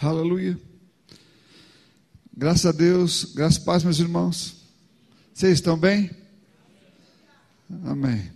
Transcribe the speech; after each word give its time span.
Aleluia. 0.00 0.56
Graças 2.32 2.66
a 2.66 2.70
Deus, 2.70 3.32
graças 3.34 3.60
a 3.60 3.64
paz, 3.64 3.82
meus 3.82 3.98
irmãos. 3.98 4.62
Vocês 5.34 5.54
estão 5.54 5.76
bem? 5.76 6.08
Amém. 7.84 8.30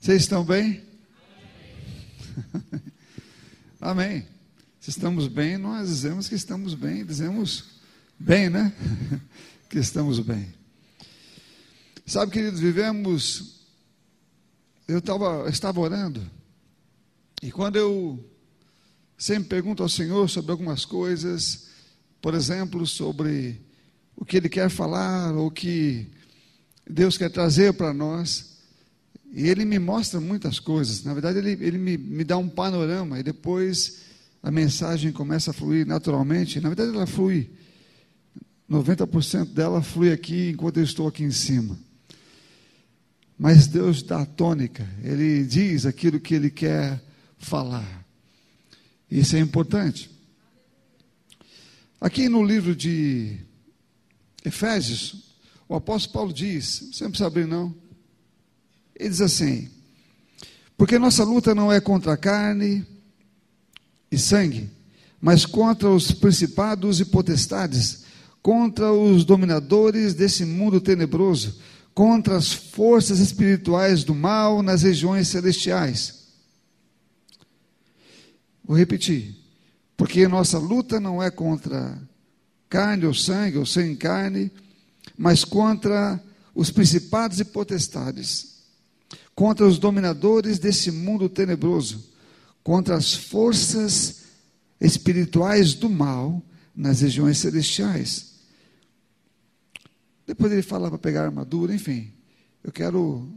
Vocês 0.00 0.22
estão 0.22 0.44
bem? 0.44 0.84
Amém. 3.80 4.28
Se 4.78 4.90
estamos 4.90 5.26
bem, 5.26 5.58
nós 5.58 5.88
dizemos 5.88 6.28
que 6.28 6.36
estamos 6.36 6.74
bem, 6.74 7.04
dizemos 7.04 7.80
bem, 8.16 8.48
né? 8.48 8.72
que 9.68 9.78
estamos 9.80 10.20
bem. 10.20 10.54
Sabe, 12.06 12.30
queridos, 12.30 12.60
vivemos. 12.60 13.66
Eu 14.86 15.02
tava, 15.02 15.48
estava 15.50 15.80
orando, 15.80 16.24
e 17.42 17.50
quando 17.50 17.74
eu 17.74 18.24
sempre 19.20 19.50
pergunto 19.50 19.82
ao 19.82 19.88
Senhor 19.88 20.30
sobre 20.30 20.50
algumas 20.50 20.86
coisas, 20.86 21.66
por 22.22 22.32
exemplo, 22.32 22.86
sobre 22.86 23.60
o 24.16 24.24
que 24.24 24.38
Ele 24.38 24.48
quer 24.48 24.70
falar, 24.70 25.34
ou 25.34 25.48
o 25.48 25.50
que 25.50 26.08
Deus 26.88 27.18
quer 27.18 27.28
trazer 27.28 27.74
para 27.74 27.92
nós. 27.92 28.56
E 29.30 29.46
Ele 29.46 29.66
me 29.66 29.78
mostra 29.78 30.18
muitas 30.18 30.58
coisas. 30.58 31.04
Na 31.04 31.12
verdade, 31.12 31.38
Ele, 31.38 31.50
ele 31.62 31.76
me, 31.76 31.98
me 31.98 32.24
dá 32.24 32.38
um 32.38 32.48
panorama 32.48 33.20
e 33.20 33.22
depois 33.22 33.98
a 34.42 34.50
mensagem 34.50 35.12
começa 35.12 35.50
a 35.50 35.54
fluir 35.54 35.86
naturalmente. 35.86 36.58
Na 36.58 36.70
verdade, 36.70 36.96
ela 36.96 37.06
flui. 37.06 37.50
90% 38.70 39.52
dela 39.52 39.82
flui 39.82 40.12
aqui 40.12 40.48
enquanto 40.48 40.78
eu 40.78 40.84
estou 40.84 41.06
aqui 41.06 41.24
em 41.24 41.30
cima. 41.30 41.78
Mas 43.38 43.66
Deus 43.66 44.02
dá 44.02 44.22
a 44.22 44.26
tônica, 44.26 44.88
Ele 45.02 45.44
diz 45.44 45.84
aquilo 45.84 46.18
que 46.18 46.34
Ele 46.34 46.48
quer 46.48 47.02
falar. 47.36 47.99
Isso 49.10 49.34
é 49.34 49.40
importante. 49.40 50.10
Aqui 52.00 52.28
no 52.28 52.44
livro 52.44 52.74
de 52.76 53.36
Efésios, 54.44 55.34
o 55.68 55.74
apóstolo 55.74 56.14
Paulo 56.14 56.32
diz, 56.32 56.88
sempre 56.92 57.18
sabe 57.18 57.44
não? 57.44 57.74
Ele 58.94 59.08
diz 59.08 59.20
assim: 59.20 59.68
Porque 60.76 60.98
nossa 60.98 61.24
luta 61.24 61.54
não 61.54 61.72
é 61.72 61.80
contra 61.80 62.16
carne 62.16 62.86
e 64.10 64.18
sangue, 64.18 64.70
mas 65.20 65.44
contra 65.44 65.90
os 65.90 66.12
principados 66.12 67.00
e 67.00 67.04
potestades, 67.04 68.04
contra 68.42 68.92
os 68.92 69.24
dominadores 69.24 70.14
desse 70.14 70.44
mundo 70.44 70.80
tenebroso, 70.80 71.58
contra 71.94 72.36
as 72.36 72.52
forças 72.52 73.18
espirituais 73.18 74.04
do 74.04 74.14
mal 74.14 74.62
nas 74.62 74.82
regiões 74.82 75.28
celestiais. 75.28 76.19
Vou 78.64 78.76
repetir. 78.76 79.36
Porque 79.96 80.26
nossa 80.26 80.58
luta 80.58 80.98
não 80.98 81.22
é 81.22 81.30
contra 81.30 82.00
carne 82.68 83.04
ou 83.04 83.12
sangue, 83.12 83.58
ou 83.58 83.66
sem 83.66 83.94
carne, 83.96 84.50
mas 85.16 85.44
contra 85.44 86.22
os 86.54 86.70
principados 86.70 87.40
e 87.40 87.44
potestades, 87.44 88.62
contra 89.34 89.66
os 89.66 89.78
dominadores 89.78 90.58
desse 90.58 90.90
mundo 90.90 91.28
tenebroso, 91.28 92.08
contra 92.62 92.96
as 92.96 93.14
forças 93.14 94.22
espirituais 94.80 95.74
do 95.74 95.90
mal 95.90 96.42
nas 96.74 97.00
regiões 97.00 97.38
celestiais. 97.38 98.30
Depois 100.26 100.52
ele 100.52 100.62
fala 100.62 100.88
para 100.88 100.98
pegar 100.98 101.22
a 101.22 101.26
armadura, 101.26 101.74
enfim. 101.74 102.12
Eu 102.62 102.70
quero 102.70 103.28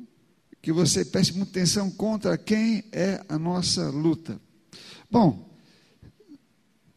que 0.62 0.72
você 0.72 1.04
preste 1.04 1.34
muita 1.34 1.52
atenção 1.52 1.90
contra 1.90 2.38
quem 2.38 2.84
é 2.92 3.24
a 3.28 3.38
nossa 3.38 3.90
luta. 3.90 4.40
Bom, 5.14 5.48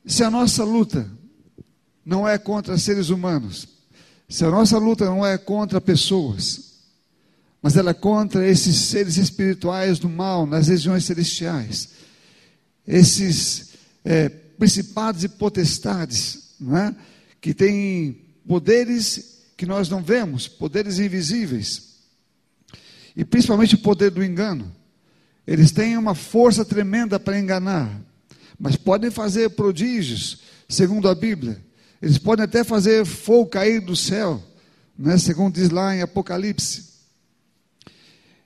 se 0.06 0.24
a 0.24 0.30
nossa 0.30 0.64
luta 0.64 1.06
não 2.02 2.26
é 2.26 2.38
contra 2.38 2.78
seres 2.78 3.10
humanos, 3.10 3.68
se 4.26 4.42
a 4.42 4.50
nossa 4.50 4.78
luta 4.78 5.04
não 5.04 5.24
é 5.24 5.36
contra 5.36 5.82
pessoas, 5.82 6.78
mas 7.60 7.76
ela 7.76 7.90
é 7.90 7.94
contra 7.94 8.48
esses 8.48 8.74
seres 8.74 9.18
espirituais 9.18 9.98
do 9.98 10.08
mal 10.08 10.46
nas 10.46 10.68
regiões 10.68 11.04
celestiais, 11.04 11.90
esses 12.88 13.74
é, 14.02 14.30
principados 14.30 15.22
e 15.22 15.28
potestades, 15.28 16.54
não 16.58 16.74
é? 16.74 16.96
que 17.38 17.52
têm 17.52 18.14
poderes 18.48 19.42
que 19.58 19.66
nós 19.66 19.90
não 19.90 20.02
vemos, 20.02 20.48
poderes 20.48 20.98
invisíveis, 20.98 21.96
e 23.14 23.26
principalmente 23.26 23.74
o 23.74 23.82
poder 23.82 24.10
do 24.10 24.24
engano. 24.24 24.74
Eles 25.46 25.70
têm 25.70 25.96
uma 25.96 26.14
força 26.14 26.64
tremenda 26.64 27.20
para 27.20 27.38
enganar 27.38 28.06
mas 28.58 28.76
podem 28.76 29.10
fazer 29.10 29.50
prodígios, 29.50 30.38
segundo 30.68 31.08
a 31.08 31.14
Bíblia. 31.14 31.62
Eles 32.00 32.18
podem 32.18 32.44
até 32.44 32.64
fazer 32.64 33.04
fogo 33.04 33.50
cair 33.50 33.80
do 33.80 33.94
céu, 33.94 34.42
né, 34.98 35.18
segundo 35.18 35.54
diz 35.54 35.70
lá 35.70 35.94
em 35.94 36.02
Apocalipse. 36.02 36.86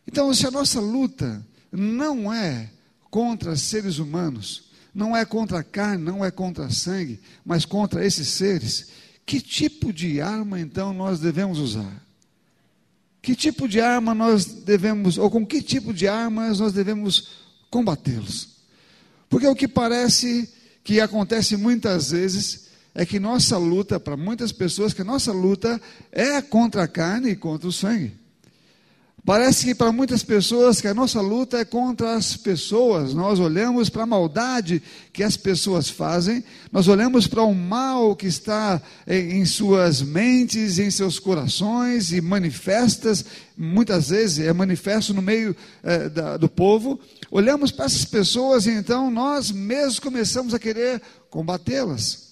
Então, 0.07 0.33
se 0.35 0.47
a 0.47 0.51
nossa 0.51 0.81
luta 0.81 1.45
não 1.71 2.33
é 2.33 2.71
contra 3.11 3.57
seres 3.57 3.99
humanos, 3.99 4.71
não 4.93 5.17
é 5.17 5.25
contra 5.25 5.61
a 5.61 5.65
carne, 5.65 6.03
não 6.03 6.25
é 6.25 6.31
contra 6.31 6.71
sangue, 6.71 7.21
mas 7.45 7.65
contra 7.65 8.05
esses 8.05 8.29
seres, 8.29 8.89
que 9.25 9.41
tipo 9.41 9.93
de 9.93 10.21
arma 10.21 10.59
então 10.59 10.93
nós 10.93 11.21
devemos 11.21 11.59
usar? 11.59 12.10
Que 13.23 13.35
tipo 13.35 13.69
de 13.69 13.81
arma 13.81 14.15
nós 14.15 14.47
devemos, 14.47 15.19
ou 15.19 15.31
com 15.31 15.47
que 15.47 15.63
tipo 15.63 15.93
de 15.93 16.09
armas 16.09 16.61
nós 16.61 16.73
devemos 16.73 17.29
combatê-los? 17.71 18.49
Porque 19.29 19.47
o 19.47 19.55
que 19.55 19.69
parece 19.69 20.49
que 20.83 21.01
acontece 21.01 21.57
muitas 21.57 22.11
vezes 22.11 22.69
é 22.95 23.07
que 23.07 23.21
nossa 23.21 23.57
luta, 23.57 24.01
para 24.01 24.17
muitas 24.17 24.53
pessoas, 24.53 24.93
que 24.93 25.05
nossa 25.05 25.33
luta 25.33 25.81
é 26.11 26.43
contra 26.43 26.83
a 26.85 26.89
carne 26.89 27.31
e 27.31 27.37
contra 27.37 27.69
o 27.69 27.73
sangue. 27.73 28.20
Parece 29.25 29.67
que 29.67 29.75
para 29.75 29.93
muitas 29.93 30.23
pessoas 30.23 30.81
que 30.81 30.89
a 30.89 30.95
nossa 30.95 31.21
luta 31.21 31.59
é 31.59 31.65
contra 31.65 32.15
as 32.15 32.37
pessoas. 32.37 33.13
Nós 33.13 33.39
olhamos 33.39 33.91
para 33.91 34.05
a 34.05 34.07
maldade 34.07 34.83
que 35.13 35.23
as 35.23 35.37
pessoas 35.37 35.91
fazem, 35.91 36.43
nós 36.73 36.89
olhamos 36.89 37.27
para 37.27 37.43
o 37.43 37.55
mal 37.55 38.17
que 38.17 38.27
está 38.27 38.81
em 39.07 39.45
suas 39.45 40.01
mentes, 40.01 40.79
em 40.79 40.91
seus 40.91 41.19
corações 41.19 42.13
e 42.13 42.21
manifestas, 42.21 43.25
muitas 43.57 44.09
vezes 44.09 44.47
é 44.47 44.53
manifesto 44.53 45.13
no 45.13 45.21
meio 45.21 45.55
é, 45.83 46.09
da, 46.09 46.37
do 46.39 46.49
povo. 46.49 46.99
Olhamos 47.31 47.71
para 47.71 47.85
essas 47.85 48.05
pessoas 48.05 48.67
e 48.67 48.71
então 48.71 49.11
nós 49.11 49.51
mesmos 49.51 49.99
começamos 49.99 50.55
a 50.55 50.59
querer 50.59 51.03
combatê-las. 51.29 52.30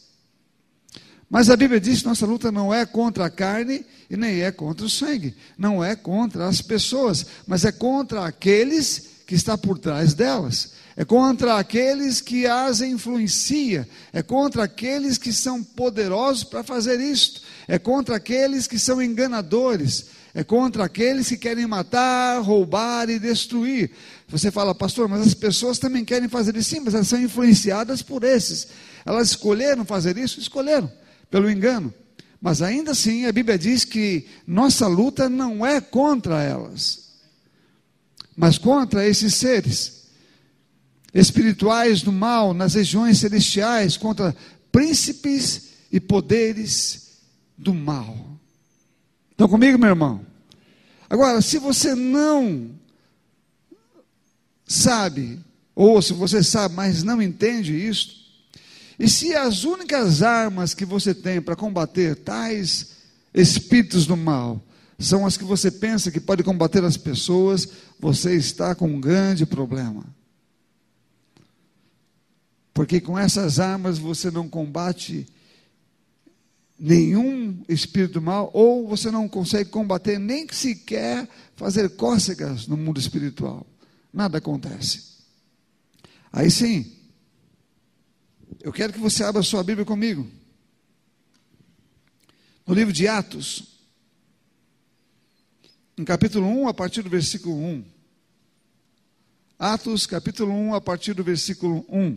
Mas 1.30 1.50
a 1.50 1.56
Bíblia 1.56 1.80
diz 1.80 2.00
que 2.00 2.06
nossa 2.06 2.24
luta 2.24 2.50
não 2.50 2.72
é 2.72 2.86
contra 2.86 3.26
a 3.26 3.30
carne 3.30 3.84
e 4.08 4.16
nem 4.16 4.40
é 4.40 4.50
contra 4.50 4.86
o 4.86 4.90
sangue, 4.90 5.34
não 5.58 5.84
é 5.84 5.94
contra 5.94 6.46
as 6.46 6.62
pessoas, 6.62 7.26
mas 7.46 7.64
é 7.64 7.72
contra 7.72 8.24
aqueles 8.24 9.08
que 9.26 9.34
está 9.34 9.58
por 9.58 9.78
trás 9.78 10.14
delas. 10.14 10.72
É 10.96 11.04
contra 11.04 11.58
aqueles 11.58 12.20
que 12.20 12.44
as 12.44 12.80
influencia, 12.80 13.88
é 14.12 14.20
contra 14.20 14.64
aqueles 14.64 15.16
que 15.16 15.32
são 15.32 15.62
poderosos 15.62 16.42
para 16.42 16.64
fazer 16.64 16.98
isto, 16.98 17.42
é 17.68 17.78
contra 17.78 18.16
aqueles 18.16 18.66
que 18.66 18.80
são 18.80 19.00
enganadores, 19.00 20.06
é 20.34 20.42
contra 20.42 20.86
aqueles 20.86 21.28
que 21.28 21.36
querem 21.36 21.68
matar, 21.68 22.40
roubar 22.40 23.08
e 23.10 23.18
destruir. 23.20 23.92
Você 24.28 24.50
fala, 24.50 24.74
pastor, 24.74 25.08
mas 25.08 25.24
as 25.24 25.34
pessoas 25.34 25.78
também 25.78 26.04
querem 26.04 26.28
fazer 26.28 26.56
isso, 26.56 26.70
sim, 26.70 26.80
mas 26.80 26.94
elas 26.94 27.06
são 27.06 27.20
influenciadas 27.20 28.02
por 28.02 28.24
esses. 28.24 28.66
Elas 29.06 29.28
escolheram 29.28 29.84
fazer 29.84 30.18
isso? 30.18 30.40
Escolheram 30.40 30.90
pelo 31.30 31.50
engano. 31.50 31.92
Mas 32.40 32.62
ainda 32.62 32.92
assim, 32.92 33.26
a 33.26 33.32
Bíblia 33.32 33.58
diz 33.58 33.84
que 33.84 34.26
nossa 34.46 34.86
luta 34.86 35.28
não 35.28 35.66
é 35.66 35.80
contra 35.80 36.42
elas, 36.42 37.08
mas 38.36 38.56
contra 38.56 39.06
esses 39.06 39.34
seres 39.34 40.06
espirituais 41.12 42.02
do 42.02 42.12
mal 42.12 42.54
nas 42.54 42.74
regiões 42.74 43.18
celestiais, 43.18 43.96
contra 43.96 44.36
príncipes 44.70 45.70
e 45.90 45.98
poderes 45.98 47.08
do 47.56 47.74
mal. 47.74 48.16
Estão 49.30 49.48
comigo, 49.48 49.78
meu 49.78 49.90
irmão? 49.90 50.24
Agora, 51.10 51.40
se 51.40 51.58
você 51.58 51.94
não 51.94 52.70
sabe, 54.66 55.40
ou 55.74 56.00
se 56.02 56.12
você 56.12 56.42
sabe, 56.42 56.74
mas 56.74 57.02
não 57.02 57.22
entende 57.22 57.74
isso, 57.74 58.17
e 58.98 59.08
se 59.08 59.34
as 59.34 59.64
únicas 59.64 60.22
armas 60.22 60.74
que 60.74 60.84
você 60.84 61.14
tem 61.14 61.40
para 61.40 61.54
combater 61.54 62.16
tais 62.16 62.96
espíritos 63.32 64.06
do 64.06 64.16
mal 64.16 64.62
são 64.98 65.24
as 65.24 65.36
que 65.36 65.44
você 65.44 65.70
pensa 65.70 66.10
que 66.10 66.18
pode 66.18 66.42
combater 66.42 66.82
as 66.82 66.96
pessoas, 66.96 67.68
você 68.00 68.34
está 68.34 68.74
com 68.74 68.88
um 68.88 69.00
grande 69.00 69.46
problema. 69.46 70.04
Porque 72.74 73.00
com 73.00 73.16
essas 73.16 73.60
armas 73.60 73.98
você 73.98 74.30
não 74.30 74.48
combate 74.48 75.26
nenhum 76.78 77.62
espírito 77.68 78.20
mal, 78.20 78.50
ou 78.52 78.88
você 78.88 79.10
não 79.10 79.28
consegue 79.28 79.70
combater 79.70 80.18
nem 80.18 80.46
sequer 80.50 81.28
fazer 81.56 81.90
cócegas 81.90 82.66
no 82.66 82.76
mundo 82.76 83.00
espiritual. 83.00 83.66
Nada 84.12 84.38
acontece. 84.38 85.02
Aí 86.32 86.50
sim, 86.50 86.97
Eu 88.60 88.72
quero 88.72 88.92
que 88.92 88.98
você 88.98 89.22
abra 89.22 89.42
sua 89.42 89.62
Bíblia 89.62 89.84
comigo. 89.84 90.28
No 92.66 92.74
livro 92.74 92.92
de 92.92 93.06
Atos, 93.06 93.78
em 95.96 96.04
capítulo 96.04 96.46
1, 96.46 96.68
a 96.68 96.74
partir 96.74 97.02
do 97.02 97.08
versículo 97.08 97.56
1. 97.56 97.84
Atos, 99.58 100.06
capítulo 100.06 100.52
1, 100.52 100.74
a 100.74 100.80
partir 100.80 101.14
do 101.14 101.24
versículo 101.24 101.84
1. 101.88 102.16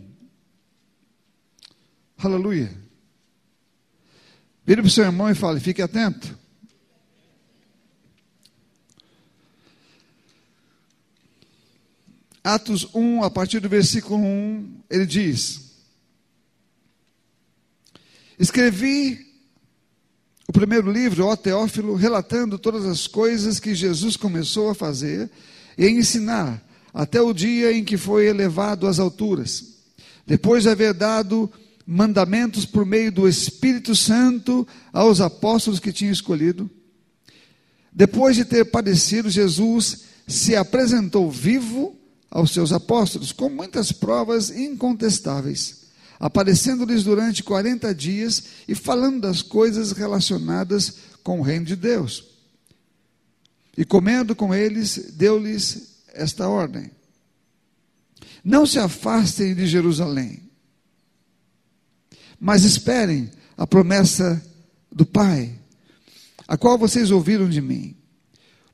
Aleluia. 2.18 2.72
Vire 4.64 4.82
para 4.82 4.88
o 4.88 4.90
seu 4.90 5.04
irmão 5.04 5.30
e 5.30 5.34
fale: 5.34 5.58
fique 5.58 5.80
atento. 5.80 6.38
Atos 12.44 12.88
1, 12.92 13.22
a 13.22 13.30
partir 13.30 13.60
do 13.60 13.68
versículo 13.68 14.18
1, 14.18 14.82
ele 14.90 15.06
diz: 15.06 15.71
Escrevi 18.42 19.24
o 20.48 20.52
primeiro 20.52 20.90
livro, 20.90 21.26
ó 21.26 21.36
Teófilo, 21.36 21.94
relatando 21.94 22.58
todas 22.58 22.84
as 22.84 23.06
coisas 23.06 23.60
que 23.60 23.72
Jesus 23.72 24.16
começou 24.16 24.68
a 24.68 24.74
fazer 24.74 25.30
e 25.78 25.86
a 25.86 25.88
ensinar, 25.88 26.60
até 26.92 27.22
o 27.22 27.32
dia 27.32 27.72
em 27.72 27.84
que 27.84 27.96
foi 27.96 28.26
elevado 28.26 28.88
às 28.88 28.98
alturas, 28.98 29.76
depois 30.26 30.64
de 30.64 30.70
haver 30.70 30.92
dado 30.92 31.48
mandamentos 31.86 32.66
por 32.66 32.84
meio 32.84 33.12
do 33.12 33.28
Espírito 33.28 33.94
Santo 33.94 34.66
aos 34.92 35.20
apóstolos 35.20 35.78
que 35.78 35.92
tinha 35.92 36.10
escolhido. 36.10 36.68
Depois 37.92 38.34
de 38.34 38.44
ter 38.44 38.64
padecido, 38.64 39.30
Jesus 39.30 40.00
se 40.26 40.56
apresentou 40.56 41.30
vivo 41.30 41.96
aos 42.28 42.50
seus 42.50 42.72
apóstolos, 42.72 43.30
com 43.30 43.48
muitas 43.48 43.92
provas 43.92 44.50
incontestáveis, 44.50 45.81
aparecendo-lhes 46.22 47.02
durante 47.02 47.42
40 47.42 47.92
dias 47.92 48.44
e 48.68 48.74
falando 48.74 49.22
das 49.22 49.42
coisas 49.42 49.90
relacionadas 49.90 50.94
com 51.24 51.40
o 51.40 51.42
reino 51.42 51.66
de 51.66 51.74
Deus. 51.74 52.24
E 53.76 53.84
comendo 53.84 54.36
com 54.36 54.54
eles, 54.54 55.12
deu-lhes 55.14 55.96
esta 56.14 56.48
ordem: 56.48 56.92
Não 58.44 58.64
se 58.64 58.78
afastem 58.78 59.52
de 59.52 59.66
Jerusalém, 59.66 60.48
mas 62.38 62.62
esperem 62.62 63.28
a 63.56 63.66
promessa 63.66 64.40
do 64.92 65.04
Pai, 65.04 65.58
a 66.46 66.56
qual 66.56 66.78
vocês 66.78 67.10
ouviram 67.10 67.48
de 67.48 67.60
mim. 67.60 67.96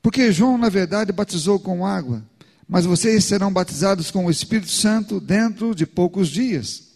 Porque 0.02 0.30
João, 0.30 0.58
na 0.58 0.68
verdade, 0.68 1.12
batizou 1.12 1.58
com 1.58 1.86
água 1.86 2.22
mas 2.68 2.84
vocês 2.84 3.24
serão 3.24 3.50
batizados 3.50 4.10
com 4.10 4.26
o 4.26 4.30
Espírito 4.30 4.70
Santo 4.70 5.18
dentro 5.18 5.74
de 5.74 5.86
poucos 5.86 6.28
dias. 6.28 6.87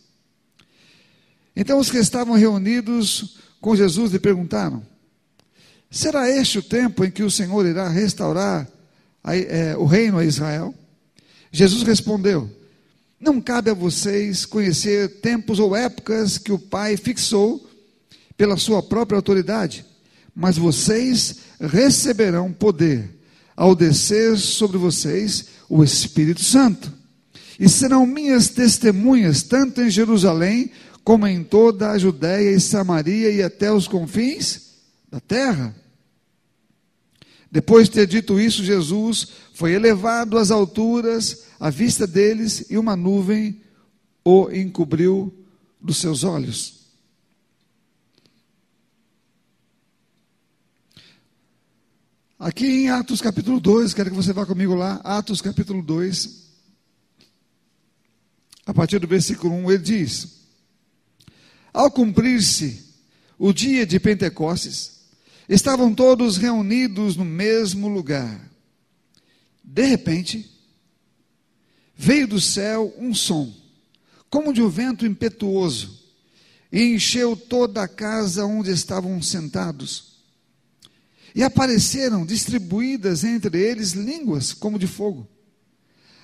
Então 1.54 1.78
os 1.78 1.90
que 1.90 1.98
estavam 1.98 2.34
reunidos 2.34 3.36
com 3.60 3.76
Jesus 3.76 4.12
lhe 4.12 4.18
perguntaram: 4.18 4.82
Será 5.90 6.28
este 6.28 6.58
o 6.58 6.62
tempo 6.62 7.04
em 7.04 7.10
que 7.10 7.22
o 7.22 7.30
Senhor 7.30 7.66
irá 7.66 7.88
restaurar 7.88 8.68
a, 9.22 9.36
é, 9.36 9.76
o 9.76 9.84
reino 9.84 10.18
a 10.18 10.24
Israel? 10.24 10.74
Jesus 11.50 11.82
respondeu: 11.82 12.50
Não 13.20 13.40
cabe 13.40 13.70
a 13.70 13.74
vocês 13.74 14.46
conhecer 14.46 15.20
tempos 15.20 15.58
ou 15.58 15.76
épocas 15.76 16.38
que 16.38 16.50
o 16.50 16.58
Pai 16.58 16.96
fixou 16.96 17.68
pela 18.36 18.56
sua 18.56 18.82
própria 18.82 19.16
autoridade, 19.16 19.84
mas 20.34 20.56
vocês 20.56 21.36
receberão 21.60 22.52
poder 22.52 23.08
ao 23.54 23.74
descer 23.74 24.38
sobre 24.38 24.78
vocês 24.78 25.44
o 25.68 25.84
Espírito 25.84 26.42
Santo. 26.42 26.92
E 27.60 27.68
serão 27.68 28.06
minhas 28.06 28.48
testemunhas, 28.48 29.42
tanto 29.42 29.82
em 29.82 29.90
Jerusalém, 29.90 30.70
como 31.04 31.26
em 31.26 31.42
toda 31.42 31.90
a 31.90 31.98
Judéia 31.98 32.50
e 32.50 32.60
Samaria 32.60 33.30
e 33.30 33.42
até 33.42 33.72
os 33.72 33.88
confins 33.88 34.72
da 35.10 35.20
terra. 35.20 35.74
Depois 37.50 37.88
de 37.88 37.94
ter 37.94 38.06
dito 38.06 38.40
isso, 38.40 38.64
Jesus 38.64 39.28
foi 39.52 39.72
elevado 39.72 40.38
às 40.38 40.50
alturas, 40.50 41.44
à 41.60 41.68
vista 41.68 42.06
deles, 42.06 42.70
e 42.70 42.78
uma 42.78 42.96
nuvem 42.96 43.60
o 44.24 44.50
encobriu 44.50 45.32
dos 45.80 45.98
seus 45.98 46.24
olhos. 46.24 46.80
Aqui 52.38 52.66
em 52.66 52.90
Atos 52.90 53.20
capítulo 53.20 53.60
2, 53.60 53.94
quero 53.94 54.10
que 54.10 54.16
você 54.16 54.32
vá 54.32 54.46
comigo 54.46 54.74
lá, 54.74 54.94
Atos 55.04 55.40
capítulo 55.40 55.82
2, 55.82 56.42
a 58.66 58.72
partir 58.72 58.98
do 58.98 59.06
versículo 59.06 59.54
1, 59.54 59.70
ele 59.70 59.82
diz: 59.82 60.41
Ao 61.72 61.90
cumprir-se 61.90 62.84
o 63.38 63.52
dia 63.52 63.86
de 63.86 63.98
Pentecostes, 63.98 65.00
estavam 65.48 65.94
todos 65.94 66.36
reunidos 66.36 67.16
no 67.16 67.24
mesmo 67.24 67.88
lugar. 67.88 68.50
De 69.64 69.86
repente, 69.86 70.50
veio 71.96 72.26
do 72.26 72.40
céu 72.40 72.94
um 72.98 73.14
som, 73.14 73.52
como 74.28 74.52
de 74.52 74.62
um 74.62 74.68
vento 74.68 75.06
impetuoso, 75.06 76.02
e 76.70 76.82
encheu 76.94 77.36
toda 77.36 77.82
a 77.82 77.88
casa 77.88 78.44
onde 78.44 78.70
estavam 78.70 79.20
sentados. 79.22 80.12
E 81.34 81.42
apareceram 81.42 82.26
distribuídas 82.26 83.24
entre 83.24 83.58
eles 83.58 83.92
línguas 83.92 84.52
como 84.52 84.78
de 84.78 84.86
fogo, 84.86 85.26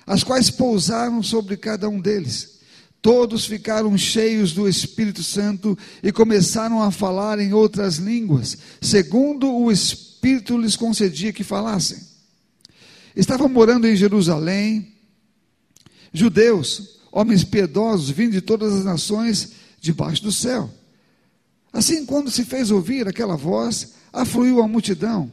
as 0.05 0.23
quais 0.23 0.51
pousaram 0.51 1.23
sobre 1.23 1.57
cada 1.57 1.89
um 1.89 1.99
deles. 1.99 2.58
Todos 3.01 3.45
ficaram 3.45 3.97
cheios 3.97 4.51
do 4.51 4.67
Espírito 4.67 5.23
Santo 5.23 5.77
e 6.03 6.11
começaram 6.11 6.81
a 6.81 6.91
falar 6.91 7.39
em 7.39 7.53
outras 7.53 7.95
línguas, 7.95 8.57
segundo 8.81 9.53
o 9.53 9.71
Espírito 9.71 10.57
lhes 10.57 10.75
concedia 10.75 11.31
que 11.31 11.43
falassem. 11.43 11.97
Estavam 13.15 13.47
morando 13.47 13.87
em 13.87 13.95
Jerusalém 13.95 14.93
judeus, 16.13 16.99
homens 17.11 17.43
piedosos, 17.43 18.09
vindo 18.09 18.31
de 18.31 18.41
todas 18.41 18.73
as 18.73 18.83
nações 18.83 19.51
debaixo 19.79 20.23
do 20.23 20.31
céu. 20.31 20.69
Assim, 21.71 22.05
quando 22.05 22.31
se 22.31 22.43
fez 22.43 22.71
ouvir 22.71 23.07
aquela 23.07 23.35
voz, 23.35 23.93
afluiu 24.11 24.61
a 24.61 24.67
multidão, 24.67 25.31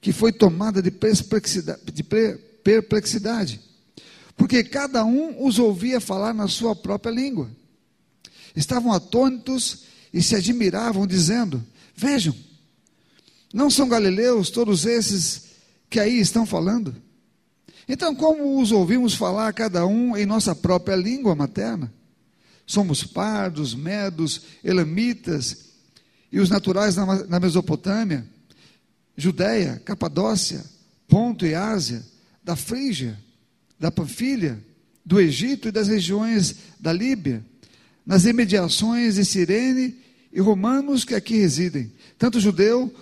que 0.00 0.12
foi 0.12 0.32
tomada 0.32 0.80
de 0.80 0.90
perplexidade, 0.90 1.80
de 1.92 2.02
perplexidade, 2.02 3.60
porque 4.38 4.62
cada 4.62 5.04
um 5.04 5.44
os 5.44 5.58
ouvia 5.58 6.00
falar 6.00 6.32
na 6.32 6.46
sua 6.46 6.74
própria 6.74 7.10
língua. 7.10 7.50
Estavam 8.54 8.92
atônitos 8.92 9.82
e 10.14 10.22
se 10.22 10.36
admiravam, 10.36 11.06
dizendo: 11.06 11.62
Vejam, 11.94 12.34
não 13.52 13.68
são 13.68 13.88
galileus 13.88 14.48
todos 14.48 14.86
esses 14.86 15.48
que 15.90 15.98
aí 15.98 16.20
estão 16.20 16.46
falando? 16.46 16.94
Então, 17.88 18.14
como 18.14 18.60
os 18.60 18.70
ouvimos 18.70 19.14
falar 19.14 19.52
cada 19.52 19.84
um 19.84 20.16
em 20.16 20.24
nossa 20.24 20.54
própria 20.54 20.94
língua 20.94 21.34
materna? 21.34 21.92
Somos 22.64 23.02
pardos, 23.02 23.74
medos, 23.74 24.42
elamitas 24.62 25.68
e 26.30 26.38
os 26.38 26.48
naturais 26.48 26.94
na, 26.94 27.40
Mesopotâmia, 27.40 28.26
Judéia, 29.16 29.82
Capadócia, 29.84 30.64
Ponto 31.08 31.46
e 31.46 31.54
Ásia, 31.54 32.04
da 32.44 32.54
Frígia, 32.54 33.18
da 33.78 33.90
Panfilha, 33.90 34.62
do 35.04 35.20
Egito 35.20 35.68
e 35.68 35.72
das 35.72 35.88
regiões 35.88 36.56
da 36.78 36.92
Líbia, 36.92 37.44
nas 38.04 38.24
imediações 38.24 39.14
de 39.14 39.24
Cirene 39.24 39.96
e 40.32 40.40
romanos 40.40 41.04
que 41.04 41.14
aqui 41.14 41.36
residem, 41.36 41.92
tanto 42.18 42.40
judeu, 42.40 42.92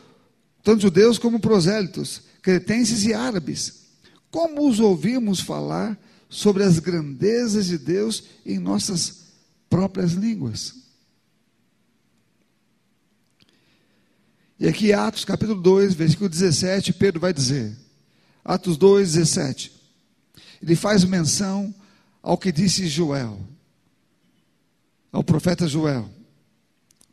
tanto 0.63 0.83
judeus 0.83 1.19
como 1.19 1.41
prosélitos, 1.41 2.23
cretenses 2.43 3.05
e 3.05 3.15
árabes. 3.15 3.87
Como 4.31 4.69
os 4.69 4.81
ouvimos 4.81 5.41
falar 5.41 5.99
sobre 6.29 6.63
as 6.63 6.79
grandezas 6.79 7.67
de 7.67 7.79
Deus 7.79 8.25
em 8.45 8.59
nossas 8.59 9.25
próprias 9.69 10.13
línguas? 10.13 10.75
E 14.59 14.67
aqui, 14.67 14.93
Atos 14.93 15.25
capítulo 15.25 15.61
2, 15.61 15.95
versículo 15.95 16.31
17, 16.31 16.95
Pedro 16.95 17.21
vai 17.21 17.33
dizer: 17.33 17.77
Atos 18.45 18.77
2, 18.77 19.13
17. 19.13 19.76
Ele 20.63 20.77
faz 20.77 21.05
menção 21.05 21.75
ao 22.23 22.37
que 22.37 22.51
disse 22.51 22.87
Joel, 22.89 23.39
ao 25.13 25.23
profeta 25.23 25.67
Joel. 25.67 26.11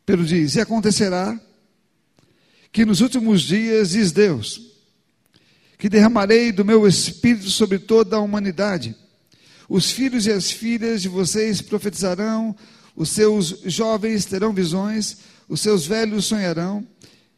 Pedro 0.04 0.24
diz: 0.24 0.54
E 0.54 0.60
acontecerá 0.60 1.38
que 2.72 2.84
nos 2.84 3.00
últimos 3.00 3.42
dias, 3.42 3.90
diz 3.90 4.10
Deus, 4.10 4.60
que 5.78 5.88
derramarei 5.88 6.50
do 6.50 6.64
meu 6.64 6.86
espírito 6.86 7.50
sobre 7.50 7.78
toda 7.78 8.16
a 8.16 8.20
humanidade. 8.20 8.96
Os 9.68 9.90
filhos 9.90 10.26
e 10.26 10.32
as 10.32 10.50
filhas 10.50 11.00
de 11.02 11.08
vocês 11.08 11.60
profetizarão, 11.60 12.54
os 12.96 13.10
seus 13.10 13.60
jovens 13.64 14.24
terão 14.24 14.52
visões, 14.52 15.18
os 15.48 15.60
seus 15.60 15.86
velhos 15.86 16.26
sonharão 16.26 16.86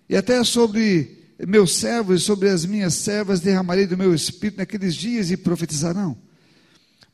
e 0.08 0.16
até 0.16 0.42
sobre 0.44 1.25
meus 1.38 1.76
servos 1.76 2.22
e 2.22 2.24
sobre 2.24 2.48
as 2.48 2.64
minhas 2.64 2.94
servas 2.94 3.40
derramarei 3.40 3.86
do 3.86 3.96
meu 3.96 4.14
espírito 4.14 4.58
naqueles 4.58 4.94
dias 4.94 5.30
e 5.30 5.36
profetizarão. 5.36 6.16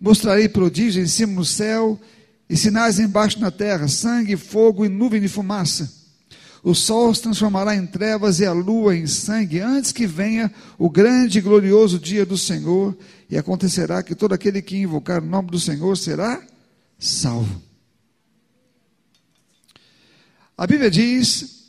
Mostrarei 0.00 0.48
prodígio 0.48 1.02
em 1.02 1.06
cima 1.06 1.32
no 1.32 1.44
céu 1.44 2.00
e 2.48 2.56
sinais 2.56 2.98
embaixo 2.98 3.40
na 3.40 3.50
terra: 3.50 3.88
sangue, 3.88 4.36
fogo 4.36 4.84
e 4.84 4.88
nuvem 4.88 5.20
de 5.20 5.28
fumaça. 5.28 6.02
O 6.62 6.74
sol 6.74 7.12
se 7.12 7.22
transformará 7.22 7.74
em 7.74 7.84
trevas 7.84 8.38
e 8.38 8.46
a 8.46 8.52
lua 8.52 8.96
em 8.96 9.06
sangue, 9.06 9.58
antes 9.58 9.90
que 9.90 10.06
venha 10.06 10.52
o 10.78 10.88
grande 10.88 11.38
e 11.38 11.42
glorioso 11.42 11.98
dia 11.98 12.24
do 12.24 12.38
Senhor, 12.38 12.96
e 13.28 13.36
acontecerá 13.36 14.00
que 14.00 14.14
todo 14.14 14.32
aquele 14.32 14.62
que 14.62 14.76
invocar 14.76 15.20
o 15.20 15.26
nome 15.26 15.50
do 15.50 15.58
Senhor 15.58 15.96
será 15.96 16.40
salvo. 17.00 17.60
A 20.56 20.66
Bíblia 20.66 20.88
diz 20.88 21.64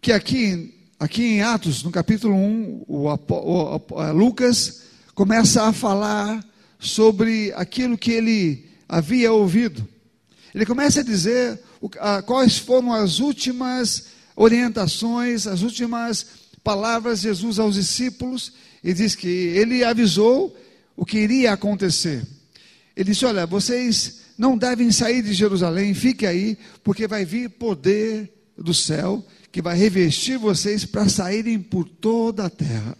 que 0.00 0.12
aqui, 0.12 0.74
aqui 1.04 1.22
em 1.22 1.42
Atos, 1.42 1.82
no 1.82 1.90
capítulo 1.90 2.34
1, 2.34 2.84
o, 2.88 3.08
o, 3.08 3.76
o, 3.90 4.12
Lucas 4.12 4.84
começa 5.14 5.64
a 5.64 5.72
falar 5.72 6.42
sobre 6.78 7.52
aquilo 7.56 7.98
que 7.98 8.10
ele 8.10 8.70
havia 8.88 9.30
ouvido. 9.30 9.86
Ele 10.54 10.64
começa 10.64 11.00
a 11.00 11.04
dizer 11.04 11.60
quais 12.24 12.56
foram 12.56 12.90
as 12.90 13.18
últimas 13.18 14.06
orientações, 14.34 15.46
as 15.46 15.60
últimas 15.60 16.26
palavras 16.62 17.20
de 17.20 17.28
Jesus 17.28 17.58
aos 17.58 17.74
discípulos, 17.74 18.54
e 18.82 18.94
diz 18.94 19.14
que 19.14 19.28
ele 19.28 19.84
avisou 19.84 20.56
o 20.96 21.04
que 21.04 21.18
iria 21.18 21.52
acontecer. 21.52 22.26
Ele 22.96 23.10
disse: 23.10 23.26
Olha, 23.26 23.44
vocês 23.44 24.20
não 24.38 24.56
devem 24.56 24.90
sair 24.90 25.22
de 25.22 25.34
Jerusalém, 25.34 25.92
fique 25.92 26.26
aí, 26.26 26.56
porque 26.82 27.06
vai 27.06 27.26
vir 27.26 27.50
poder 27.50 28.32
do 28.56 28.72
céu 28.72 29.22
que 29.54 29.62
vai 29.62 29.76
revestir 29.76 30.36
vocês 30.36 30.84
para 30.84 31.08
saírem 31.08 31.60
por 31.60 31.88
toda 31.88 32.46
a 32.46 32.50
terra. 32.50 32.98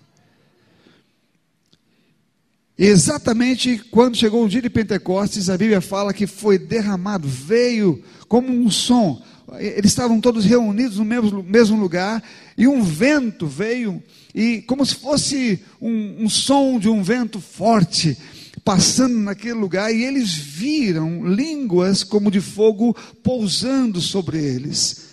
Exatamente 2.78 3.78
quando 3.90 4.16
chegou 4.16 4.44
o 4.44 4.48
dia 4.48 4.62
de 4.62 4.70
Pentecostes, 4.70 5.50
a 5.50 5.58
Bíblia 5.58 5.80
fala 5.80 6.14
que 6.14 6.28
foi 6.28 6.56
derramado, 6.56 7.26
veio 7.26 8.00
como 8.28 8.52
um 8.52 8.70
som. 8.70 9.20
Eles 9.58 9.90
estavam 9.90 10.20
todos 10.20 10.44
reunidos 10.44 10.98
no 10.98 11.04
mesmo, 11.04 11.42
mesmo 11.42 11.76
lugar, 11.76 12.22
e 12.56 12.68
um 12.68 12.84
vento 12.84 13.48
veio, 13.48 14.00
e 14.32 14.62
como 14.62 14.86
se 14.86 14.94
fosse 14.94 15.60
um, 15.80 16.22
um 16.22 16.30
som 16.30 16.78
de 16.78 16.88
um 16.88 17.02
vento 17.02 17.40
forte, 17.40 18.16
passando 18.64 19.16
naquele 19.16 19.54
lugar, 19.54 19.92
e 19.92 20.04
eles 20.04 20.32
viram 20.32 21.26
línguas 21.26 22.04
como 22.04 22.30
de 22.30 22.40
fogo 22.40 22.96
pousando 23.24 24.00
sobre 24.00 24.38
eles. 24.38 25.03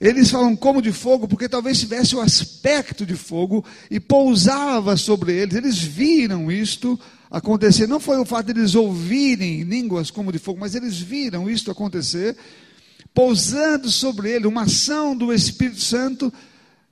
Eles 0.00 0.30
falam 0.30 0.56
como 0.56 0.80
de 0.80 0.92
fogo, 0.92 1.28
porque 1.28 1.46
talvez 1.46 1.78
tivesse 1.78 2.16
o 2.16 2.20
aspecto 2.22 3.04
de 3.04 3.14
fogo 3.14 3.62
e 3.90 4.00
pousava 4.00 4.96
sobre 4.96 5.34
eles. 5.34 5.54
Eles 5.54 5.78
viram 5.78 6.50
isto 6.50 6.98
acontecer. 7.30 7.86
Não 7.86 8.00
foi 8.00 8.16
o 8.16 8.24
fato 8.24 8.46
de 8.46 8.58
eles 8.58 8.74
ouvirem 8.74 9.62
línguas 9.62 10.10
como 10.10 10.32
de 10.32 10.38
fogo, 10.38 10.58
mas 10.58 10.74
eles 10.74 10.98
viram 10.98 11.50
isto 11.50 11.70
acontecer, 11.70 12.34
pousando 13.12 13.90
sobre 13.90 14.30
ele 14.30 14.46
uma 14.46 14.62
ação 14.62 15.14
do 15.14 15.34
Espírito 15.34 15.82
Santo 15.82 16.32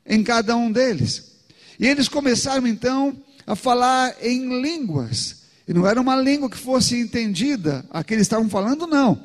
em 0.04 0.22
cada 0.22 0.54
um 0.54 0.70
deles. 0.70 1.32
E 1.80 1.86
eles 1.86 2.08
começaram 2.08 2.66
então 2.66 3.16
a 3.46 3.56
falar 3.56 4.16
em 4.20 4.60
línguas. 4.60 5.36
E 5.66 5.72
não 5.72 5.86
era 5.86 5.98
uma 5.98 6.16
língua 6.16 6.50
que 6.50 6.58
fosse 6.58 7.00
entendida, 7.00 7.86
a 7.90 8.04
que 8.04 8.12
eles 8.12 8.26
estavam 8.26 8.50
falando, 8.50 8.86
não 8.86 9.18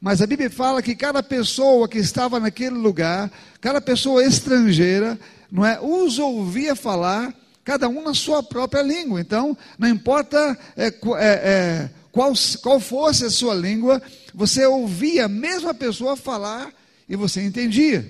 mas 0.00 0.22
a 0.22 0.26
Bíblia 0.26 0.48
fala 0.48 0.80
que 0.80 0.94
cada 0.94 1.22
pessoa 1.22 1.88
que 1.88 1.98
estava 1.98 2.38
naquele 2.38 2.76
lugar, 2.76 3.30
cada 3.60 3.80
pessoa 3.80 4.24
estrangeira, 4.24 5.18
não 5.50 5.66
é, 5.66 5.78
os 5.80 6.18
ouvia 6.18 6.76
falar, 6.76 7.34
cada 7.64 7.88
um 7.88 8.02
na 8.02 8.14
sua 8.14 8.42
própria 8.42 8.80
língua. 8.80 9.20
Então, 9.20 9.56
não 9.76 9.88
importa 9.88 10.56
é, 10.76 10.86
é, 10.86 10.92
é, 11.18 11.90
qual, 12.12 12.32
qual 12.62 12.78
fosse 12.78 13.24
a 13.24 13.30
sua 13.30 13.54
língua, 13.54 14.00
você 14.32 14.64
ouvia 14.64 15.24
a 15.24 15.28
mesma 15.28 15.74
pessoa 15.74 16.16
falar 16.16 16.72
e 17.08 17.16
você 17.16 17.42
entendia. 17.42 18.08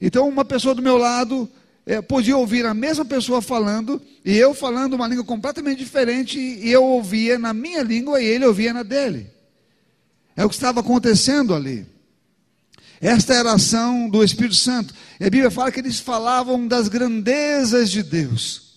Então, 0.00 0.28
uma 0.28 0.44
pessoa 0.44 0.74
do 0.74 0.82
meu 0.82 0.96
lado 0.96 1.48
é, 1.84 2.00
podia 2.00 2.36
ouvir 2.36 2.64
a 2.64 2.72
mesma 2.72 3.04
pessoa 3.04 3.42
falando, 3.42 4.00
e 4.24 4.36
eu 4.36 4.54
falando 4.54 4.94
uma 4.94 5.08
língua 5.08 5.24
completamente 5.24 5.78
diferente, 5.78 6.38
e 6.38 6.70
eu 6.70 6.84
ouvia 6.84 7.38
na 7.38 7.52
minha 7.52 7.82
língua 7.82 8.22
e 8.22 8.24
ele 8.24 8.46
ouvia 8.46 8.72
na 8.72 8.84
dele. 8.84 9.33
É 10.36 10.44
o 10.44 10.48
que 10.48 10.54
estava 10.54 10.80
acontecendo 10.80 11.54
ali. 11.54 11.86
Esta 13.00 13.34
era 13.34 13.50
a 13.50 13.54
ação 13.54 14.08
do 14.08 14.24
Espírito 14.24 14.54
Santo. 14.54 14.94
E 15.20 15.24
a 15.24 15.30
Bíblia 15.30 15.50
fala 15.50 15.70
que 15.70 15.80
eles 15.80 16.00
falavam 16.00 16.66
das 16.66 16.88
grandezas 16.88 17.90
de 17.90 18.02
Deus. 18.02 18.74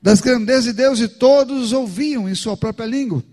Das 0.00 0.20
grandezas 0.20 0.64
de 0.64 0.72
Deus 0.72 1.00
e 1.00 1.08
todos 1.08 1.72
ouviam 1.72 2.28
em 2.28 2.34
sua 2.34 2.56
própria 2.56 2.86
língua. 2.86 3.24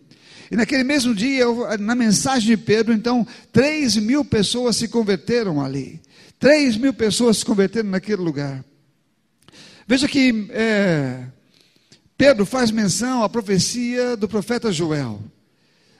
E 0.49 0.55
naquele 0.55 0.83
mesmo 0.83 1.13
dia, 1.13 1.45
na 1.79 1.95
mensagem 1.95 2.47
de 2.47 2.57
Pedro, 2.57 2.93
então, 2.93 3.25
3 3.51 3.97
mil 3.97 4.23
pessoas 4.23 4.75
se 4.75 4.87
converteram 4.87 5.61
ali. 5.61 6.01
3 6.39 6.77
mil 6.77 6.93
pessoas 6.93 7.37
se 7.37 7.45
converteram 7.45 7.89
naquele 7.89 8.21
lugar. 8.21 8.63
Veja 9.87 10.07
que 10.07 10.47
é, 10.51 11.25
Pedro 12.17 12.45
faz 12.45 12.71
menção 12.71 13.23
à 13.23 13.29
profecia 13.29 14.15
do 14.15 14.27
profeta 14.27 14.71
Joel 14.71 15.21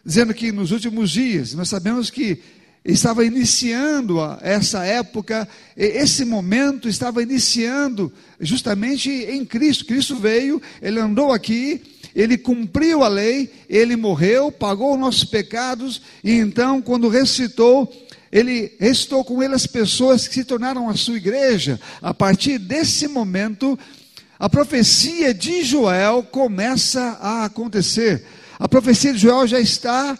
dizendo 0.05 0.33
que 0.33 0.51
nos 0.51 0.72
últimos 0.72 1.12
dias, 1.12 1.53
nós 1.53 1.69
sabemos 1.69 2.10
que 2.10 2.39
estava 2.83 3.25
iniciando 3.25 4.19
essa 4.41 4.83
época, 4.83 5.48
esse 5.77 6.25
momento 6.25 6.89
estava 6.89 7.24
iniciando 7.24 8.12
justamente 8.39 9.10
em 9.10 9.45
Cristo. 9.45 9.86
Cristo 9.86 10.17
veio, 10.17 10.62
ele 10.81 11.00
andou 11.00 11.31
aqui, 11.31 11.81
ele 12.13 12.38
cumpriu 12.38 13.03
a 13.03 13.07
lei, 13.07 13.50
ele 13.69 13.95
morreu, 13.95 14.51
pagou 14.51 14.93
os 14.93 15.00
nossos 15.00 15.24
pecados, 15.24 16.01
e 16.24 16.33
então, 16.33 16.81
quando 16.81 17.07
ressuscitou, 17.07 17.91
ele 18.31 18.74
ressuscitou 18.79 19.24
com 19.24 19.41
ele 19.41 19.55
as 19.55 19.65
pessoas 19.65 20.27
que 20.27 20.33
se 20.33 20.43
tornaram 20.43 20.89
a 20.89 20.95
sua 20.95 21.15
igreja. 21.15 21.79
A 22.01 22.13
partir 22.13 22.57
desse 22.57 23.07
momento, 23.07 23.79
a 24.38 24.50
profecia 24.50 25.33
de 25.33 25.63
Joel 25.63 26.24
começa 26.24 27.17
a 27.22 27.45
acontecer. 27.45 28.25
A 28.60 28.67
profecia 28.67 29.13
de 29.13 29.19
Joel 29.19 29.48
já 29.48 29.60
está 29.60 30.17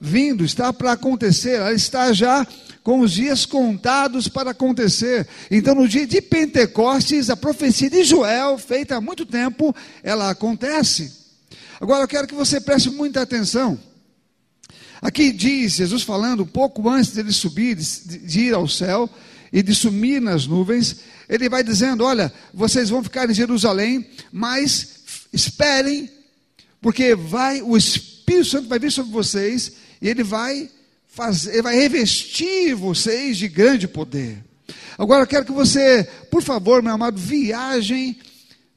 vindo, 0.00 0.44
está 0.44 0.72
para 0.72 0.92
acontecer, 0.92 1.56
ela 1.56 1.72
está 1.72 2.12
já 2.12 2.46
com 2.82 3.00
os 3.00 3.12
dias 3.12 3.46
contados 3.46 4.28
para 4.28 4.50
acontecer. 4.50 5.26
Então, 5.50 5.74
no 5.74 5.88
dia 5.88 6.06
de 6.06 6.20
Pentecostes, 6.20 7.30
a 7.30 7.36
profecia 7.36 7.88
de 7.88 8.04
Joel, 8.04 8.58
feita 8.58 8.96
há 8.96 9.00
muito 9.00 9.24
tempo, 9.24 9.74
ela 10.02 10.30
acontece. 10.30 11.12
Agora 11.80 12.04
eu 12.04 12.08
quero 12.08 12.26
que 12.26 12.34
você 12.34 12.60
preste 12.60 12.90
muita 12.90 13.22
atenção. 13.22 13.78
Aqui 15.00 15.32
diz, 15.32 15.74
Jesus 15.74 16.02
falando, 16.02 16.46
pouco 16.46 16.88
antes 16.88 17.12
dele 17.12 17.32
subir, 17.32 17.74
de 17.74 18.40
ir 18.40 18.54
ao 18.54 18.68
céu 18.68 19.08
e 19.52 19.62
de 19.62 19.74
sumir 19.74 20.20
nas 20.20 20.46
nuvens, 20.46 20.96
ele 21.28 21.48
vai 21.48 21.62
dizendo: 21.62 22.04
Olha, 22.04 22.32
vocês 22.52 22.90
vão 22.90 23.02
ficar 23.02 23.28
em 23.30 23.34
Jerusalém, 23.34 24.06
mas 24.32 25.26
esperem 25.32 26.10
porque 26.84 27.14
vai 27.14 27.62
o 27.62 27.78
Espírito 27.78 28.44
Santo 28.44 28.68
vai 28.68 28.78
vir 28.78 28.92
sobre 28.92 29.10
vocês 29.10 29.72
e 30.02 30.06
ele 30.06 30.22
vai 30.22 30.68
fazer, 31.08 31.54
ele 31.54 31.62
vai 31.62 31.76
revestir 31.76 32.74
vocês 32.74 33.38
de 33.38 33.48
grande 33.48 33.88
poder. 33.88 34.44
Agora 34.98 35.22
eu 35.22 35.26
quero 35.26 35.46
que 35.46 35.52
você, 35.52 36.06
por 36.30 36.42
favor, 36.42 36.82
meu 36.82 36.92
amado, 36.92 37.18
viajem 37.18 38.18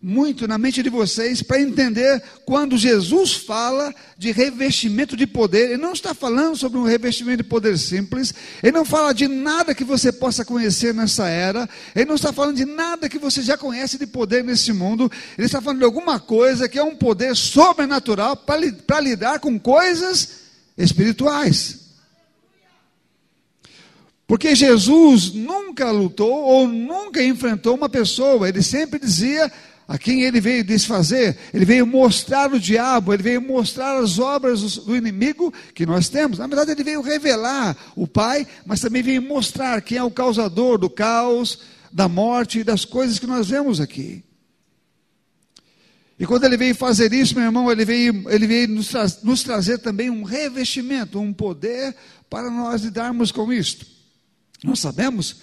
muito 0.02 0.48
na 0.48 0.60
mente 0.60 0.84
de 0.84 0.90
vocês 0.90 1.42
para 1.42 1.60
entender 1.60 2.22
quando 2.46 2.78
Jesus 2.78 3.34
fala 3.34 3.94
de 4.16 4.32
revestimento 4.32 5.18
de 5.18 5.26
poder, 5.26 5.72
ele 5.72 5.78
não 5.78 5.94
está 5.94 6.14
falando 6.14 6.56
sobre 6.56 6.78
um 6.78 6.84
revestimento 6.84 7.42
de 7.42 7.50
poder 7.50 7.78
simples, 7.80 8.34
ele 8.62 8.78
não 8.78 8.86
fala 8.86 9.12
de 9.12 9.28
nada 9.28 9.74
que 9.74 9.84
você 9.84 10.12
possa 10.12 10.46
conhecer 10.46 10.94
nessa 10.94 11.28
era, 11.28 11.68
ele 11.96 12.06
não 12.06 12.16
está 12.16 12.32
falando 12.32 12.58
de 12.58 12.66
nada 12.66 13.10
que 13.10 13.18
você 13.18 13.42
já 13.42 13.58
conhece 13.58 13.98
de 13.98 14.06
poder 14.06 14.44
nesse 14.44 14.72
mundo, 14.72 15.12
ele 15.36 15.48
está 15.48 15.60
falando 15.60 15.80
de 15.80 15.86
alguma 15.86 16.20
coisa 16.20 16.70
que 16.70 16.78
é 16.78 16.84
um 16.84 16.96
poder 16.96 17.36
sobrenatural 17.36 18.38
para 18.38 19.00
lidar 19.00 19.40
com 19.40 19.60
coisas 19.60 20.42
espirituais. 20.78 21.88
Porque 24.28 24.54
Jesus 24.54 25.34
nunca 25.34 25.90
lutou 25.90 26.44
ou 26.44 26.68
nunca 26.68 27.24
enfrentou 27.24 27.76
uma 27.76 27.90
pessoa, 27.90 28.48
ele 28.48 28.62
sempre 28.62 29.00
dizia 29.00 29.52
a 29.88 29.98
quem 29.98 30.24
ele 30.24 30.42
veio 30.42 30.66
desfazer, 30.66 31.38
ele 31.54 31.64
veio 31.64 31.88
mostrar 31.88 32.52
o 32.52 32.60
diabo, 32.60 33.14
ele 33.14 33.24
veio 33.24 33.42
mostrar 33.42 33.98
as 33.98 34.20
obras 34.20 34.76
do 34.78 34.98
inimigo 34.98 35.54
que 35.74 35.86
nós 35.86 36.10
temos. 36.10 36.40
Na 36.40 36.48
verdade, 36.48 36.72
ele 36.72 36.84
veio 36.84 37.02
revelar 37.02 37.76
o 37.96 38.06
Pai, 38.06 38.46
mas 38.66 38.82
também 38.82 39.02
veio 39.02 39.22
mostrar 39.22 39.82
quem 39.82 39.98
é 39.98 40.04
o 40.04 40.12
causador 40.12 40.78
do 40.78 40.90
caos, 40.90 41.60
da 41.92 42.10
morte 42.10 42.60
e 42.60 42.64
das 42.66 42.84
coisas 42.84 43.18
que 43.18 43.26
nós 43.26 43.48
vemos 43.48 43.80
aqui. 43.80 44.26
E 46.20 46.26
quando 46.26 46.44
ele 46.44 46.58
veio 46.58 46.76
fazer 46.76 47.14
isso, 47.14 47.36
meu 47.36 47.46
irmão, 47.46 47.72
ele 47.72 47.86
veio, 47.86 48.30
ele 48.30 48.48
veio 48.48 48.68
nos, 48.68 48.90
tra 48.90 49.06
nos 49.24 49.44
trazer 49.44 49.78
também 49.78 50.10
um 50.10 50.24
revestimento, 50.24 51.20
um 51.20 51.32
poder 51.32 51.96
para 52.30 52.50
nós 52.50 52.82
lidarmos 52.82 53.32
com 53.32 53.54
isto. 53.54 53.86
Nós 54.64 54.80
sabemos 54.80 55.38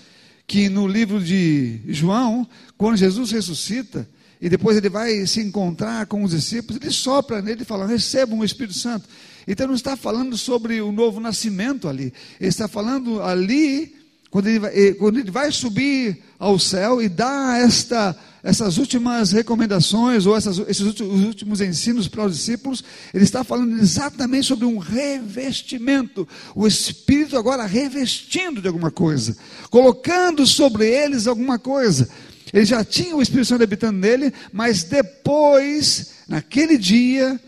que 0.47 0.69
no 0.69 0.87
livro 0.87 1.23
de 1.23 1.81
João, 1.87 2.47
quando 2.77 2.97
Jesus 2.97 3.31
ressuscita, 3.31 4.07
e 4.41 4.49
depois 4.49 4.77
ele 4.77 4.89
vai 4.89 5.27
se 5.27 5.41
encontrar 5.41 6.07
com 6.07 6.23
os 6.23 6.33
discípulos, 6.33 6.81
ele 6.81 6.91
sopra 6.91 7.41
nele 7.41 7.63
e 7.63 7.65
fala: 7.65 7.87
recebam 7.87 8.39
o 8.39 8.45
Espírito 8.45 8.79
Santo. 8.79 9.09
Então 9.47 9.67
não 9.67 9.75
está 9.75 9.97
falando 9.97 10.37
sobre 10.37 10.81
o 10.81 10.91
novo 10.91 11.21
nascimento 11.21 11.89
ali. 11.89 12.13
Ele 12.41 12.49
está 12.49 12.67
falando 12.67 13.23
ali, 13.23 13.95
quando 14.31 14.49
ele 14.49 14.59
vai, 14.59 14.73
eh, 14.75 14.95
quando 14.95 15.19
ele 15.19 15.31
vai 15.31 15.53
subir 15.53 16.19
ao 16.39 16.59
céu 16.59 17.03
e 17.03 17.09
dar 17.09 17.61
esta, 17.61 18.17
essas 18.43 18.79
últimas 18.79 19.33
recomendações, 19.33 20.27
ou 20.27 20.37
essas, 20.37 20.59
esses 20.59 21.01
últimos 21.01 21.61
ensinos 21.61 22.09
para 22.09 22.25
os 22.25 22.37
discípulos, 22.37 22.83
ele 23.13 23.25
está 23.25 23.45
falando 23.45 23.79
exatamente 23.79 24.47
sobre 24.47 24.65
um 24.65 24.79
revestimento. 24.79 26.27
O 26.55 26.67
Espírito 26.67 27.37
agora 27.37 27.65
revestindo 27.65 28.61
de 28.61 28.69
alguma 28.69 28.91
coisa, 28.91 29.37
colocando 29.71 30.47
sobre 30.47 30.87
eles 30.87 31.27
alguma 31.27 31.59
coisa. 31.59 32.09
Ele 32.53 32.65
já 32.65 32.85
tinha 32.85 33.17
o 33.17 33.23
Espírito 33.23 33.49
Santo 33.49 33.65
habitando 33.65 33.99
nele, 33.99 34.33
mas 34.53 34.85
depois, 34.85 36.13
naquele 36.29 36.77
dia, 36.79 37.41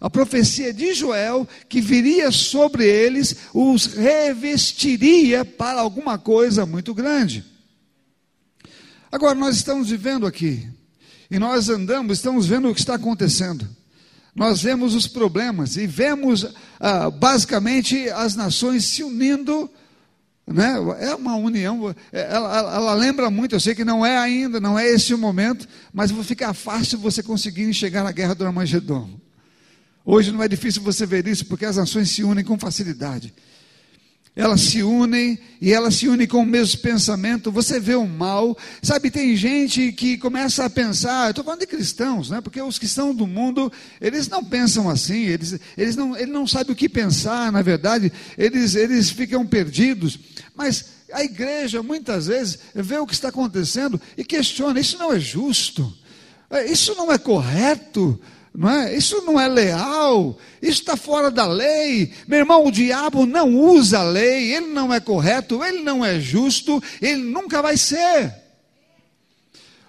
a 0.00 0.08
profecia 0.08 0.72
de 0.72 0.94
Joel, 0.94 1.46
que 1.68 1.80
viria 1.80 2.30
sobre 2.30 2.86
eles, 2.86 3.36
os 3.52 3.86
revestiria 3.86 5.44
para 5.44 5.80
alguma 5.80 6.18
coisa 6.18 6.64
muito 6.64 6.94
grande. 6.94 7.44
Agora, 9.10 9.34
nós 9.34 9.56
estamos 9.56 9.90
vivendo 9.90 10.26
aqui, 10.26 10.68
e 11.30 11.38
nós 11.38 11.68
andamos, 11.68 12.18
estamos 12.18 12.46
vendo 12.46 12.68
o 12.68 12.74
que 12.74 12.80
está 12.80 12.94
acontecendo. 12.94 13.68
Nós 14.34 14.62
vemos 14.62 14.94
os 14.94 15.08
problemas 15.08 15.76
e 15.76 15.86
vemos 15.86 16.46
ah, 16.78 17.10
basicamente 17.10 18.08
as 18.10 18.36
nações 18.36 18.84
se 18.84 19.02
unindo 19.02 19.68
né? 20.52 20.74
É 21.00 21.14
uma 21.14 21.36
união, 21.36 21.94
é, 22.12 22.34
ela, 22.34 22.74
ela, 22.74 22.94
lembra 22.94 23.30
muito, 23.30 23.54
eu 23.54 23.60
sei 23.60 23.74
que 23.74 23.84
não 23.84 24.04
é 24.04 24.16
ainda, 24.16 24.58
não 24.58 24.78
é 24.78 24.86
esse 24.86 25.12
o 25.12 25.18
momento, 25.18 25.68
mas 25.92 26.10
vai 26.10 26.24
ficar 26.24 26.54
fácil 26.54 26.98
você 26.98 27.22
conseguir 27.22 27.72
chegar 27.74 28.02
na 28.02 28.12
guerra 28.12 28.34
do 28.34 28.46
Armagedon. 28.46 29.08
Hoje 30.04 30.32
não 30.32 30.42
é 30.42 30.48
difícil 30.48 30.82
você 30.82 31.04
ver 31.04 31.26
isso, 31.26 31.44
porque 31.44 31.66
as 31.66 31.76
nações 31.76 32.10
se 32.10 32.24
unem 32.24 32.44
com 32.44 32.58
facilidade. 32.58 33.34
Elas 34.38 34.60
se 34.60 34.84
unem 34.84 35.36
e 35.60 35.72
elas 35.72 35.96
se 35.96 36.06
unem 36.06 36.24
com 36.24 36.38
o 36.38 36.46
mesmo 36.46 36.80
pensamento. 36.80 37.50
Você 37.50 37.80
vê 37.80 37.96
o 37.96 38.06
mal. 38.06 38.56
Sabe, 38.80 39.10
tem 39.10 39.34
gente 39.34 39.90
que 39.90 40.16
começa 40.16 40.64
a 40.64 40.70
pensar, 40.70 41.30
estou 41.30 41.44
falando 41.44 41.58
de 41.58 41.66
cristãos, 41.66 42.30
né? 42.30 42.40
porque 42.40 42.62
os 42.62 42.78
que 42.78 42.86
são 42.86 43.12
do 43.12 43.26
mundo, 43.26 43.72
eles 44.00 44.28
não 44.28 44.44
pensam 44.44 44.88
assim, 44.88 45.24
eles, 45.24 45.58
eles, 45.76 45.96
não, 45.96 46.16
eles 46.16 46.32
não 46.32 46.46
sabem 46.46 46.72
o 46.72 46.76
que 46.76 46.88
pensar, 46.88 47.50
na 47.50 47.62
verdade, 47.62 48.12
eles, 48.38 48.76
eles 48.76 49.10
ficam 49.10 49.44
perdidos. 49.44 50.16
Mas 50.54 50.84
a 51.12 51.24
igreja, 51.24 51.82
muitas 51.82 52.28
vezes, 52.28 52.60
vê 52.72 52.96
o 52.96 53.08
que 53.08 53.14
está 53.14 53.30
acontecendo 53.30 54.00
e 54.16 54.22
questiona: 54.22 54.78
isso 54.78 54.96
não 54.98 55.12
é 55.12 55.18
justo, 55.18 55.92
isso 56.70 56.94
não 56.94 57.10
é 57.10 57.18
correto 57.18 58.20
não 58.54 58.70
é? 58.70 58.96
Isso 58.96 59.22
não 59.22 59.38
é 59.38 59.46
leal, 59.46 60.38
isso 60.60 60.80
está 60.80 60.96
fora 60.96 61.30
da 61.30 61.46
lei. 61.46 62.12
Meu 62.26 62.40
irmão, 62.40 62.66
o 62.66 62.72
diabo 62.72 63.26
não 63.26 63.54
usa 63.54 64.00
a 64.00 64.02
lei, 64.02 64.54
ele 64.54 64.68
não 64.68 64.92
é 64.92 65.00
correto, 65.00 65.64
ele 65.64 65.82
não 65.82 66.04
é 66.04 66.18
justo, 66.18 66.82
ele 67.00 67.22
nunca 67.22 67.62
vai 67.62 67.76
ser. 67.76 68.47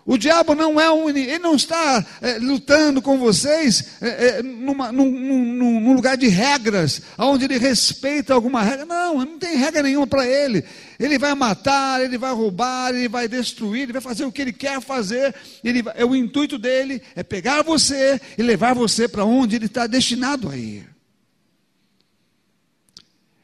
O 0.10 0.18
diabo 0.18 0.56
não 0.56 0.82
é 0.82 0.90
um, 0.92 1.08
ele 1.08 1.38
não 1.38 1.54
está 1.54 2.04
é, 2.20 2.40
lutando 2.40 3.00
com 3.00 3.20
vocês 3.20 3.90
é, 4.02 4.08
é, 4.08 4.42
numa, 4.42 4.92
num, 4.92 5.08
num, 5.08 5.80
num, 5.82 5.94
lugar 5.94 6.18
de 6.18 6.28
regras, 6.28 7.00
onde 7.16 7.46
ele 7.46 7.60
respeita 7.60 8.34
alguma 8.34 8.64
regra. 8.64 8.88
Não, 8.88 9.20
não 9.20 9.38
tem 9.38 9.56
regra 9.56 9.84
nenhuma 9.84 10.08
para 10.08 10.26
ele. 10.26 10.66
Ele 11.00 11.20
vai 11.20 11.36
matar, 11.36 12.02
ele 12.02 12.18
vai 12.18 12.34
roubar, 12.34 12.90
ele 12.90 13.08
vai 13.08 13.28
destruir, 13.28 13.84
ele 13.84 13.94
vai 13.94 14.02
fazer 14.02 14.26
o 14.26 14.32
que 14.32 14.42
ele 14.42 14.52
quer 14.52 14.82
fazer. 14.82 15.36
Ele, 15.64 15.84
é 15.94 16.04
o 16.04 16.16
intuito 16.16 16.58
dele 16.58 17.04
é 17.16 17.22
pegar 17.22 17.62
você 17.62 18.20
e 18.36 18.42
levar 18.42 18.74
você 18.74 19.08
para 19.08 19.26
onde 19.26 19.58
ele 19.58 19.68
está 19.68 19.86
destinado 19.86 20.50
a 20.50 20.58
ir. 20.58 20.90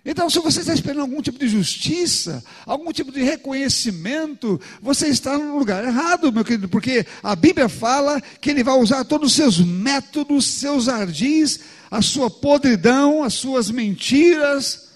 Então, 0.06 0.30
se 0.30 0.38
você 0.38 0.60
está 0.60 0.72
esperando 0.72 1.02
algum 1.02 1.20
tipo 1.20 1.40
de 1.40 1.48
justiça, 1.48 2.44
algum 2.64 2.94
tipo 2.94 3.12
de 3.12 3.24
reconhecimento, 3.24 4.62
você 4.80 5.08
está 5.08 5.36
no 5.36 5.58
lugar 5.58 5.84
errado, 5.84 6.32
meu 6.32 6.46
querido, 6.46 6.70
porque 6.70 7.08
a 7.24 7.36
Bíblia 7.36 7.68
fala 7.68 8.22
que 8.22 8.52
ele 8.52 8.64
vai 8.64 8.78
usar 8.78 9.04
todos 9.04 9.32
os 9.32 9.36
seus 9.36 9.60
métodos, 9.60 10.46
seus 10.46 10.88
ardis, 10.88 11.60
a 11.90 12.04
sua 12.04 12.30
podridão, 12.30 13.24
as 13.24 13.34
suas 13.34 13.72
mentiras, 13.72 14.90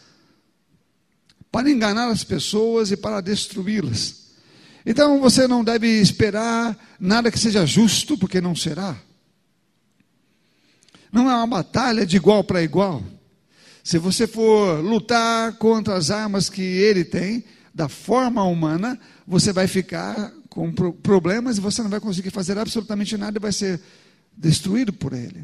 para 1.52 1.72
enganar 1.72 2.10
as 2.10 2.24
pessoas 2.24 2.92
e 2.92 2.98
para 2.98 3.20
destruí-las. 3.20 4.30
Então, 4.86 5.20
você 5.20 5.48
não 5.48 5.64
deve 5.64 5.88
esperar 5.88 6.78
nada 7.00 7.32
que 7.32 7.40
seja 7.40 7.66
justo, 7.66 8.16
porque 8.16 8.40
não 8.40 8.56
será. 8.56 8.96
Não 11.12 11.28
é 11.28 11.34
uma 11.34 11.48
batalha 11.48 12.06
de 12.06 12.16
igual 12.16 12.44
para 12.44 12.62
igual. 12.62 13.04
Se 13.90 13.98
você 13.98 14.28
for 14.28 14.82
lutar 14.82 15.54
contra 15.54 15.96
as 15.96 16.12
armas 16.12 16.48
que 16.48 16.62
ele 16.62 17.04
tem, 17.04 17.44
da 17.74 17.90
forma 17.90 18.44
humana, 18.44 19.00
você 19.26 19.52
vai 19.52 19.66
ficar 19.66 20.32
com 20.48 20.72
problemas 20.72 21.58
e 21.58 21.62
você 21.62 21.82
não 21.82 21.90
vai 21.90 22.00
conseguir 22.00 22.30
fazer 22.30 22.56
absolutamente 22.60 23.18
nada 23.18 23.40
e 23.40 23.42
vai 23.42 23.52
ser 23.52 23.82
destruído 24.38 24.94
por 24.94 25.12
ele. 25.12 25.44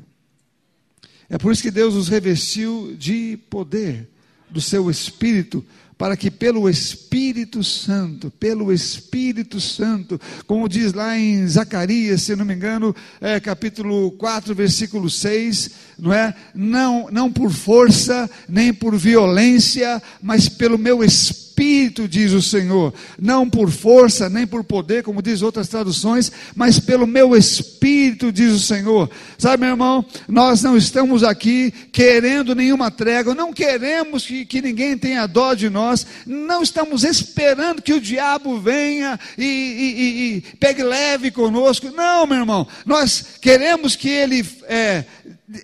É 1.28 1.40
por 1.40 1.52
isso 1.52 1.64
que 1.64 1.72
Deus 1.72 1.96
os 1.96 2.08
revestiu 2.08 2.96
de 2.96 3.36
poder 3.50 4.08
do 4.48 4.62
seu 4.62 4.92
espírito 4.92 5.66
para 5.98 6.18
que 6.18 6.30
pelo 6.30 6.70
Espírito 6.70 7.64
Santo, 7.64 8.30
pelo 8.32 8.72
Espírito 8.72 9.62
Santo, 9.62 10.20
como 10.46 10.68
diz 10.68 10.94
lá 10.94 11.18
em 11.18 11.48
Zacarias, 11.48 12.24
se 12.24 12.36
não 12.36 12.46
me 12.46 12.54
engano, 12.54 12.96
é, 13.22 13.40
capítulo 13.40 14.12
4, 14.12 14.54
versículo 14.54 15.10
6, 15.10 15.72
não 15.98 16.14
é? 16.14 16.36
Não, 16.54 17.08
não 17.12 17.32
por 17.32 17.52
força, 17.52 18.30
nem 18.48 18.74
por 18.74 18.98
violência, 18.98 20.02
mas 20.22 20.50
pelo 20.50 20.78
meu 20.78 21.04
Espírito 21.04 21.45
Espírito, 21.56 22.06
diz 22.06 22.34
o 22.34 22.42
Senhor, 22.42 22.94
não 23.18 23.50
por 23.50 23.72
força, 23.72 24.30
nem 24.30 24.46
por 24.46 24.62
poder, 24.62 25.04
como 25.04 25.22
diz 25.22 25.42
outras 25.42 25.70
traduções, 25.70 26.30
mas 26.54 26.80
pelo 26.80 27.08
meu 27.08 27.34
Espírito, 27.34 28.30
diz 28.30 28.52
o 28.52 28.60
Senhor. 28.60 29.10
Sabe, 29.38 29.62
meu 29.62 29.70
irmão, 29.70 30.06
nós 30.28 30.62
não 30.62 30.76
estamos 30.76 31.24
aqui 31.24 31.74
querendo 31.94 32.54
nenhuma 32.54 32.92
trégua, 32.92 33.34
não 33.34 33.54
queremos 33.54 34.26
que, 34.26 34.46
que 34.46 34.62
ninguém 34.62 34.98
tenha 34.98 35.26
dó 35.28 35.54
de 35.54 35.70
nós, 35.70 36.06
não 36.26 36.62
estamos 36.62 37.06
esperando 37.06 37.82
que 37.82 37.94
o 37.94 38.02
diabo 38.02 38.60
venha 38.60 39.18
e, 39.38 39.46
e, 39.46 40.02
e, 40.02 40.36
e 40.36 40.42
pegue 40.60 40.84
leve 40.84 41.32
conosco. 41.32 41.90
Não, 41.90 42.28
meu 42.28 42.40
irmão, 42.40 42.68
nós 42.86 43.38
queremos 43.40 43.96
que 43.96 44.10
ele 44.10 44.46
é, 44.64 45.06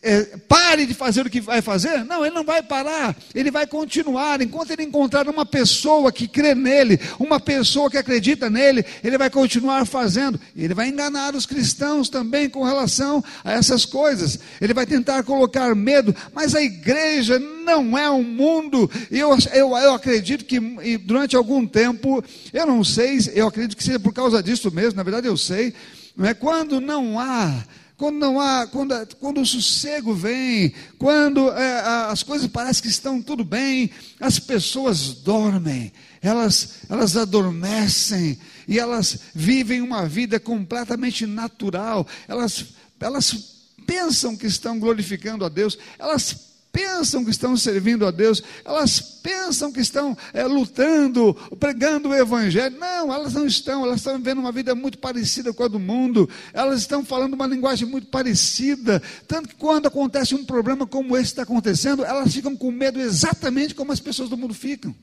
é, 0.03 0.37
pare 0.47 0.85
de 0.85 0.93
fazer 0.93 1.25
o 1.25 1.29
que 1.29 1.41
vai 1.41 1.61
fazer? 1.61 2.05
Não, 2.05 2.23
ele 2.23 2.35
não 2.35 2.43
vai 2.43 2.61
parar, 2.61 3.15
ele 3.33 3.49
vai 3.49 3.65
continuar. 3.65 4.39
Enquanto 4.39 4.71
ele 4.71 4.83
encontrar 4.83 5.27
uma 5.27 5.45
pessoa 5.45 6.11
que 6.11 6.27
crê 6.27 6.53
nele, 6.53 6.99
uma 7.17 7.39
pessoa 7.39 7.89
que 7.89 7.97
acredita 7.97 8.49
nele, 8.49 8.85
ele 9.03 9.17
vai 9.17 9.29
continuar 9.29 9.85
fazendo. 9.85 10.39
Ele 10.55 10.75
vai 10.75 10.87
enganar 10.87 11.33
os 11.33 11.47
cristãos 11.47 12.09
também 12.09 12.47
com 12.47 12.63
relação 12.63 13.23
a 13.43 13.53
essas 13.53 13.83
coisas. 13.83 14.39
Ele 14.59 14.73
vai 14.73 14.85
tentar 14.85 15.23
colocar 15.23 15.73
medo, 15.73 16.15
mas 16.31 16.53
a 16.53 16.61
igreja 16.61 17.39
não 17.39 17.97
é 17.97 18.09
um 18.09 18.23
mundo. 18.23 18.89
Eu, 19.09 19.35
eu, 19.51 19.75
eu 19.77 19.93
acredito 19.93 20.45
que 20.45 20.59
durante 20.99 21.35
algum 21.35 21.65
tempo, 21.65 22.23
eu 22.53 22.65
não 22.67 22.83
sei, 22.83 23.17
eu 23.33 23.47
acredito 23.47 23.75
que 23.75 23.83
seja 23.83 23.99
por 23.99 24.13
causa 24.13 24.43
disso 24.43 24.71
mesmo, 24.71 24.97
na 24.97 25.03
verdade 25.03 25.27
eu 25.27 25.35
sei, 25.35 25.73
não 26.15 26.27
é? 26.27 26.33
quando 26.33 26.79
não 26.79 27.19
há 27.19 27.63
quando 28.01 28.17
não 28.17 28.41
há, 28.41 28.65
quando, 28.65 28.95
quando 29.17 29.41
o 29.41 29.45
sossego 29.45 30.15
vem, 30.15 30.73
quando 30.97 31.51
é, 31.51 31.81
as 32.09 32.23
coisas 32.23 32.47
parecem 32.47 32.81
que 32.81 32.89
estão 32.89 33.21
tudo 33.21 33.43
bem, 33.43 33.91
as 34.19 34.39
pessoas 34.39 35.13
dormem, 35.13 35.93
elas, 36.19 36.79
elas 36.89 37.15
adormecem 37.15 38.39
e 38.67 38.79
elas 38.79 39.19
vivem 39.35 39.83
uma 39.83 40.07
vida 40.07 40.39
completamente 40.39 41.27
natural, 41.27 42.07
elas, 42.27 42.65
elas 42.99 43.59
pensam 43.85 44.35
que 44.35 44.47
estão 44.47 44.79
glorificando 44.79 45.45
a 45.45 45.49
Deus, 45.49 45.77
elas 45.99 46.50
pensam 46.71 47.23
que 47.23 47.31
estão 47.31 47.55
servindo 47.57 48.05
a 48.05 48.11
Deus, 48.11 48.41
elas 48.63 48.99
pensam 48.99 49.71
que 49.71 49.79
estão 49.79 50.17
é, 50.33 50.45
lutando, 50.45 51.33
pregando 51.59 52.09
o 52.09 52.15
Evangelho. 52.15 52.77
Não, 52.79 53.13
elas 53.13 53.33
não 53.33 53.45
estão, 53.45 53.83
elas 53.85 53.97
estão 53.97 54.17
vivendo 54.17 54.39
uma 54.39 54.51
vida 54.51 54.73
muito 54.73 54.97
parecida 54.97 55.53
com 55.53 55.63
a 55.63 55.67
do 55.67 55.79
mundo, 55.79 56.29
elas 56.53 56.81
estão 56.81 57.03
falando 57.03 57.33
uma 57.33 57.47
linguagem 57.47 57.87
muito 57.87 58.07
parecida. 58.07 59.01
Tanto 59.27 59.49
que 59.49 59.55
quando 59.55 59.87
acontece 59.87 60.33
um 60.33 60.45
problema 60.45 60.87
como 60.87 61.17
esse 61.17 61.25
está 61.25 61.43
acontecendo, 61.43 62.03
elas 62.05 62.33
ficam 62.33 62.55
com 62.55 62.71
medo 62.71 62.99
exatamente 62.99 63.75
como 63.75 63.91
as 63.91 63.99
pessoas 63.99 64.29
do 64.29 64.37
mundo 64.37 64.53
ficam. 64.53 64.95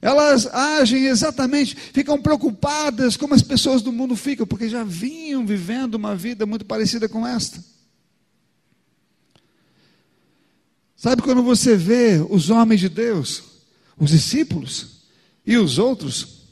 Elas 0.00 0.46
agem 0.46 1.04
exatamente, 1.04 1.76
ficam 1.76 2.20
preocupadas 2.20 3.16
como 3.16 3.34
as 3.34 3.42
pessoas 3.42 3.82
do 3.82 3.92
mundo 3.92 4.16
ficam, 4.16 4.44
porque 4.44 4.68
já 4.68 4.82
vinham 4.82 5.46
vivendo 5.46 5.94
uma 5.94 6.16
vida 6.16 6.44
muito 6.44 6.64
parecida 6.64 7.08
com 7.08 7.24
esta. 7.24 7.71
Sabe 11.02 11.20
quando 11.20 11.42
você 11.42 11.76
vê 11.76 12.24
os 12.30 12.48
homens 12.48 12.78
de 12.78 12.88
Deus, 12.88 13.42
os 13.98 14.10
discípulos 14.10 15.02
e 15.44 15.56
os 15.56 15.76
outros? 15.76 16.44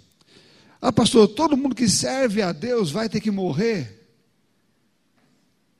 Ah, 0.83 0.91
pastor, 0.91 1.29
todo 1.29 1.57
mundo 1.57 1.73
que 1.73 1.89
serve 1.89 2.43
a 2.43 2.51
Deus 2.51 2.91
vai 2.91 3.09
ter 3.09 3.21
que 3.21 3.31
morrer 3.31 4.11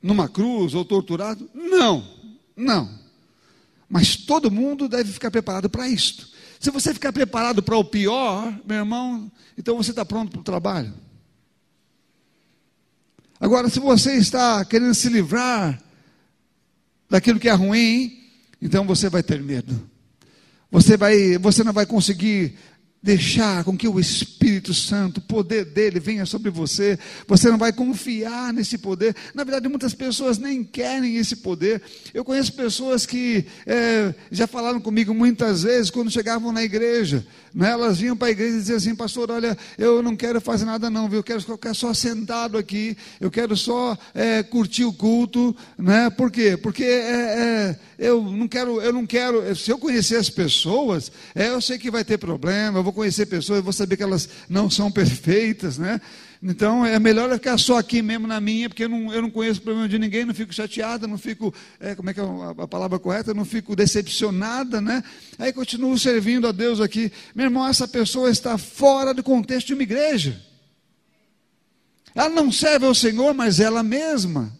numa 0.01 0.29
cruz 0.29 0.73
ou 0.73 0.85
torturado? 0.85 1.49
Não, 1.53 2.07
não. 2.55 2.97
Mas 3.89 4.15
todo 4.15 4.49
mundo 4.49 4.87
deve 4.87 5.11
ficar 5.11 5.31
preparado 5.31 5.69
para 5.69 5.89
isto. 5.89 6.29
Se 6.57 6.71
você 6.71 6.93
ficar 6.93 7.11
preparado 7.11 7.61
para 7.61 7.75
o 7.75 7.83
pior, 7.83 8.57
meu 8.65 8.77
irmão, 8.77 9.29
então 9.57 9.75
você 9.75 9.89
está 9.89 10.05
pronto 10.05 10.31
para 10.31 10.39
o 10.39 10.45
trabalho. 10.45 10.93
Agora, 13.37 13.67
se 13.67 13.81
você 13.81 14.15
está 14.15 14.63
querendo 14.63 14.95
se 14.95 15.09
livrar 15.09 15.83
daquilo 17.09 17.37
que 17.37 17.49
é 17.49 17.53
ruim, 17.53 18.20
então 18.61 18.85
você 18.85 19.09
vai 19.09 19.23
ter 19.23 19.41
medo. 19.41 19.89
Você, 20.71 20.95
vai, 20.95 21.37
você 21.37 21.63
não 21.63 21.73
vai 21.73 21.85
conseguir 21.85 22.55
deixar 23.03 23.63
com 23.63 23.75
que 23.75 23.87
o 23.87 23.99
Espírito 23.99 24.73
Santo, 24.73 25.17
o 25.17 25.21
poder 25.21 25.65
dele 25.65 25.99
venha 25.99 26.25
sobre 26.25 26.51
você, 26.51 26.99
você 27.27 27.49
não 27.49 27.57
vai 27.57 27.73
confiar 27.73 28.53
nesse 28.53 28.77
poder. 28.77 29.15
Na 29.33 29.43
verdade, 29.43 29.67
muitas 29.67 29.93
pessoas 29.93 30.37
nem 30.37 30.63
querem 30.63 31.17
esse 31.17 31.37
poder. 31.37 31.81
Eu 32.13 32.23
conheço 32.23 32.53
pessoas 32.53 33.05
que 33.05 33.45
é, 33.65 34.13
já 34.29 34.45
falaram 34.45 34.79
comigo 34.79 35.13
muitas 35.13 35.63
vezes 35.63 35.89
quando 35.89 36.11
chegavam 36.11 36.51
na 36.51 36.63
igreja. 36.63 37.25
Né, 37.53 37.69
elas 37.69 37.97
vinham 37.97 38.15
para 38.15 38.27
a 38.27 38.31
igreja 38.31 38.55
e 38.55 38.59
diziam 38.59 38.77
assim: 38.77 38.95
Pastor, 38.95 39.31
olha, 39.31 39.57
eu 39.77 40.01
não 40.01 40.15
quero 40.15 40.39
fazer 40.39 40.65
nada, 40.65 40.89
não, 40.89 41.09
viu? 41.09 41.19
eu 41.19 41.23
quero 41.23 41.41
ficar 41.41 41.73
só 41.73 41.93
sentado 41.93 42.57
aqui, 42.57 42.95
eu 43.19 43.29
quero 43.31 43.57
só 43.57 43.97
é, 44.13 44.43
curtir 44.43 44.85
o 44.85 44.93
culto. 44.93 45.55
Né? 45.77 46.09
Por 46.11 46.31
quê? 46.31 46.55
Porque 46.55 46.83
é, 46.83 46.87
é 46.87 47.79
eu 48.01 48.23
não 48.23 48.47
quero, 48.47 48.81
eu 48.81 48.91
não 48.91 49.05
quero, 49.05 49.55
se 49.55 49.69
eu 49.69 49.77
conhecer 49.77 50.15
as 50.15 50.27
pessoas, 50.27 51.11
é, 51.35 51.49
eu 51.49 51.61
sei 51.61 51.77
que 51.77 51.91
vai 51.91 52.03
ter 52.03 52.17
problema, 52.17 52.79
eu 52.79 52.83
vou 52.83 52.91
conhecer 52.91 53.27
pessoas, 53.27 53.57
eu 53.57 53.63
vou 53.63 53.71
saber 53.71 53.95
que 53.95 54.01
elas 54.01 54.27
não 54.49 54.71
são 54.71 54.89
perfeitas, 54.91 55.77
né? 55.77 56.01
Então 56.41 56.83
é 56.83 56.97
melhor 56.97 57.29
eu 57.29 57.35
ficar 57.35 57.59
só 57.59 57.77
aqui 57.77 58.01
mesmo 58.01 58.25
na 58.25 58.41
minha, 58.41 58.67
porque 58.67 58.85
eu 58.85 58.89
não, 58.89 59.13
eu 59.13 59.21
não 59.21 59.29
conheço 59.29 59.59
o 59.59 59.63
problema 59.63 59.87
de 59.87 59.99
ninguém, 59.99 60.25
não 60.25 60.33
fico 60.33 60.51
chateada, 60.51 61.05
não 61.05 61.15
fico, 61.19 61.53
é, 61.79 61.93
como 61.93 62.09
é 62.09 62.13
que 62.15 62.19
é 62.19 62.23
a, 62.23 62.63
a 62.63 62.67
palavra 62.67 62.97
correta? 62.97 63.35
Não 63.35 63.45
fico 63.45 63.75
decepcionada, 63.75 64.81
né? 64.81 65.03
Aí 65.37 65.53
continuo 65.53 65.95
servindo 65.99 66.47
a 66.47 66.51
Deus 66.51 66.81
aqui. 66.81 67.11
Meu 67.35 67.45
irmão, 67.45 67.67
essa 67.67 67.87
pessoa 67.87 68.31
está 68.31 68.57
fora 68.57 69.13
do 69.13 69.21
contexto 69.21 69.67
de 69.67 69.73
uma 69.75 69.83
igreja. 69.83 70.41
Ela 72.15 72.29
não 72.29 72.51
serve 72.51 72.87
ao 72.87 72.95
Senhor, 72.95 73.31
mas 73.35 73.59
ela 73.59 73.83
mesma. 73.83 74.59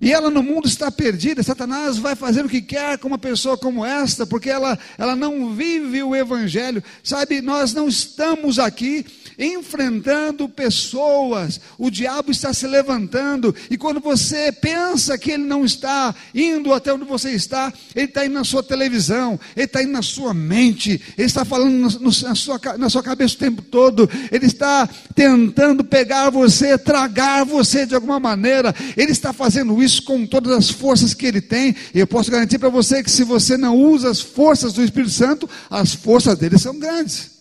E 0.00 0.12
ela 0.12 0.30
no 0.30 0.42
mundo 0.42 0.66
está 0.66 0.90
perdida. 0.90 1.42
Satanás 1.42 1.96
vai 1.96 2.14
fazer 2.14 2.44
o 2.44 2.48
que 2.48 2.60
quer 2.60 2.98
com 2.98 3.08
uma 3.08 3.18
pessoa 3.18 3.56
como 3.56 3.84
esta, 3.84 4.26
porque 4.26 4.50
ela, 4.50 4.78
ela 4.98 5.14
não 5.14 5.54
vive 5.54 6.02
o 6.02 6.14
Evangelho. 6.14 6.82
Sabe, 7.02 7.40
nós 7.40 7.72
não 7.72 7.88
estamos 7.88 8.58
aqui 8.58 9.06
enfrentando 9.38 10.48
pessoas, 10.48 11.60
o 11.78 11.90
diabo 11.90 12.30
está 12.30 12.52
se 12.52 12.66
levantando, 12.66 13.54
e 13.70 13.76
quando 13.76 14.00
você 14.00 14.52
pensa 14.52 15.18
que 15.18 15.32
ele 15.32 15.44
não 15.44 15.64
está 15.64 16.14
indo 16.34 16.72
até 16.72 16.92
onde 16.92 17.04
você 17.04 17.30
está, 17.30 17.72
ele 17.94 18.06
está 18.06 18.24
indo 18.24 18.34
na 18.34 18.44
sua 18.44 18.62
televisão, 18.62 19.38
ele 19.56 19.66
está 19.66 19.82
indo 19.82 19.92
na 19.92 20.02
sua 20.02 20.32
mente, 20.32 21.00
ele 21.16 21.26
está 21.26 21.44
falando 21.44 21.72
no, 21.72 22.10
na, 22.22 22.34
sua, 22.34 22.60
na 22.78 22.88
sua 22.88 23.02
cabeça 23.02 23.34
o 23.34 23.38
tempo 23.38 23.62
todo, 23.62 24.08
ele 24.30 24.46
está 24.46 24.88
tentando 25.14 25.84
pegar 25.84 26.30
você, 26.30 26.78
tragar 26.78 27.44
você 27.44 27.86
de 27.86 27.94
alguma 27.94 28.20
maneira, 28.20 28.74
ele 28.96 29.12
está 29.12 29.32
fazendo 29.32 29.82
isso 29.82 30.02
com 30.04 30.26
todas 30.26 30.52
as 30.52 30.70
forças 30.70 31.14
que 31.14 31.26
ele 31.26 31.40
tem, 31.40 31.74
e 31.94 31.98
eu 31.98 32.06
posso 32.06 32.30
garantir 32.30 32.58
para 32.58 32.68
você 32.68 33.02
que 33.02 33.10
se 33.10 33.24
você 33.24 33.56
não 33.56 33.76
usa 33.76 34.10
as 34.10 34.20
forças 34.20 34.72
do 34.72 34.82
Espírito 34.82 35.12
Santo, 35.12 35.48
as 35.70 35.94
forças 35.94 36.38
dele 36.38 36.58
são 36.58 36.78
grandes. 36.78 37.33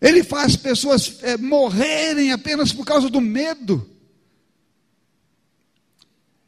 Ele 0.00 0.22
faz 0.24 0.56
pessoas 0.56 1.18
é, 1.22 1.36
morrerem 1.36 2.32
apenas 2.32 2.72
por 2.72 2.84
causa 2.84 3.10
do 3.10 3.20
medo. 3.20 3.86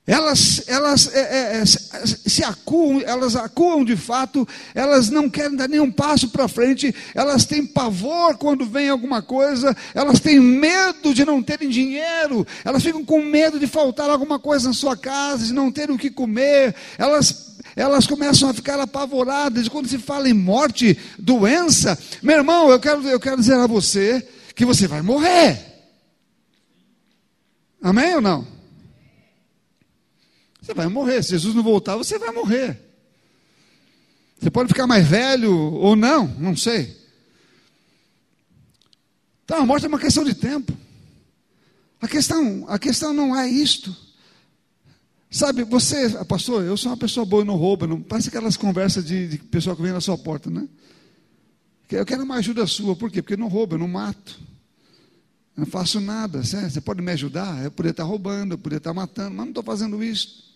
Elas, 0.04 0.64
elas 0.66 1.14
é, 1.14 1.60
é, 1.60 1.64
se 1.64 2.42
acuam, 2.42 3.00
elas 3.02 3.36
acuam 3.36 3.84
de 3.84 3.96
fato, 3.96 4.46
elas 4.74 5.08
não 5.10 5.30
querem 5.30 5.54
dar 5.54 5.68
nenhum 5.68 5.92
passo 5.92 6.28
para 6.28 6.48
frente, 6.48 6.92
elas 7.14 7.44
têm 7.44 7.64
pavor 7.64 8.36
quando 8.36 8.66
vem 8.66 8.88
alguma 8.88 9.22
coisa, 9.22 9.76
elas 9.94 10.18
têm 10.18 10.40
medo 10.40 11.14
de 11.14 11.24
não 11.24 11.40
terem 11.40 11.68
dinheiro, 11.68 12.44
elas 12.64 12.82
ficam 12.82 13.04
com 13.04 13.22
medo 13.22 13.60
de 13.60 13.68
faltar 13.68 14.10
alguma 14.10 14.40
coisa 14.40 14.66
na 14.66 14.74
sua 14.74 14.96
casa, 14.96 15.46
de 15.46 15.52
não 15.52 15.70
terem 15.70 15.94
o 15.94 15.98
que 15.98 16.10
comer, 16.10 16.74
elas 16.98 17.51
elas 17.74 18.06
começam 18.06 18.48
a 18.48 18.54
ficar 18.54 18.78
apavoradas. 18.80 19.68
Quando 19.68 19.88
se 19.88 19.98
fala 19.98 20.28
em 20.28 20.34
morte, 20.34 20.98
doença, 21.18 21.98
meu 22.22 22.36
irmão, 22.36 22.70
eu 22.70 22.78
quero, 22.78 23.06
eu 23.08 23.20
quero 23.20 23.36
dizer 23.36 23.54
a 23.54 23.66
você 23.66 24.26
que 24.54 24.64
você 24.64 24.86
vai 24.86 25.02
morrer. 25.02 25.58
Amém 27.82 28.14
ou 28.14 28.20
não? 28.20 28.46
Você 30.60 30.72
vai 30.72 30.86
morrer. 30.86 31.22
Se 31.22 31.30
Jesus 31.30 31.54
não 31.54 31.62
voltar, 31.62 31.96
você 31.96 32.18
vai 32.18 32.30
morrer. 32.30 32.80
Você 34.38 34.50
pode 34.50 34.68
ficar 34.68 34.86
mais 34.86 35.06
velho 35.06 35.54
ou 35.54 35.96
não, 35.96 36.26
não 36.26 36.56
sei. 36.56 36.96
Então 39.44 39.58
a 39.58 39.66
morte 39.66 39.84
é 39.84 39.88
uma 39.88 39.98
questão 39.98 40.24
de 40.24 40.34
tempo. 40.34 40.76
A 42.00 42.08
questão, 42.08 42.64
a 42.68 42.78
questão 42.78 43.12
não 43.12 43.36
é 43.36 43.48
isto. 43.48 43.96
Sabe, 45.32 45.64
você, 45.64 46.10
pastor, 46.26 46.62
eu 46.62 46.76
sou 46.76 46.92
uma 46.92 46.96
pessoa 46.98 47.24
boa 47.24 47.42
e 47.42 47.46
não 47.46 47.56
roubo, 47.56 47.86
não 47.86 48.02
parece 48.02 48.28
aquelas 48.28 48.54
conversas 48.54 49.02
de, 49.02 49.28
de 49.28 49.38
pessoal 49.38 49.74
que 49.74 49.80
vem 49.80 49.90
na 49.90 50.00
sua 50.00 50.18
porta, 50.18 50.50
né? 50.50 50.68
Eu 51.90 52.04
quero 52.04 52.22
uma 52.22 52.34
ajuda 52.36 52.66
sua, 52.66 52.94
por 52.94 53.10
quê? 53.10 53.22
Porque 53.22 53.32
eu 53.32 53.38
não 53.38 53.48
roubo, 53.48 53.74
eu 53.74 53.78
não 53.78 53.88
mato. 53.88 54.38
Eu 55.56 55.62
não 55.62 55.66
faço 55.66 56.00
nada, 56.00 56.44
certo? 56.44 56.70
você 56.70 56.82
pode 56.82 57.00
me 57.00 57.10
ajudar? 57.12 57.64
Eu 57.64 57.70
poderia 57.70 57.92
estar 57.92 58.04
roubando, 58.04 58.52
eu 58.52 58.58
poderia 58.58 58.76
estar 58.76 58.92
matando, 58.92 59.30
mas 59.30 59.38
não 59.38 59.48
estou 59.48 59.62
fazendo 59.64 60.04
isso. 60.04 60.52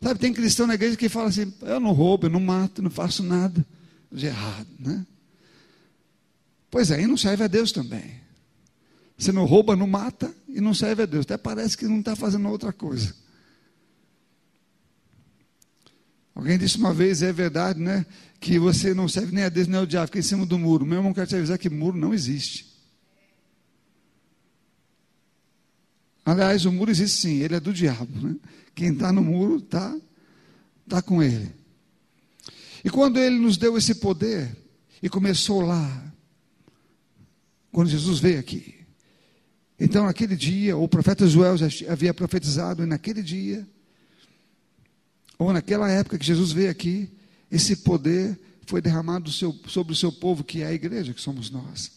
Sabe, 0.00 0.20
tem 0.20 0.32
cristão 0.32 0.68
na 0.68 0.74
igreja 0.74 0.96
que 0.96 1.08
fala 1.08 1.28
assim: 1.28 1.52
eu 1.62 1.80
não 1.80 1.90
roubo, 1.90 2.26
eu 2.26 2.30
não 2.30 2.40
mato, 2.40 2.80
eu 2.80 2.84
não 2.84 2.90
faço 2.90 3.24
nada 3.24 3.66
de 4.12 4.26
errado, 4.26 4.68
né? 4.78 5.04
Pois 6.70 6.92
é, 6.92 7.02
e 7.02 7.08
não 7.08 7.16
serve 7.16 7.42
a 7.42 7.48
Deus 7.48 7.72
também. 7.72 8.20
Você 9.18 9.32
não 9.32 9.46
rouba, 9.46 9.74
não 9.74 9.88
mata 9.88 10.32
e 10.48 10.60
não 10.60 10.74
serve 10.74 11.02
a 11.02 11.06
Deus. 11.06 11.24
Até 11.24 11.36
parece 11.36 11.76
que 11.76 11.86
não 11.86 11.98
está 11.98 12.14
fazendo 12.14 12.48
outra 12.48 12.72
coisa. 12.72 13.25
Alguém 16.36 16.58
disse 16.58 16.76
uma 16.76 16.92
vez, 16.92 17.22
é 17.22 17.32
verdade, 17.32 17.80
né? 17.80 18.04
Que 18.38 18.58
você 18.58 18.92
não 18.92 19.08
serve 19.08 19.34
nem 19.34 19.44
a 19.44 19.48
Deus 19.48 19.66
nem 19.66 19.78
ao 19.80 19.86
diabo, 19.86 20.08
fica 20.08 20.18
em 20.18 20.22
cima 20.22 20.44
do 20.44 20.58
muro. 20.58 20.84
Meu 20.84 20.98
irmão 20.98 21.14
quer 21.14 21.26
te 21.26 21.34
avisar 21.34 21.56
que 21.56 21.70
muro 21.70 21.96
não 21.96 22.12
existe. 22.12 22.76
Aliás, 26.26 26.66
o 26.66 26.72
muro 26.72 26.90
existe 26.90 27.22
sim, 27.22 27.36
ele 27.38 27.54
é 27.54 27.60
do 27.60 27.72
diabo. 27.72 28.20
Né? 28.20 28.36
Quem 28.74 28.92
está 28.92 29.10
no 29.10 29.22
muro 29.22 29.56
está 29.56 29.98
tá 30.86 31.00
com 31.00 31.22
ele. 31.22 31.50
E 32.84 32.90
quando 32.90 33.18
ele 33.18 33.38
nos 33.38 33.56
deu 33.56 33.78
esse 33.78 33.94
poder, 33.94 34.54
e 35.02 35.08
começou 35.08 35.62
lá, 35.62 36.12
quando 37.72 37.88
Jesus 37.88 38.18
veio 38.18 38.38
aqui. 38.38 38.74
Então, 39.80 40.04
naquele 40.04 40.36
dia, 40.36 40.76
o 40.76 40.86
profeta 40.86 41.26
Joel 41.26 41.56
já 41.56 41.68
havia 41.90 42.12
profetizado, 42.12 42.82
e 42.82 42.86
naquele 42.86 43.22
dia, 43.22 43.66
ou 45.38 45.52
naquela 45.52 45.90
época 45.90 46.18
que 46.18 46.26
Jesus 46.26 46.52
veio 46.52 46.70
aqui, 46.70 47.10
esse 47.50 47.76
poder 47.76 48.38
foi 48.66 48.80
derramado 48.80 49.30
sobre 49.30 49.92
o 49.92 49.96
seu 49.96 50.10
povo, 50.10 50.42
que 50.42 50.62
é 50.62 50.66
a 50.66 50.72
igreja, 50.72 51.14
que 51.14 51.20
somos 51.20 51.50
nós. 51.50 51.92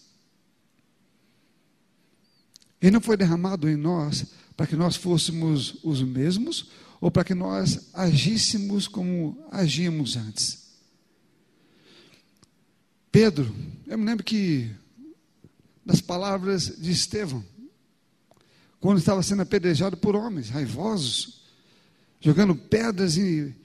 Ele 2.82 2.91
não 2.91 3.02
foi 3.02 3.17
derramado 3.17 3.69
em 3.69 3.75
nós 3.75 4.25
para 4.56 4.67
que 4.67 4.75
nós 4.75 4.95
fôssemos 4.95 5.78
os 5.84 6.02
mesmos 6.02 6.69
ou 7.02 7.10
para 7.10 7.23
que 7.23 7.34
nós 7.34 7.89
agíssemos 7.93 8.88
como 8.88 9.38
agíamos 9.52 10.15
antes. 10.15 10.69
Pedro, 13.12 13.54
eu 13.88 13.97
me 13.97 14.06
lembro 14.06 14.23
que 14.23 14.69
das 15.86 16.02
palavras 16.02 16.78
de 16.78 16.91
Estevão, 16.91 17.43
quando 18.80 18.99
estava 18.99 19.23
sendo 19.23 19.41
apedrejado 19.41 19.97
por 19.97 20.15
homens 20.15 20.49
raivosos, 20.49 21.38
jogando 22.19 22.55
pedras 22.55 23.17
e 23.17 23.55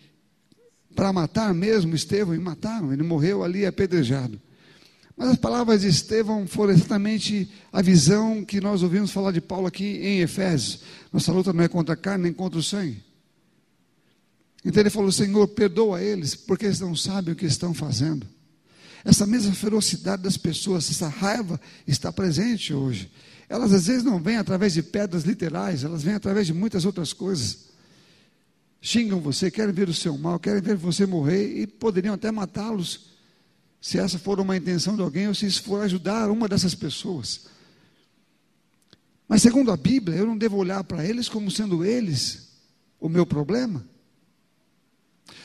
para 0.95 1.13
matar 1.13 1.53
mesmo 1.53 1.95
Estevão, 1.95 2.35
e 2.35 2.39
mataram, 2.39 2.93
ele 2.93 3.03
morreu 3.03 3.43
ali 3.43 3.67
apedrejado. 3.67 4.41
Mas 5.17 5.29
as 5.29 5.37
palavras 5.37 5.83
de 5.83 5.89
Estevão 5.89 6.47
foram 6.47 6.73
exatamente 6.73 7.51
a 7.73 7.81
visão 7.83 8.45
que 8.45 8.61
nós 8.61 8.83
ouvimos 8.83 9.11
falar 9.11 9.33
de 9.33 9.41
Paulo 9.41 9.67
aqui 9.67 9.99
em 9.99 10.21
Efésios. 10.21 10.81
Nossa 11.13 11.33
luta 11.33 11.53
não 11.53 11.63
é 11.63 11.69
contra 11.69 11.95
a 11.95 11.97
carne 11.97 12.25
nem 12.25 12.33
contra 12.33 12.59
o 12.59 12.63
sangue. 12.63 13.03
Então 14.65 14.81
ele 14.81 14.91
falou: 14.91 15.13
Senhor, 15.13 15.47
perdoa 15.49 16.03
eles, 16.03 16.35
porque 16.35 16.67
eles 16.67 16.81
não 16.81 16.97
sabem 16.97 17.33
o 17.33 17.37
que 17.37 17.47
estão 17.47 17.73
fazendo. 17.73 18.27
Essa 19.05 19.27
mesma 19.27 19.53
ferocidade 19.53 20.23
das 20.23 20.37
pessoas, 20.37 20.91
essa 20.91 21.09
raiva 21.09 21.61
está 21.87 22.11
presente 22.13 22.73
hoje. 22.73 23.11
Elas 23.49 23.73
às 23.73 23.87
vezes 23.87 24.03
não 24.03 24.19
vêm 24.19 24.39
através 24.39 24.73
de 24.73 24.83
pedras 24.83 25.25
literais, 25.25 25.85
elas 25.85 26.03
vêm 26.03 26.15
através 26.15 26.47
de 26.47 26.55
muitas 26.55 26.85
outras 26.85 27.13
coisas 27.13 27.74
xingam 28.85 29.19
você, 29.19 29.51
querem 29.51 29.73
ver 29.73 29.89
o 29.89 29.95
seu 29.95 30.19
mal, 30.19 30.39
querem 30.39 30.61
ver 30.61 30.77
você 30.77 31.07
morrer 31.07 31.59
e 31.59 31.67
poderiam 31.67 32.15
até 32.15 32.31
matá-los, 32.31 33.07
se 33.81 33.99
essa 33.99 34.19
for 34.19 34.39
uma 34.39 34.59
intenção 34.59 34.95
de 34.95 35.01
alguém 35.01 35.27
ou 35.27 35.35
se 35.35 35.47
isso 35.47 35.63
for 35.63 35.83
ajudar 35.83 36.31
uma 36.31 36.47
dessas 36.47 36.75
pessoas. 36.75 37.47
Mas 39.27 39.41
segundo 39.41 39.73
a 39.73 39.77
Bíblia, 39.77 40.19
eu 40.19 40.27
não 40.27 40.37
devo 40.37 40.59
olhar 40.59 40.85
para 40.85 41.03
eles 41.03 41.31
como 41.31 41.51
sendo 41.51 41.83
eles 41.83 42.51
o 43.01 43.09
meu 43.09 43.25
problema? 43.25 43.83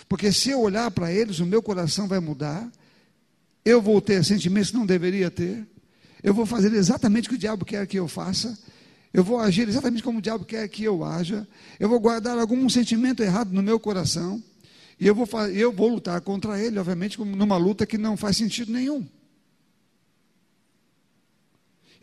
Porque 0.09 0.33
se 0.33 0.49
eu 0.49 0.59
olhar 0.59 0.91
para 0.91 1.09
eles, 1.09 1.39
o 1.39 1.45
meu 1.45 1.63
coração 1.63 2.09
vai 2.09 2.19
mudar, 2.19 2.69
eu 3.63 3.81
vou 3.81 4.01
ter 4.01 4.21
sentimentos 4.25 4.71
que 4.71 4.77
não 4.77 4.85
deveria 4.85 5.31
ter, 5.31 5.65
eu 6.21 6.33
vou 6.33 6.45
fazer 6.45 6.73
exatamente 6.73 7.27
o 7.27 7.29
que 7.29 7.35
o 7.35 7.39
diabo 7.39 7.63
quer 7.63 7.87
que 7.87 7.97
eu 7.97 8.07
faça, 8.09 8.59
eu 9.13 9.23
vou 9.23 9.39
agir 9.39 9.67
exatamente 9.67 10.03
como 10.03 10.19
o 10.19 10.21
diabo 10.21 10.45
quer 10.45 10.67
que 10.67 10.83
eu 10.83 11.03
haja, 11.03 11.47
eu 11.79 11.89
vou 11.89 11.99
guardar 11.99 12.37
algum 12.37 12.69
sentimento 12.69 13.23
errado 13.23 13.51
no 13.51 13.63
meu 13.63 13.79
coração, 13.79 14.41
e 14.99 15.07
eu 15.07 15.15
vou, 15.15 15.27
eu 15.47 15.71
vou 15.71 15.87
lutar 15.87 16.19
contra 16.21 16.59
ele, 16.61 16.77
obviamente, 16.77 17.19
numa 17.19 17.57
luta 17.57 17.85
que 17.85 17.97
não 17.97 18.17
faz 18.17 18.37
sentido 18.37 18.71
nenhum. 18.71 19.07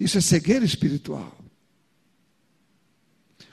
Isso 0.01 0.19
é 0.19 0.21
cegueira 0.21 0.64
espiritual. 0.64 1.37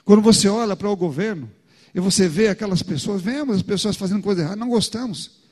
Quando 0.04 0.22
você 0.22 0.48
olha 0.48 0.76
para 0.76 0.88
o 0.88 0.96
governo 0.96 1.50
e 1.94 2.00
você 2.00 2.28
vê 2.28 2.48
aquelas 2.48 2.82
pessoas, 2.82 3.22
vemos 3.22 3.56
as 3.56 3.62
pessoas 3.62 3.96
fazendo 3.96 4.22
coisa 4.22 4.42
errada, 4.42 4.56
não 4.56 4.68
gostamos. 4.68 5.42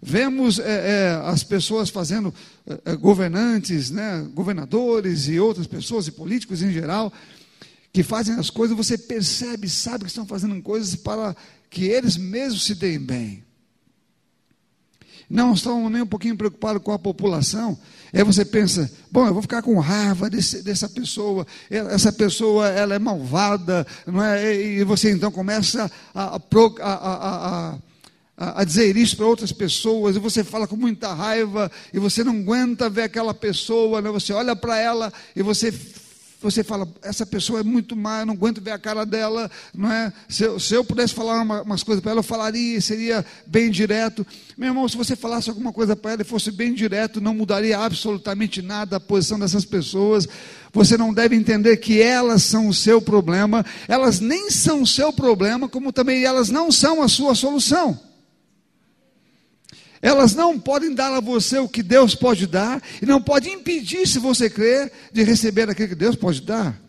Vemos 0.00 0.58
é, 0.58 0.64
é, 0.64 1.10
as 1.24 1.42
pessoas 1.42 1.88
fazendo, 1.88 2.32
é, 2.66 2.92
é, 2.92 2.96
governantes, 2.96 3.90
né, 3.90 4.28
governadores 4.34 5.26
e 5.26 5.40
outras 5.40 5.66
pessoas, 5.66 6.06
e 6.06 6.12
políticos 6.12 6.62
em 6.62 6.70
geral, 6.70 7.12
que 7.96 8.02
fazem 8.02 8.34
as 8.34 8.50
coisas, 8.50 8.76
você 8.76 8.98
percebe, 8.98 9.70
sabe 9.70 10.04
que 10.04 10.10
estão 10.10 10.26
fazendo 10.26 10.60
coisas 10.60 10.94
para 10.94 11.34
que 11.70 11.86
eles 11.86 12.18
mesmos 12.18 12.66
se 12.66 12.74
deem 12.74 12.98
bem. 12.98 13.42
Não 15.30 15.54
estão 15.54 15.88
nem 15.88 16.02
um 16.02 16.06
pouquinho 16.06 16.36
preocupados 16.36 16.82
com 16.82 16.92
a 16.92 16.98
população. 16.98 17.78
Aí 18.12 18.22
você 18.22 18.44
pensa, 18.44 18.92
bom, 19.10 19.26
eu 19.26 19.32
vou 19.32 19.40
ficar 19.40 19.62
com 19.62 19.78
raiva 19.78 20.28
desse, 20.28 20.62
dessa 20.62 20.90
pessoa, 20.90 21.46
essa 21.70 22.12
pessoa 22.12 22.68
ela 22.68 22.94
é 22.94 22.98
malvada, 22.98 23.86
não 24.06 24.22
é? 24.22 24.54
E 24.54 24.84
você 24.84 25.10
então 25.10 25.32
começa 25.32 25.90
a, 26.14 26.36
a, 26.36 26.40
a, 26.82 27.78
a, 28.36 28.60
a 28.60 28.64
dizer 28.64 28.94
isso 28.94 29.16
para 29.16 29.24
outras 29.24 29.52
pessoas, 29.52 30.16
e 30.16 30.18
você 30.18 30.44
fala 30.44 30.66
com 30.66 30.76
muita 30.76 31.14
raiva, 31.14 31.72
e 31.94 31.98
você 31.98 32.22
não 32.22 32.36
aguenta 32.36 32.90
ver 32.90 33.04
aquela 33.04 33.32
pessoa, 33.32 34.02
né? 34.02 34.10
você 34.10 34.34
olha 34.34 34.54
para 34.54 34.78
ela 34.78 35.10
e 35.34 35.42
você 35.42 35.72
você 36.50 36.62
fala, 36.62 36.88
essa 37.02 37.26
pessoa 37.26 37.60
é 37.60 37.62
muito 37.62 37.96
má, 37.96 38.20
eu 38.20 38.26
não 38.26 38.34
aguento 38.34 38.60
ver 38.60 38.70
a 38.70 38.78
cara 38.78 39.04
dela, 39.04 39.50
não 39.74 39.90
é? 39.90 40.12
Se 40.28 40.44
eu, 40.44 40.60
se 40.60 40.74
eu 40.74 40.84
pudesse 40.84 41.12
falar 41.12 41.42
uma, 41.42 41.62
umas 41.62 41.82
coisas 41.82 42.00
para 42.00 42.12
ela, 42.12 42.20
eu 42.20 42.24
falaria, 42.24 42.80
seria 42.80 43.26
bem 43.46 43.70
direto. 43.70 44.24
Meu 44.56 44.68
irmão, 44.68 44.88
se 44.88 44.96
você 44.96 45.16
falasse 45.16 45.50
alguma 45.50 45.72
coisa 45.72 45.96
para 45.96 46.12
ela 46.12 46.22
e 46.22 46.24
fosse 46.24 46.52
bem 46.52 46.72
direto, 46.72 47.20
não 47.20 47.34
mudaria 47.34 47.78
absolutamente 47.78 48.62
nada 48.62 48.96
a 48.96 49.00
posição 49.00 49.38
dessas 49.38 49.64
pessoas. 49.64 50.28
Você 50.72 50.96
não 50.96 51.12
deve 51.12 51.34
entender 51.34 51.76
que 51.78 52.00
elas 52.00 52.44
são 52.44 52.68
o 52.68 52.74
seu 52.74 53.02
problema, 53.02 53.66
elas 53.88 54.20
nem 54.20 54.50
são 54.50 54.82
o 54.82 54.86
seu 54.86 55.12
problema, 55.12 55.68
como 55.68 55.92
também 55.92 56.22
elas 56.22 56.48
não 56.48 56.70
são 56.70 57.02
a 57.02 57.08
sua 57.08 57.34
solução. 57.34 58.05
Elas 60.02 60.34
não 60.34 60.58
podem 60.58 60.94
dar 60.94 61.12
a 61.14 61.20
você 61.20 61.58
o 61.58 61.68
que 61.68 61.82
Deus 61.82 62.14
pode 62.14 62.46
dar, 62.46 62.82
e 63.00 63.06
não 63.06 63.20
pode 63.20 63.48
impedir, 63.48 64.06
se 64.06 64.18
você 64.18 64.50
crer, 64.50 64.92
de 65.12 65.22
receber 65.22 65.68
aquilo 65.68 65.88
que 65.88 65.94
Deus 65.94 66.16
pode 66.16 66.42
dar. 66.42 66.80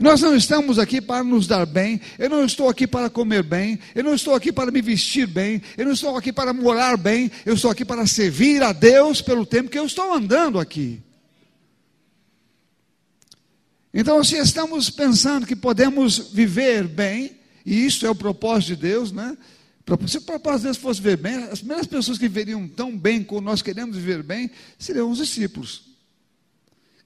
Nós 0.00 0.20
não 0.20 0.34
estamos 0.34 0.78
aqui 0.78 1.00
para 1.00 1.22
nos 1.22 1.46
dar 1.46 1.64
bem, 1.64 2.00
eu 2.18 2.28
não 2.28 2.44
estou 2.44 2.68
aqui 2.68 2.86
para 2.86 3.08
comer 3.08 3.42
bem, 3.42 3.78
eu 3.94 4.02
não 4.02 4.14
estou 4.14 4.34
aqui 4.34 4.50
para 4.50 4.70
me 4.70 4.82
vestir 4.82 5.26
bem, 5.26 5.62
eu 5.76 5.84
não 5.84 5.92
estou 5.92 6.16
aqui 6.16 6.32
para 6.32 6.52
morar 6.52 6.96
bem, 6.96 7.30
eu 7.46 7.54
estou 7.54 7.70
aqui 7.70 7.84
para 7.84 8.06
servir 8.06 8.62
a 8.62 8.72
Deus 8.72 9.22
pelo 9.22 9.46
tempo 9.46 9.70
que 9.70 9.78
eu 9.78 9.86
estou 9.86 10.12
andando 10.12 10.58
aqui. 10.58 11.00
Então, 13.94 14.24
se 14.24 14.36
estamos 14.38 14.88
pensando 14.88 15.46
que 15.46 15.54
podemos 15.54 16.32
viver 16.32 16.88
bem, 16.88 17.36
e 17.64 17.86
isso 17.86 18.06
é 18.06 18.10
o 18.10 18.14
propósito 18.14 18.68
de 18.68 18.76
Deus, 18.76 19.12
né? 19.12 19.36
Se 20.06 20.18
o 20.18 20.22
propósito 20.22 20.72
de 20.72 20.78
fosse 20.78 21.00
viver 21.00 21.16
bem, 21.16 21.34
as 21.44 21.58
primeiras 21.58 21.86
pessoas 21.86 22.16
que 22.16 22.28
viveriam 22.28 22.68
tão 22.68 22.96
bem 22.96 23.22
como 23.22 23.40
nós 23.40 23.62
queremos 23.62 23.96
viver 23.96 24.22
bem 24.22 24.50
seriam 24.78 25.10
os 25.10 25.18
discípulos. 25.18 25.90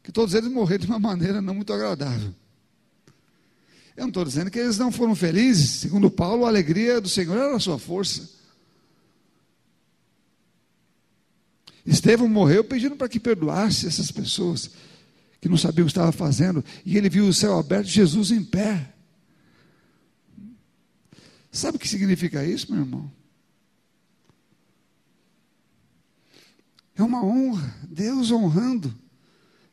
Que 0.02 0.12
todos 0.12 0.34
eles 0.34 0.50
morreram 0.50 0.84
de 0.84 0.90
uma 0.90 0.98
maneira 0.98 1.40
não 1.40 1.54
muito 1.54 1.72
agradável. 1.72 2.34
Eu 3.96 4.02
não 4.02 4.08
estou 4.08 4.24
dizendo 4.24 4.50
que 4.50 4.58
eles 4.58 4.76
não 4.76 4.92
foram 4.92 5.14
felizes, 5.14 5.70
segundo 5.70 6.10
Paulo, 6.10 6.44
a 6.44 6.48
alegria 6.48 7.00
do 7.00 7.08
Senhor 7.08 7.36
era 7.36 7.56
a 7.56 7.60
sua 7.60 7.78
força. 7.78 8.28
Estevão 11.84 12.28
morreu 12.28 12.62
pedindo 12.62 12.94
para 12.94 13.08
que 13.08 13.18
perdoasse 13.18 13.86
essas 13.86 14.10
pessoas 14.10 14.70
que 15.40 15.48
não 15.48 15.56
sabiam 15.56 15.84
o 15.84 15.86
que 15.86 15.92
estava 15.92 16.12
fazendo, 16.12 16.64
e 16.84 16.98
ele 16.98 17.08
viu 17.08 17.26
o 17.26 17.32
céu 17.32 17.58
aberto, 17.58 17.86
Jesus 17.86 18.30
em 18.30 18.42
pé. 18.44 18.92
Sabe 21.56 21.76
o 21.76 21.80
que 21.80 21.88
significa 21.88 22.44
isso, 22.44 22.70
meu 22.70 22.82
irmão? 22.82 23.10
É 26.94 27.02
uma 27.02 27.24
honra, 27.24 27.74
Deus 27.88 28.30
honrando 28.30 28.94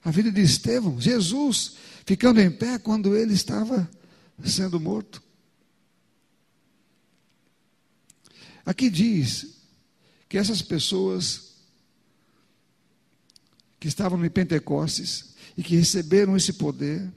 a 0.01 0.09
vida 0.09 0.31
de 0.31 0.39
Estevão, 0.41 0.99
Jesus 1.01 1.75
ficando 2.05 2.39
em 2.39 2.49
pé 2.49 2.79
quando 2.79 3.17
ele 3.17 3.33
estava 3.33 3.89
sendo 4.45 4.79
morto. 4.79 5.21
Aqui 8.65 8.89
diz 8.89 9.57
que 10.29 10.37
essas 10.37 10.61
pessoas 10.61 11.55
que 13.77 13.89
estavam 13.89 14.23
em 14.23 14.29
Pentecostes 14.29 15.35
e 15.57 15.61
que 15.61 15.75
receberam 15.75 16.37
esse 16.37 16.53
poder, 16.53 17.13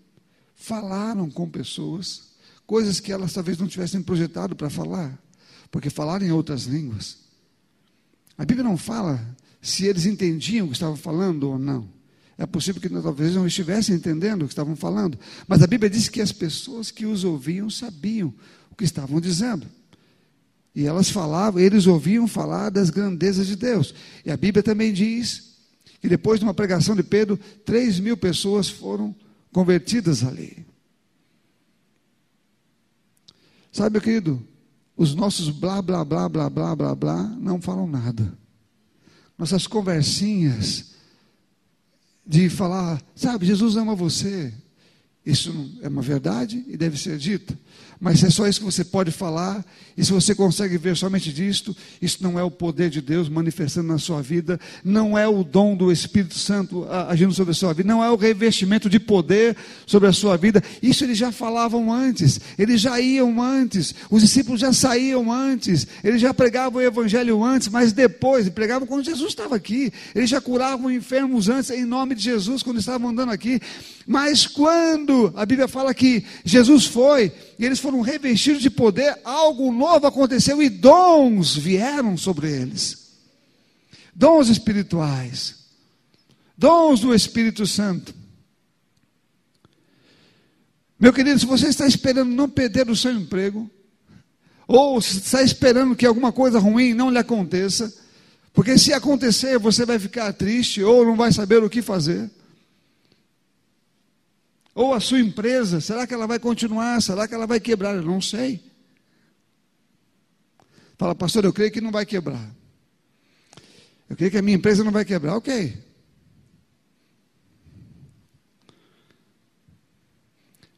falaram 0.57 1.31
com 1.31 1.48
pessoas 1.48 2.35
coisas 2.66 3.00
que 3.00 3.12
elas 3.12 3.33
talvez 3.33 3.59
não 3.59 3.66
tivessem 3.66 4.02
projetado 4.02 4.57
para 4.57 4.68
falar, 4.68 5.18
porque 5.70 5.88
falaram 5.88 6.26
em 6.26 6.33
outras 6.33 6.64
línguas. 6.64 7.18
A 8.37 8.44
Bíblia 8.44 8.64
não 8.64 8.76
fala 8.76 9.37
se 9.62 9.87
eles 9.87 10.05
entendiam 10.05 10.66
o 10.66 10.68
que 10.68 10.74
estavam 10.74 10.96
falando 10.96 11.44
ou 11.44 11.59
não. 11.59 11.88
É 12.38 12.44
possível 12.44 12.83
que 12.83 12.88
talvez 12.88 13.35
não 13.35 13.46
estivessem 13.46 13.96
entendendo 13.96 14.42
o 14.42 14.46
que 14.46 14.52
estavam 14.52 14.76
falando, 14.76 15.18
mas 15.48 15.62
a 15.62 15.66
Bíblia 15.66 15.88
diz 15.88 16.09
que 16.09 16.20
as 16.20 16.33
pessoas 16.33 16.90
que 16.90 17.07
os 17.07 17.24
ouviam 17.24 17.70
sabiam 17.70 18.35
o 18.70 18.74
que 18.74 18.85
estavam 18.85 19.20
dizendo. 19.20 19.66
E 20.74 20.85
elas 20.85 21.09
falavam, 21.09 21.59
eles 21.59 21.87
ouviam 21.87 22.29
falar 22.29 22.68
das 22.68 22.90
grandezas 22.90 23.46
de 23.46 23.57
Deus. 23.57 23.94
E 24.24 24.31
a 24.31 24.37
Bíblia 24.37 24.62
também 24.62 24.92
diz 24.92 25.57
que 26.02 26.09
depois 26.09 26.38
de 26.38 26.44
uma 26.44 26.52
pregação 26.52 26.94
de 26.94 27.02
Pedro, 27.02 27.38
três 27.64 27.98
mil 27.98 28.16
pessoas 28.16 28.68
foram 28.68 29.16
convertidas 29.50 30.22
ali. 30.22 30.66
Sabe, 33.77 33.93
meu 33.93 34.01
querido, 34.01 34.43
os 34.97 35.15
nossos 35.15 35.51
blá, 35.51 35.83
blá, 35.83 36.03
blá, 36.03 36.31
blá, 36.31 36.49
blá, 36.49 36.75
blá, 36.75 36.95
blá 36.95 37.23
não 37.39 37.61
falam 37.61 37.87
nada. 37.87 38.33
Nossas 39.37 39.67
conversinhas 39.67 40.95
de 42.27 42.49
falar, 42.49 43.03
sabe, 43.15 43.45
Jesus 43.45 43.77
ama 43.77 43.95
você. 43.95 44.51
Isso 45.27 45.79
é 45.83 45.89
uma 45.89 46.01
verdade 46.01 46.65
e 46.67 46.75
deve 46.75 46.97
ser 46.97 47.19
dita. 47.19 47.55
Mas 48.00 48.22
é 48.22 48.30
só 48.30 48.46
isso 48.46 48.61
que 48.61 48.66
você 48.66 48.85
pode 48.85 49.11
falar, 49.11 49.64
e 49.96 50.04
se 50.04 50.12
você 50.12 50.35
consegue 50.35 50.76
ver 50.76 50.96
somente 50.96 51.32
disto, 51.32 51.74
isso 52.00 52.22
não 52.22 52.38
é 52.38 52.42
o 52.42 52.50
poder 52.50 52.90
de 52.90 53.00
Deus 53.00 53.28
manifestando 53.28 53.88
na 53.88 53.98
sua 53.98 54.20
vida, 54.20 54.61
não 54.85 55.16
é 55.16 55.26
o 55.26 55.42
dom 55.42 55.74
do 55.74 55.90
Espírito 55.90 56.38
Santo 56.38 56.87
agindo 57.09 57.32
sobre 57.32 57.52
a 57.52 57.54
sua 57.54 57.72
vida, 57.72 57.88
não 57.88 58.04
é 58.04 58.11
o 58.11 58.16
revestimento 58.16 58.90
de 58.90 59.00
poder 59.00 59.56
sobre 59.87 60.09
a 60.09 60.12
sua 60.12 60.37
vida. 60.37 60.62
Isso 60.82 61.04
eles 61.04 61.16
já 61.16 61.32
falavam 61.32 61.90
antes, 61.90 62.38
eles 62.59 62.80
já 62.80 63.00
iam 63.00 63.40
antes, 63.40 63.94
os 64.11 64.20
discípulos 64.20 64.61
já 64.61 64.72
saíam 64.72 65.32
antes, 65.32 65.87
eles 66.04 66.20
já 66.20 66.35
pregavam 66.35 66.80
o 66.80 66.85
Evangelho 66.85 67.42
antes, 67.42 67.68
mas 67.68 67.92
depois, 67.92 68.48
pregavam 68.50 68.87
quando 68.87 69.04
Jesus 69.04 69.30
estava 69.30 69.56
aqui, 69.56 69.90
eles 70.14 70.28
já 70.28 70.40
curavam 70.40 70.90
enfermos 70.90 71.48
antes, 71.48 71.70
em 71.70 71.87
nome 71.87 72.14
de 72.14 72.22
Jesus, 72.22 72.62
quando 72.62 72.78
estavam 72.78 73.09
andando 73.09 73.32
aqui. 73.32 73.61
Mas 74.06 74.46
quando 74.46 75.32
a 75.35 75.44
Bíblia 75.44 75.66
fala 75.66 75.92
que 75.92 76.24
Jesus 76.44 76.85
foi, 76.85 77.32
e 77.59 77.64
eles 77.64 77.79
foram 77.79 78.01
revestidos 78.01 78.62
de 78.62 78.71
poder, 78.71 79.19
algo 79.25 79.73
novo 79.73 80.07
aconteceu 80.07 80.62
e 80.62 80.69
dons 80.69 81.57
vieram 81.57 82.16
sobre 82.16 82.51
eles. 82.51 83.07
Dons 84.14 84.49
espirituais. 84.49 85.66
Dons 86.57 87.01
do 87.01 87.14
Espírito 87.14 87.66
Santo. 87.66 88.14
Meu 90.99 91.12
querido, 91.12 91.38
se 91.38 91.47
você 91.47 91.69
está 91.69 91.87
esperando 91.87 92.31
não 92.31 92.49
perder 92.49 92.88
o 92.88 92.97
seu 92.97 93.12
emprego, 93.12 93.71
ou 94.66 94.99
está 94.99 95.42
esperando 95.42 95.95
que 95.95 96.07
alguma 96.07 96.33
coisa 96.33 96.59
ruim 96.59 96.95
não 96.95 97.11
lhe 97.11 97.19
aconteça, 97.19 97.92
porque 98.53 98.79
se 98.79 98.92
acontecer 98.92 99.59
você 99.59 99.85
vai 99.85 99.99
ficar 99.99 100.33
triste 100.33 100.83
ou 100.83 101.05
não 101.05 101.14
vai 101.14 101.31
saber 101.33 101.62
o 101.62 101.71
que 101.71 101.83
fazer. 101.83 102.31
Ou 104.77 104.93
a 104.93 105.01
sua 105.01 105.19
empresa, 105.19 105.81
será 105.81 106.07
que 106.07 106.12
ela 106.12 106.27
vai 106.27 106.39
continuar? 106.39 107.01
Será 107.01 107.27
que 107.27 107.33
ela 107.33 107.47
vai 107.47 107.59
quebrar? 107.59 107.97
Eu 107.97 108.03
não 108.03 108.21
sei. 108.21 108.62
Fala, 110.99 111.15
pastor, 111.15 111.47
eu 111.47 111.53
creio 111.53 111.73
que 111.73 111.81
não 111.81 111.91
vai 111.91 112.05
quebrar. 112.05 112.55
Eu 114.07 114.15
creio 114.15 114.31
que 114.31 114.37
a 114.37 114.43
minha 114.43 114.59
empresa 114.59 114.85
não 114.85 114.93
vai 114.93 115.03
quebrar. 115.03 115.35
Ok. 115.35 115.83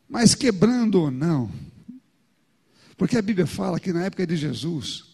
Mas 0.09 0.33
quebrando 0.33 1.03
ou 1.03 1.11
não, 1.11 1.51
Porque 2.97 3.17
a 3.17 3.23
Bíblia 3.23 3.49
fala 3.49 3.81
que 3.81 3.93
na 3.93 4.05
época 4.05 4.27
de 4.27 4.37
Jesus, 4.37 5.07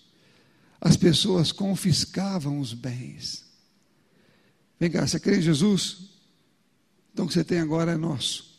as 0.79 0.97
pessoas 0.97 1.53
confiscavam 1.53 2.59
os 2.59 2.75
bens. 2.75 3.45
Vem 4.79 4.91
cá, 4.91 5.07
você 5.07 5.19
crê 5.19 5.39
em 5.39 5.43
Jesus? 5.43 6.11
Então 7.13 7.25
o 7.25 7.29
que 7.29 7.35
você 7.35 7.45
tem 7.45 7.61
agora 7.61 7.93
é 7.93 7.97
nosso. 7.97 8.54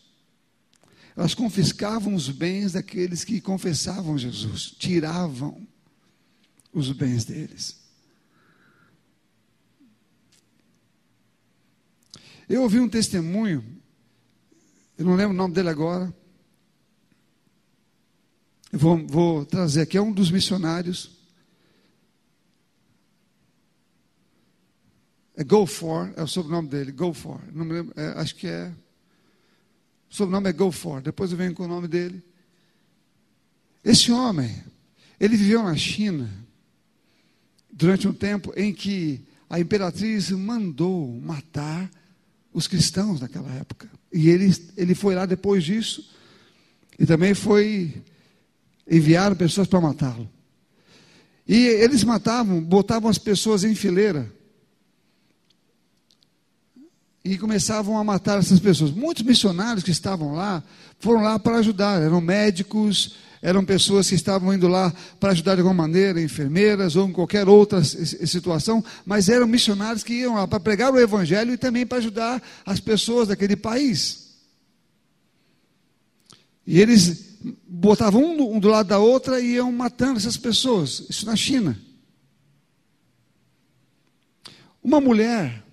Elas 1.15 1.33
confiscavam 1.33 2.13
os 2.13 2.29
bens 2.29 2.73
daqueles 2.73 3.23
que 3.23 3.39
confessavam 3.39 4.17
Jesus, 4.17 4.71
tiravam 4.71 5.65
os 6.73 6.91
bens 6.91 7.23
deles. 7.23 7.79
Eu 12.49 12.63
ouvi 12.63 12.79
um 12.79 12.89
testemunho, 12.89 13.63
eu 14.97 15.05
não 15.05 15.15
lembro 15.15 15.33
o 15.33 15.37
nome 15.37 15.53
dele 15.53 15.69
agora, 15.69 16.13
eu 18.71 18.79
vou, 18.79 19.07
vou 19.07 19.45
trazer 19.45 19.81
aqui, 19.81 19.97
é 19.97 20.01
um 20.01 20.11
dos 20.11 20.29
missionários. 20.29 21.15
É 25.33 25.45
Go 25.45 25.65
For, 25.65 26.13
é 26.17 26.21
o 26.21 26.27
sobrenome 26.27 26.67
dele, 26.67 26.91
Go 26.91 27.13
For. 27.13 27.41
Não 27.53 27.63
me 27.63 27.71
lembro, 27.71 27.93
é, 27.95 28.07
acho 28.19 28.35
que 28.35 28.47
é. 28.47 28.73
Sobrenome 30.15 30.47
é 30.47 30.53
Go 30.53 30.71
For. 30.71 31.01
Depois 31.01 31.29
eu 31.31 31.37
venho 31.37 31.53
com 31.53 31.63
o 31.63 31.67
nome 31.67 31.89
dele. 31.89 32.23
Esse 33.83 34.13
homem, 34.13 34.63
ele 35.19 35.35
viveu 35.35 35.61
na 35.61 35.75
China 35.75 36.31
durante 37.69 38.07
um 38.07 38.13
tempo 38.13 38.53
em 38.55 38.73
que 38.73 39.21
a 39.49 39.59
imperatriz 39.59 40.31
mandou 40.31 41.19
matar 41.21 41.91
os 42.53 42.65
cristãos 42.65 43.19
naquela 43.19 43.51
época. 43.55 43.89
E 44.11 44.29
ele, 44.29 44.55
ele 44.77 44.95
foi 44.95 45.15
lá 45.15 45.25
depois 45.25 45.65
disso 45.65 46.09
e 46.97 47.05
também 47.05 47.33
foi 47.33 48.01
enviaram 48.89 49.35
pessoas 49.35 49.67
para 49.67 49.81
matá-lo. 49.81 50.29
E 51.45 51.57
eles 51.57 52.05
matavam, 52.05 52.63
botavam 52.63 53.09
as 53.09 53.17
pessoas 53.17 53.65
em 53.65 53.75
fileira. 53.75 54.31
E 57.25 57.39
começavam 57.39 57.97
a 57.97 58.03
matar 58.03 58.37
essas 58.37 58.59
pessoas. 58.59 58.91
Muitos 58.91 59.23
missionários 59.23 59.83
que 59.83 59.89
estavam 59.89 60.35
lá 60.35 60.63
foram 60.99 61.23
lá 61.23 61.39
para 61.39 61.57
ajudar. 61.57 61.99
Eram 61.99 62.21
médicos, 62.21 63.15
eram 63.41 63.65
pessoas 63.65 64.07
que 64.07 64.13
estavam 64.13 64.53
indo 64.53 64.67
lá 64.67 64.93
para 65.19 65.31
ajudar 65.31 65.55
de 65.55 65.61
alguma 65.61 65.83
maneira, 65.83 66.21
enfermeiras 66.21 66.95
ou 66.95 67.09
em 67.09 67.11
qualquer 67.11 67.49
outra 67.49 67.83
situação, 67.83 68.83
mas 69.05 69.27
eram 69.27 69.47
missionários 69.47 70.03
que 70.03 70.13
iam 70.13 70.35
lá 70.35 70.47
para 70.47 70.59
pregar 70.59 70.93
o 70.93 70.99
evangelho 70.99 71.51
e 71.51 71.57
também 71.57 71.85
para 71.85 71.97
ajudar 71.97 72.41
as 72.63 72.79
pessoas 72.79 73.27
daquele 73.27 73.55
país. 73.55 74.35
E 76.65 76.79
eles 76.79 77.37
botavam 77.67 78.23
um 78.23 78.59
do 78.59 78.69
lado 78.69 78.87
da 78.87 78.99
outra 78.99 79.39
e 79.39 79.53
iam 79.53 79.71
matando 79.71 80.17
essas 80.17 80.37
pessoas. 80.37 81.05
Isso 81.09 81.25
na 81.25 81.35
China. 81.35 81.79
Uma 84.83 85.01
mulher, 85.01 85.64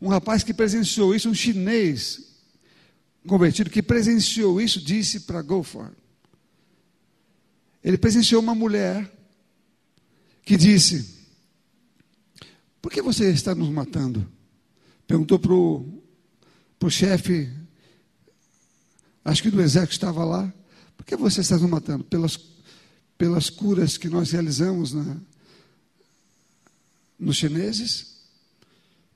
um 0.00 0.08
rapaz 0.08 0.42
que 0.42 0.54
presenciou 0.54 1.14
isso, 1.14 1.28
um 1.28 1.34
chinês 1.34 2.30
convertido 3.26 3.68
que 3.68 3.82
presenciou 3.82 4.60
isso, 4.60 4.80
disse 4.80 5.20
para 5.20 5.42
Gofford. 5.42 5.94
Ele 7.82 7.98
presenciou 7.98 8.42
uma 8.42 8.54
mulher 8.54 9.10
que 10.44 10.56
disse: 10.56 11.18
Por 12.80 12.90
que 12.90 13.02
você 13.02 13.30
está 13.30 13.54
nos 13.54 13.68
matando? 13.68 14.26
Perguntou 15.06 15.38
para 15.38 15.52
o 16.86 16.90
chefe 16.90 17.52
acho 19.24 19.42
que 19.42 19.50
do 19.50 19.60
exército 19.60 19.92
estava 19.92 20.24
lá. 20.24 20.52
Por 20.96 21.04
que 21.04 21.16
você 21.16 21.40
está 21.40 21.56
nos 21.56 21.68
matando? 21.68 22.04
Pelas, 22.04 22.38
pelas 23.16 23.50
curas 23.50 23.96
que 23.96 24.08
nós 24.08 24.30
realizamos 24.30 24.92
na, 24.92 25.16
nos 27.18 27.36
chineses? 27.36 28.09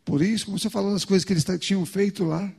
Por 0.05 0.23
isso, 0.23 0.47
como 0.47 0.59
você 0.59 0.69
falou 0.69 0.93
das 0.93 1.05
coisas 1.05 1.25
que 1.25 1.33
eles 1.33 1.45
tinham 1.61 1.85
feito 1.87 2.25
lá. 2.25 2.53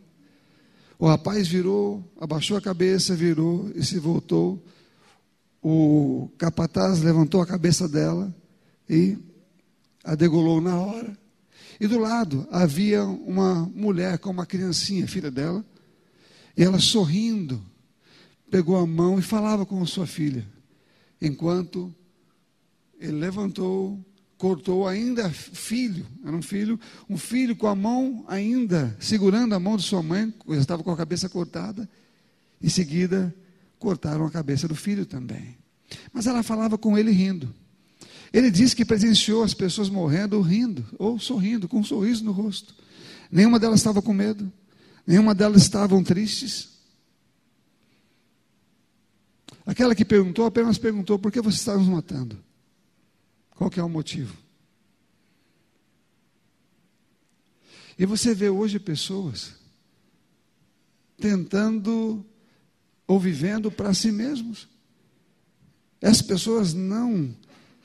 O 0.98 1.08
rapaz 1.08 1.48
virou, 1.48 2.04
abaixou 2.20 2.58
a 2.58 2.62
cabeça, 2.62 3.16
virou 3.16 3.70
e 3.76 3.84
se 3.84 4.00
voltou. 4.00 4.64
O 5.62 6.30
capataz 6.38 7.02
levantou 7.02 7.42
a 7.42 7.46
cabeça 7.46 7.88
dela 7.88 8.34
e 8.90 9.18
a 10.04 10.16
degolou 10.16 10.62
na 10.62 10.78
hora. 10.80 11.18
E 11.80 11.88
do 11.88 12.00
lado 12.00 12.48
havia 12.52 13.04
uma 13.04 13.66
mulher 13.76 14.18
com 14.20 14.30
uma 14.30 14.46
criancinha, 14.46 15.08
filha 15.08 15.30
dela, 15.30 15.66
e 16.56 16.64
ela 16.64 16.80
sorrindo, 16.80 17.62
pegou 18.50 18.78
a 18.78 18.88
mão 18.88 19.20
e 19.20 19.22
falava 19.22 19.66
com 19.66 19.82
a 19.82 19.86
sua 19.86 20.08
filha, 20.08 20.48
enquanto 21.22 21.94
ele 22.98 23.18
levantou, 23.18 24.00
cortou 24.38 24.88
ainda 24.88 25.30
filho, 25.30 26.06
era 26.24 26.36
um 26.36 26.42
filho, 26.42 26.80
um 27.10 27.18
filho 27.18 27.56
com 27.56 27.68
a 27.68 27.76
mão 27.76 28.26
ainda 28.28 28.96
segurando 29.00 29.56
a 29.56 29.60
mão 29.60 29.78
de 29.78 29.84
sua 29.84 30.04
mãe, 30.04 30.34
estava 30.50 30.84
com 30.84 30.92
a 30.92 30.98
cabeça 30.98 31.30
cortada, 31.30 31.90
em 32.62 32.70
seguida 32.70 33.34
cortaram 33.80 34.26
a 34.26 34.32
cabeça 34.32 34.68
do 34.68 34.76
filho 34.76 35.06
também. 35.06 35.58
Mas 36.12 36.28
ela 36.28 36.44
falava 36.44 36.78
com 36.78 36.98
ele 36.98 37.12
rindo. 37.12 37.54
Ele 38.34 38.52
disse 38.52 38.76
que 38.76 38.84
presenciou 38.84 39.44
as 39.44 39.54
pessoas 39.54 39.90
morrendo 39.90 40.42
rindo, 40.42 40.86
ou 40.98 41.18
sorrindo, 41.20 41.68
com 41.68 41.80
um 41.80 41.84
sorriso 41.84 42.24
no 42.24 42.32
rosto. 42.32 42.76
Nenhuma 43.32 43.60
delas 43.60 43.80
estava 43.80 44.02
com 44.02 44.14
medo. 44.14 44.52
Nenhuma 45.06 45.36
delas 45.36 45.62
estavam 45.62 46.04
tristes. 46.04 46.70
Aquela 49.66 49.96
que 49.96 50.04
perguntou 50.04 50.46
apenas 50.46 50.78
perguntou: 50.78 51.18
por 51.18 51.32
que 51.32 51.42
você 51.42 51.58
está 51.58 51.78
nos 51.78 51.88
matando? 51.88 52.38
Qual 53.56 53.70
que 53.70 53.80
é 53.80 53.84
o 53.84 53.90
motivo? 53.90 54.36
E 57.98 58.06
você 58.06 58.36
vê 58.36 58.50
hoje 58.50 58.78
pessoas 58.78 59.54
tentando 61.18 62.26
ou 63.08 63.20
vivendo 63.20 63.72
para 63.72 63.94
si 63.94 64.12
mesmos. 64.12 64.68
Essas 66.02 66.22
pessoas 66.22 66.74
não 66.74 67.34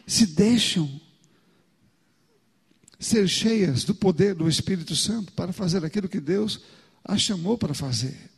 se 0.07 0.27
deixam 0.27 1.01
ser 2.99 3.29
cheias 3.29 3.85
do 3.85 3.95
poder 3.95 4.35
do 4.35 4.49
Espírito 4.49 4.97
Santo 4.97 5.33
para 5.33 5.53
fazer 5.53 5.85
aquilo 5.85 6.09
que 6.09 6.21
Deus 6.21 6.61
a 7.05 7.17
chamou 7.17 7.57
para 7.57 7.73
fazer. 7.73 8.31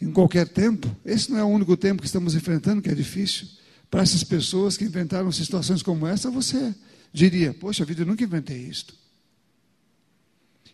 Em 0.00 0.10
qualquer 0.10 0.48
tempo, 0.48 0.94
esse 1.04 1.30
não 1.30 1.38
é 1.38 1.44
o 1.44 1.48
único 1.48 1.76
tempo 1.76 2.00
que 2.02 2.06
estamos 2.06 2.34
enfrentando 2.34 2.82
que 2.82 2.88
é 2.88 2.94
difícil. 2.94 3.46
Para 3.92 4.04
essas 4.04 4.24
pessoas 4.24 4.74
que 4.74 4.86
inventaram 4.86 5.30
situações 5.30 5.82
como 5.82 6.06
essa, 6.06 6.30
você 6.30 6.74
diria: 7.12 7.52
Poxa 7.52 7.84
vida, 7.84 8.00
eu 8.00 8.06
nunca 8.06 8.24
inventei 8.24 8.56
isto. 8.56 8.94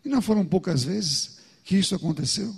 E 0.04 0.08
não 0.08 0.22
foram 0.22 0.46
poucas 0.46 0.84
vezes 0.84 1.38
que 1.64 1.76
isso 1.76 1.96
aconteceu. 1.96 2.54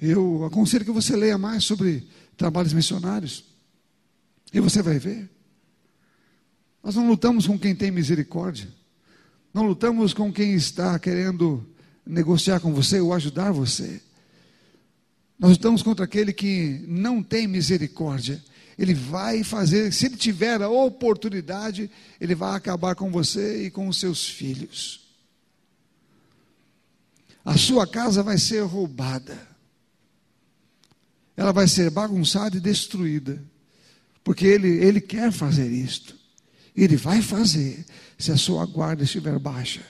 Eu 0.00 0.46
aconselho 0.46 0.86
que 0.86 0.90
você 0.90 1.14
leia 1.14 1.36
mais 1.36 1.64
sobre 1.64 2.08
trabalhos 2.34 2.72
missionários. 2.72 3.44
E 4.50 4.58
você 4.58 4.80
vai 4.80 4.98
ver. 4.98 5.28
Nós 6.82 6.94
não 6.94 7.06
lutamos 7.06 7.46
com 7.46 7.58
quem 7.58 7.76
tem 7.76 7.90
misericórdia. 7.90 8.72
Não 9.52 9.66
lutamos 9.66 10.14
com 10.14 10.32
quem 10.32 10.54
está 10.54 10.98
querendo 10.98 11.62
negociar 12.06 12.58
com 12.60 12.72
você 12.72 13.00
ou 13.00 13.12
ajudar 13.12 13.52
você. 13.52 14.02
Nós 15.38 15.52
lutamos 15.52 15.82
contra 15.82 16.04
aquele 16.04 16.32
que 16.32 16.84
não 16.86 17.22
tem 17.22 17.46
misericórdia. 17.46 18.42
Ele 18.78 18.94
vai 18.94 19.44
fazer, 19.44 19.92
se 19.92 20.06
ele 20.06 20.16
tiver 20.16 20.60
a 20.60 20.68
oportunidade, 20.68 21.90
ele 22.20 22.34
vai 22.34 22.56
acabar 22.56 22.94
com 22.94 23.10
você 23.10 23.66
e 23.66 23.70
com 23.70 23.88
os 23.88 23.98
seus 23.98 24.28
filhos. 24.28 25.00
A 27.44 27.58
sua 27.58 27.86
casa 27.86 28.22
vai 28.22 28.38
ser 28.38 28.62
roubada. 28.62 29.38
Ela 31.36 31.52
vai 31.52 31.68
ser 31.68 31.90
bagunçada 31.90 32.56
e 32.56 32.60
destruída. 32.60 33.42
Porque 34.22 34.46
ele, 34.46 34.68
ele 34.68 35.00
quer 35.00 35.30
fazer 35.30 35.70
isto. 35.70 36.16
Ele 36.74 36.96
vai 36.96 37.20
fazer 37.20 37.84
se 38.18 38.32
a 38.32 38.36
sua 38.36 38.64
guarda 38.64 39.04
estiver 39.04 39.38
baixa. 39.38 39.84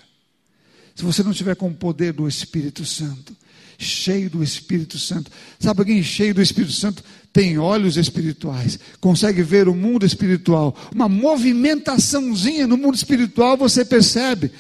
Se 0.95 1.03
você 1.03 1.23
não 1.23 1.31
estiver 1.31 1.55
com 1.55 1.69
o 1.69 1.75
poder 1.75 2.13
do 2.13 2.27
Espírito 2.27 2.85
Santo, 2.85 3.37
cheio 3.79 4.31
do 4.31 4.43
Espírito 4.43 4.99
Santo. 4.99 5.31
Sabe 5.59 5.81
alguém 5.81 6.03
cheio 6.03 6.35
do 6.35 6.43
Espírito 6.43 6.73
Santo? 6.73 7.03
Tem 7.33 7.59
olhos 7.59 7.97
espirituais, 7.97 8.79
consegue 9.01 9.43
ver 9.43 9.69
o 9.69 9.75
mundo 9.75 10.07
espiritual, 10.07 10.77
uma 10.95 11.09
movimentaçãozinha 11.09 12.67
no 12.67 12.77
mundo 12.77 12.95
espiritual 12.95 13.57
você 13.57 13.85
percebe. 13.85 14.53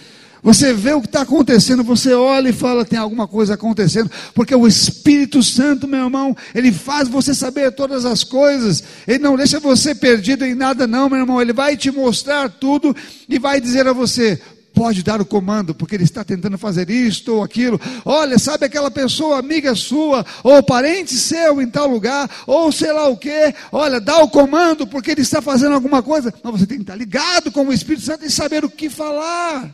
Você 0.44 0.74
vê 0.74 0.92
o 0.92 1.00
que 1.00 1.06
está 1.06 1.22
acontecendo, 1.22 1.82
você 1.82 2.12
olha 2.12 2.50
e 2.50 2.52
fala, 2.52 2.84
tem 2.84 2.98
alguma 2.98 3.26
coisa 3.26 3.54
acontecendo, 3.54 4.10
porque 4.34 4.54
o 4.54 4.66
Espírito 4.66 5.42
Santo, 5.42 5.88
meu 5.88 6.04
irmão, 6.04 6.36
ele 6.54 6.70
faz 6.70 7.08
você 7.08 7.34
saber 7.34 7.72
todas 7.72 8.04
as 8.04 8.22
coisas, 8.22 8.84
ele 9.08 9.20
não 9.20 9.38
deixa 9.38 9.58
você 9.58 9.94
perdido 9.94 10.44
em 10.44 10.54
nada, 10.54 10.86
não, 10.86 11.08
meu 11.08 11.20
irmão, 11.20 11.40
ele 11.40 11.54
vai 11.54 11.78
te 11.78 11.90
mostrar 11.90 12.50
tudo 12.50 12.94
e 13.26 13.38
vai 13.38 13.58
dizer 13.58 13.88
a 13.88 13.94
você: 13.94 14.38
pode 14.74 15.02
dar 15.02 15.20
o 15.20 15.24
comando, 15.24 15.74
porque 15.74 15.94
ele 15.94 16.04
está 16.04 16.24
tentando 16.24 16.58
fazer 16.58 16.90
isto 16.90 17.36
ou 17.36 17.42
aquilo. 17.42 17.80
Olha, 18.04 18.38
sabe 18.38 18.66
aquela 18.66 18.90
pessoa, 18.90 19.38
amiga 19.38 19.74
sua, 19.74 20.26
ou 20.42 20.62
parente 20.62 21.14
seu 21.14 21.62
em 21.62 21.68
tal 21.68 21.86
lugar, 21.86 22.28
ou 22.46 22.72
sei 22.72 22.92
lá 22.92 23.06
o 23.06 23.16
que, 23.16 23.54
olha, 23.70 24.00
dá 24.00 24.18
o 24.18 24.28
comando, 24.28 24.86
porque 24.86 25.12
ele 25.12 25.22
está 25.22 25.40
fazendo 25.40 25.74
alguma 25.74 26.02
coisa. 26.02 26.34
Mas 26.42 26.60
você 26.60 26.66
tem 26.66 26.78
que 26.78 26.82
estar 26.82 26.96
ligado 26.96 27.52
com 27.52 27.64
o 27.66 27.72
Espírito 27.72 28.04
Santo 28.04 28.26
e 28.26 28.30
saber 28.30 28.64
o 28.64 28.70
que 28.70 28.90
falar, 28.90 29.72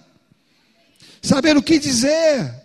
saber 1.23 1.57
o 1.57 1.63
que 1.63 1.79
dizer. 1.79 2.61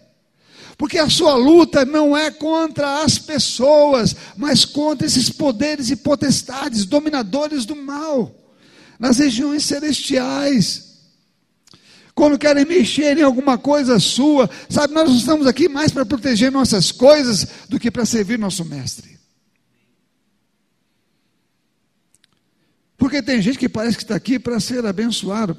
Porque 0.77 0.99
a 0.99 1.09
sua 1.09 1.35
luta 1.35 1.85
não 1.85 2.17
é 2.17 2.29
contra 2.29 3.01
as 3.01 3.17
pessoas, 3.17 4.13
mas 4.35 4.65
contra 4.65 5.07
esses 5.07 5.29
poderes 5.29 5.89
e 5.89 5.95
potestades, 5.95 6.85
dominadores 6.85 7.65
do 7.65 7.77
mal, 7.77 8.35
nas 8.99 9.19
regiões 9.19 9.63
celestiais. 9.63 10.84
Quando 12.15 12.39
querem 12.39 12.63
mexer 12.63 13.17
em 13.17 13.23
alguma 13.23 13.57
coisa 13.57 13.99
sua, 13.99 14.49
sabe, 14.69 14.93
nós 14.93 15.11
estamos 15.11 15.45
aqui 15.45 15.67
mais 15.67 15.91
para 15.91 16.05
proteger 16.05 16.49
nossas 16.49 16.89
coisas 16.89 17.45
do 17.67 17.77
que 17.77 17.91
para 17.91 18.05
servir 18.05 18.39
nosso 18.39 18.63
mestre. 18.63 19.19
Porque 22.97 23.21
tem 23.21 23.41
gente 23.41 23.59
que 23.59 23.67
parece 23.67 23.97
que 23.97 24.03
está 24.03 24.15
aqui 24.15 24.39
para 24.39 24.57
ser 24.61 24.85
abençoado, 24.85 25.53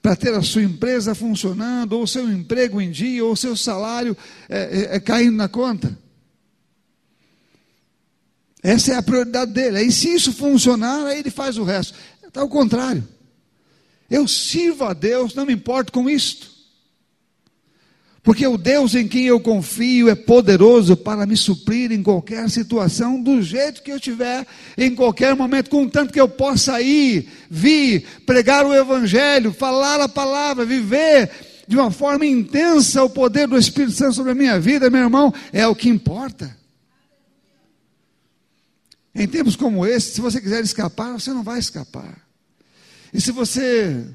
para 0.00 0.14
ter 0.14 0.32
a 0.32 0.42
sua 0.42 0.62
empresa 0.62 1.12
funcionando, 1.12 1.94
ou 1.94 2.06
seu 2.06 2.30
emprego 2.30 2.80
em 2.80 2.92
dia, 2.92 3.24
ou 3.24 3.34
seu 3.34 3.56
salário 3.56 4.16
é, 4.48 4.92
é, 4.92 4.96
é 4.96 5.00
caindo 5.00 5.36
na 5.36 5.48
conta. 5.48 5.98
Essa 8.62 8.92
é 8.92 8.96
a 8.96 9.02
prioridade 9.02 9.52
dele. 9.52 9.78
Aí, 9.78 9.90
se 9.90 10.08
isso 10.14 10.32
funcionar, 10.32 11.06
aí 11.06 11.18
ele 11.18 11.30
faz 11.30 11.58
o 11.58 11.64
resto. 11.64 11.98
Está 12.24 12.42
ao 12.42 12.48
contrário. 12.48 13.06
Eu 14.10 14.26
sirvo 14.26 14.84
a 14.84 14.92
Deus, 14.92 15.34
não 15.34 15.46
me 15.46 15.52
importo 15.52 15.92
com 15.92 16.10
isto. 16.10 16.50
Porque 18.22 18.46
o 18.46 18.58
Deus 18.58 18.94
em 18.94 19.08
quem 19.08 19.24
eu 19.26 19.40
confio 19.40 20.10
é 20.10 20.14
poderoso 20.14 20.94
para 20.94 21.24
me 21.24 21.36
suprir 21.36 21.90
em 21.90 22.02
qualquer 22.02 22.50
situação, 22.50 23.22
do 23.22 23.40
jeito 23.40 23.82
que 23.82 23.90
eu 23.90 23.98
tiver, 23.98 24.46
em 24.76 24.94
qualquer 24.94 25.34
momento, 25.34 25.70
contanto 25.70 26.12
que 26.12 26.20
eu 26.20 26.28
possa 26.28 26.82
ir, 26.82 27.28
vir, 27.48 28.04
pregar 28.26 28.66
o 28.66 28.74
Evangelho, 28.74 29.52
falar 29.52 30.00
a 30.00 30.08
palavra, 30.08 30.66
viver 30.66 31.30
de 31.66 31.76
uma 31.76 31.90
forma 31.90 32.26
intensa 32.26 33.02
o 33.02 33.08
poder 33.08 33.46
do 33.46 33.56
Espírito 33.56 33.92
Santo 33.92 34.16
sobre 34.16 34.32
a 34.32 34.34
minha 34.34 34.58
vida, 34.58 34.90
meu 34.90 35.02
irmão, 35.02 35.32
é 35.52 35.66
o 35.66 35.74
que 35.74 35.88
importa. 35.88 36.54
Em 39.14 39.26
tempos 39.26 39.56
como 39.56 39.86
esse, 39.86 40.14
se 40.14 40.20
você 40.20 40.40
quiser 40.40 40.62
escapar, 40.62 41.12
você 41.12 41.30
não 41.30 41.42
vai 41.42 41.58
escapar. 41.58 42.29
E 43.12 43.20
se 43.20 43.32
você. 43.32 44.06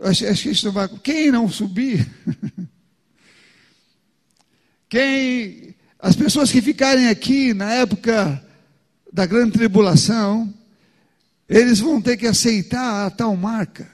Acho, 0.00 0.26
acho 0.26 0.42
que 0.42 0.50
isso 0.50 0.72
vai. 0.72 0.88
Quem 1.02 1.30
não 1.30 1.48
subir. 1.48 2.08
Quem 4.88 5.74
as 6.02 6.16
pessoas 6.16 6.50
que 6.50 6.60
ficarem 6.60 7.08
aqui 7.08 7.54
na 7.54 7.72
época 7.72 8.44
da 9.12 9.24
grande 9.24 9.52
tribulação, 9.52 10.52
eles 11.48 11.78
vão 11.78 12.02
ter 12.02 12.16
que 12.16 12.26
aceitar 12.26 13.06
a 13.06 13.10
tal 13.10 13.36
marca. 13.36 13.88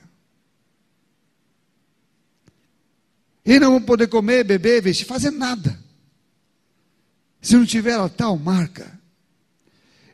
E 3.44 3.60
não 3.60 3.72
vão 3.72 3.82
poder 3.82 4.08
comer, 4.08 4.42
beber, 4.42 4.82
vestir, 4.82 5.04
fazer 5.04 5.30
nada. 5.30 5.78
Se 7.42 7.54
não 7.56 7.66
tiver 7.66 7.98
a 7.98 8.08
tal 8.08 8.38
marca. 8.38 8.98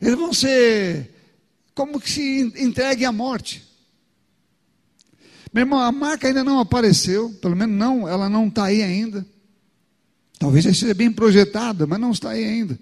Eles 0.00 0.16
vão 0.16 0.32
ser 0.32 1.14
como 1.74 2.00
que 2.00 2.10
se 2.10 2.40
entreguem 2.56 3.06
à 3.06 3.12
morte. 3.12 3.63
Meu 5.54 5.60
irmão, 5.60 5.78
a 5.78 5.92
marca 5.92 6.26
ainda 6.26 6.42
não 6.42 6.58
apareceu, 6.58 7.30
pelo 7.34 7.54
menos 7.54 7.78
não, 7.78 8.08
ela 8.08 8.28
não 8.28 8.48
está 8.48 8.64
aí 8.64 8.82
ainda. 8.82 9.24
Talvez 10.36 10.64
já 10.64 10.72
esteja 10.72 10.94
bem 10.94 11.12
projetada, 11.12 11.86
mas 11.86 12.00
não 12.00 12.10
está 12.10 12.30
aí 12.30 12.42
ainda. 12.42 12.76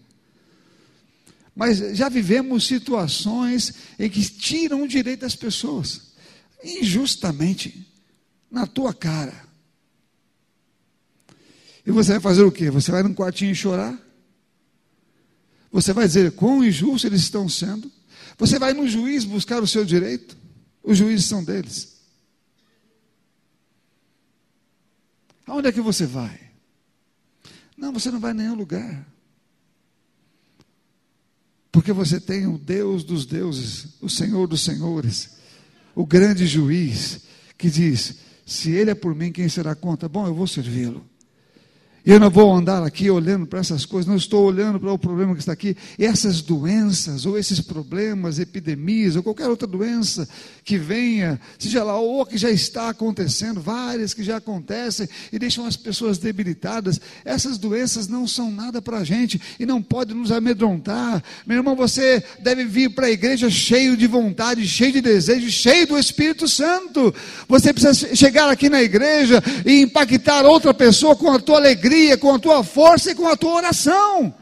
Mas 1.54 1.76
já 1.94 2.08
vivemos 2.08 2.66
situações 2.66 3.74
em 3.98 4.08
que 4.08 4.24
tiram 4.24 4.84
o 4.84 4.88
direito 4.88 5.20
das 5.20 5.36
pessoas, 5.36 6.14
injustamente, 6.64 7.86
na 8.50 8.66
tua 8.66 8.94
cara. 8.94 9.34
E 11.84 11.90
você 11.90 12.12
vai 12.12 12.20
fazer 12.20 12.42
o 12.42 12.50
quê? 12.50 12.70
Você 12.70 12.90
vai 12.90 13.02
num 13.02 13.12
quartinho 13.12 13.54
chorar? 13.54 14.00
Você 15.70 15.92
vai 15.92 16.06
dizer 16.06 16.32
quão 16.32 16.64
injustos 16.64 17.04
eles 17.04 17.20
estão 17.20 17.50
sendo? 17.50 17.92
Você 18.38 18.58
vai 18.58 18.72
no 18.72 18.88
juiz 18.88 19.26
buscar 19.26 19.62
o 19.62 19.66
seu 19.66 19.84
direito? 19.84 20.38
Os 20.82 20.96
juízes 20.96 21.26
são 21.26 21.44
deles. 21.44 21.91
Aonde 25.46 25.68
é 25.68 25.72
que 25.72 25.80
você 25.80 26.06
vai? 26.06 26.38
Não, 27.76 27.92
você 27.92 28.10
não 28.10 28.20
vai 28.20 28.30
a 28.30 28.34
nenhum 28.34 28.54
lugar. 28.54 29.06
Porque 31.70 31.92
você 31.92 32.20
tem 32.20 32.46
o 32.46 32.58
Deus 32.58 33.02
dos 33.02 33.24
deuses, 33.24 33.94
o 34.00 34.08
Senhor 34.08 34.46
dos 34.46 34.60
senhores, 34.62 35.38
o 35.94 36.04
grande 36.04 36.46
juiz, 36.46 37.22
que 37.56 37.70
diz: 37.70 38.18
se 38.44 38.70
ele 38.70 38.90
é 38.90 38.94
por 38.94 39.14
mim, 39.14 39.32
quem 39.32 39.48
será 39.48 39.74
contra? 39.74 40.08
Bom, 40.08 40.26
eu 40.26 40.34
vou 40.34 40.46
servi-lo. 40.46 41.04
Eu 42.04 42.18
não 42.18 42.30
vou 42.30 42.52
andar 42.52 42.82
aqui 42.82 43.08
olhando 43.08 43.46
para 43.46 43.60
essas 43.60 43.86
coisas, 43.86 44.08
não 44.08 44.16
estou 44.16 44.44
olhando 44.44 44.80
para 44.80 44.92
o 44.92 44.98
problema 44.98 45.34
que 45.34 45.40
está 45.40 45.52
aqui. 45.52 45.76
Essas 45.96 46.42
doenças, 46.42 47.24
ou 47.24 47.38
esses 47.38 47.60
problemas, 47.60 48.40
epidemias, 48.40 49.14
ou 49.14 49.22
qualquer 49.22 49.46
outra 49.46 49.68
doença 49.68 50.28
que 50.64 50.76
venha, 50.76 51.40
seja 51.56 51.84
lá, 51.84 51.96
ou 52.00 52.26
que 52.26 52.36
já 52.36 52.50
está 52.50 52.88
acontecendo, 52.88 53.60
várias 53.60 54.12
que 54.12 54.24
já 54.24 54.38
acontecem 54.38 55.08
e 55.32 55.38
deixam 55.38 55.64
as 55.64 55.76
pessoas 55.76 56.18
debilitadas, 56.18 57.00
essas 57.24 57.56
doenças 57.56 58.08
não 58.08 58.26
são 58.26 58.50
nada 58.50 58.82
para 58.82 58.98
a 58.98 59.04
gente 59.04 59.40
e 59.60 59.64
não 59.64 59.80
pode 59.80 60.12
nos 60.12 60.32
amedrontar. 60.32 61.22
Meu 61.46 61.58
irmão, 61.58 61.76
você 61.76 62.20
deve 62.40 62.64
vir 62.64 62.90
para 62.90 63.06
a 63.06 63.12
igreja 63.12 63.48
cheio 63.48 63.96
de 63.96 64.08
vontade, 64.08 64.66
cheio 64.66 64.92
de 64.92 65.00
desejo, 65.00 65.48
cheio 65.52 65.86
do 65.86 65.96
Espírito 65.96 66.48
Santo. 66.48 67.14
Você 67.46 67.72
precisa 67.72 68.16
chegar 68.16 68.50
aqui 68.50 68.68
na 68.68 68.82
igreja 68.82 69.40
e 69.64 69.82
impactar 69.82 70.44
outra 70.44 70.74
pessoa 70.74 71.14
com 71.14 71.30
a 71.30 71.38
tua 71.38 71.58
alegria 71.58 71.91
alegria, 71.92 72.16
com 72.16 72.34
a 72.34 72.38
tua 72.38 72.64
força 72.64 73.10
e 73.10 73.14
com 73.14 73.28
a 73.28 73.36
tua 73.36 73.54
oração. 73.54 74.34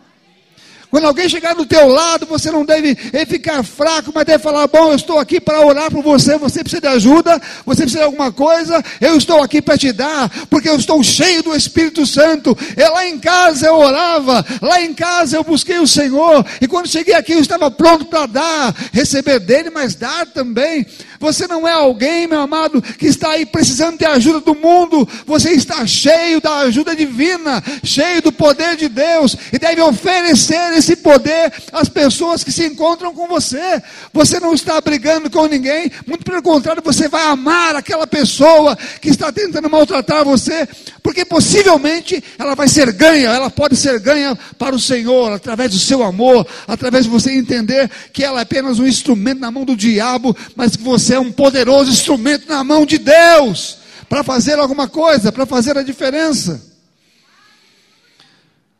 Quando 0.91 1.07
alguém 1.07 1.28
chegar 1.28 1.55
do 1.55 1.64
teu 1.64 1.86
lado, 1.86 2.26
você 2.26 2.51
não 2.51 2.64
deve 2.64 2.97
ficar 3.26 3.62
fraco, 3.62 4.11
mas 4.12 4.24
deve 4.24 4.43
falar: 4.43 4.66
Bom, 4.66 4.91
eu 4.91 4.97
estou 4.97 5.18
aqui 5.18 5.41
para 5.41 5.64
orar 5.64 5.88
por 5.91 6.03
você. 6.03 6.36
Você 6.36 6.64
precisa 6.64 6.80
de 6.80 6.88
ajuda, 6.88 7.41
você 7.64 7.82
precisa 7.82 8.01
de 8.01 8.05
alguma 8.05 8.32
coisa. 8.32 8.82
Eu 9.01 9.16
estou 9.16 9.41
aqui 9.41 9.62
para 9.62 9.78
te 9.78 9.93
dar, 9.93 10.28
porque 10.51 10.68
eu 10.68 10.74
estou 10.76 11.01
cheio 11.03 11.45
do 11.45 11.55
Espírito 11.55 12.05
Santo. 12.05 12.59
E 12.76 12.82
lá 12.82 13.07
em 13.07 13.20
casa 13.20 13.68
eu 13.68 13.76
orava, 13.76 14.45
lá 14.61 14.82
em 14.82 14.93
casa 14.93 15.36
eu 15.36 15.45
busquei 15.45 15.78
o 15.78 15.86
Senhor. 15.86 16.45
E 16.61 16.66
quando 16.66 16.88
cheguei 16.88 17.14
aqui, 17.14 17.32
eu 17.32 17.41
estava 17.41 17.70
pronto 17.70 18.07
para 18.07 18.26
dar, 18.26 18.74
receber 18.93 19.38
dele, 19.38 19.70
mas 19.70 19.95
dar 19.95 20.26
também. 20.26 20.84
Você 21.20 21.47
não 21.47 21.68
é 21.68 21.72
alguém, 21.72 22.26
meu 22.26 22.41
amado, 22.41 22.80
que 22.80 23.07
está 23.07 23.32
aí 23.32 23.45
precisando 23.45 23.99
de 23.99 24.07
ajuda 24.07 24.41
do 24.41 24.55
mundo. 24.55 25.07
Você 25.26 25.51
está 25.51 25.86
cheio 25.86 26.41
da 26.41 26.61
ajuda 26.61 26.97
divina, 26.97 27.62
cheio 27.84 28.22
do 28.22 28.32
poder 28.32 28.74
de 28.74 28.88
Deus 28.88 29.36
e 29.53 29.59
deve 29.59 29.82
oferecer 29.82 30.72
esse 30.80 30.96
poder 30.96 31.52
às 31.72 31.88
pessoas 31.88 32.42
que 32.42 32.52
se 32.52 32.64
encontram 32.66 33.14
com 33.14 33.26
você. 33.26 33.82
Você 34.12 34.40
não 34.40 34.54
está 34.54 34.80
brigando 34.80 35.30
com 35.30 35.46
ninguém, 35.46 35.90
muito 36.06 36.24
pelo 36.24 36.42
contrário, 36.42 36.82
você 36.84 37.08
vai 37.08 37.22
amar 37.24 37.76
aquela 37.76 38.06
pessoa 38.06 38.76
que 39.00 39.08
está 39.08 39.30
tentando 39.30 39.70
maltratar 39.70 40.24
você, 40.24 40.68
porque 41.02 41.24
possivelmente 41.24 42.22
ela 42.38 42.54
vai 42.54 42.68
ser 42.68 42.92
ganha, 42.92 43.30
ela 43.30 43.50
pode 43.50 43.76
ser 43.76 43.98
ganha 44.00 44.36
para 44.58 44.74
o 44.74 44.80
Senhor 44.80 45.32
através 45.32 45.70
do 45.70 45.78
seu 45.78 46.02
amor, 46.02 46.46
através 46.66 47.04
de 47.04 47.10
você 47.10 47.32
entender 47.32 47.90
que 48.12 48.24
ela 48.24 48.40
é 48.40 48.42
apenas 48.42 48.78
um 48.78 48.86
instrumento 48.86 49.40
na 49.40 49.50
mão 49.50 49.64
do 49.64 49.76
diabo, 49.76 50.36
mas 50.56 50.76
que 50.76 50.82
você 50.82 51.10
você 51.10 51.14
é 51.14 51.20
um 51.20 51.32
poderoso 51.32 51.90
instrumento 51.90 52.48
na 52.48 52.62
mão 52.62 52.86
de 52.86 52.98
Deus 52.98 53.78
para 54.08 54.22
fazer 54.22 54.58
alguma 54.58 54.88
coisa, 54.88 55.32
para 55.32 55.46
fazer 55.46 55.76
a 55.76 55.82
diferença. 55.82 56.69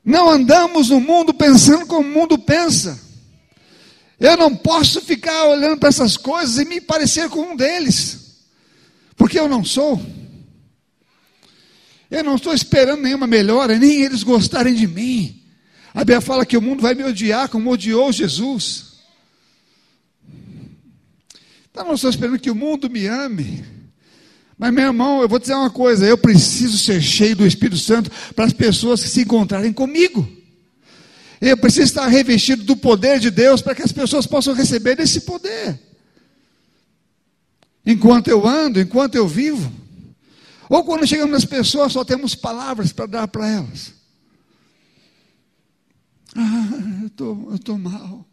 Não 0.05 0.31
andamos 0.31 0.89
no 0.89 1.01
mundo 1.01 1.35
pensando 1.35 1.87
como 1.87 2.09
o 2.09 2.13
mundo 2.13 2.39
pensa. 2.39 3.01
Eu 4.19 4.37
não 4.37 4.55
posso 4.55 5.01
ficar 5.01 5.45
olhando 5.45 5.79
para 5.79 5.89
essas 5.89 6.17
coisas 6.17 6.59
e 6.59 6.65
me 6.65 6.81
parecer 6.81 7.29
com 7.29 7.53
um 7.53 7.57
deles, 7.57 8.45
porque 9.17 9.39
eu 9.39 9.49
não 9.49 9.65
sou. 9.65 10.01
Eu 12.11 12.25
não 12.25 12.35
estou 12.35 12.53
esperando 12.53 13.03
nenhuma 13.03 13.27
melhora, 13.27 13.79
nem 13.79 14.03
eles 14.03 14.23
gostarem 14.23 14.75
de 14.75 14.87
mim. 14.87 15.43
A 15.95 16.01
Bíblia 16.01 16.21
fala 16.21 16.45
que 16.45 16.57
o 16.57 16.63
mundo 16.63 16.83
vai 16.83 16.95
me 16.95 17.05
odiar 17.05 17.49
como 17.49 17.71
odiou 17.71 18.13
Jesus. 18.13 18.91
Então 21.71 21.85
não 21.85 21.95
estou 21.95 22.11
esperando 22.11 22.39
que 22.39 22.51
o 22.51 22.55
mundo 22.55 22.91
me 22.91 23.07
ame. 23.07 23.80
Mas, 24.61 24.75
meu 24.75 24.89
irmão, 24.89 25.23
eu 25.23 25.29
vou 25.29 25.39
dizer 25.39 25.55
uma 25.55 25.71
coisa: 25.71 26.05
eu 26.05 26.19
preciso 26.19 26.77
ser 26.77 27.01
cheio 27.01 27.35
do 27.35 27.47
Espírito 27.47 27.79
Santo 27.79 28.11
para 28.35 28.45
as 28.45 28.53
pessoas 28.53 29.03
que 29.03 29.09
se 29.09 29.23
encontrarem 29.23 29.73
comigo. 29.73 30.31
Eu 31.41 31.57
preciso 31.57 31.85
estar 31.85 32.07
revestido 32.07 32.63
do 32.65 32.77
poder 32.77 33.19
de 33.19 33.31
Deus 33.31 33.63
para 33.63 33.75
que 33.75 33.81
as 33.81 33.91
pessoas 33.91 34.27
possam 34.27 34.53
receber 34.53 34.97
desse 34.97 35.23
poder. 35.23 35.81
Enquanto 37.87 38.29
eu 38.29 38.47
ando, 38.47 38.79
enquanto 38.79 39.15
eu 39.15 39.27
vivo. 39.27 39.73
Ou 40.69 40.85
quando 40.85 41.07
chegamos 41.07 41.33
nas 41.33 41.47
pessoas, 41.47 41.95
só 41.95 42.05
temos 42.05 42.35
palavras 42.35 42.93
para 42.93 43.07
dar 43.07 43.29
para 43.29 43.49
elas. 43.49 43.95
Ah, 46.37 46.69
eu 47.05 47.09
tô, 47.09 47.55
estou 47.55 47.77
tô 47.77 47.79
mal. 47.79 48.27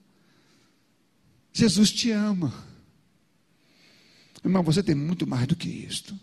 Jesus 1.53 1.89
te 1.89 2.11
ama. 2.11 2.53
Irmão, 4.43 4.63
você 4.63 4.81
tem 4.81 4.95
muito 4.95 5.27
mais 5.27 5.47
do 5.47 5.55
que 5.55 5.69
isto. 5.69 6.17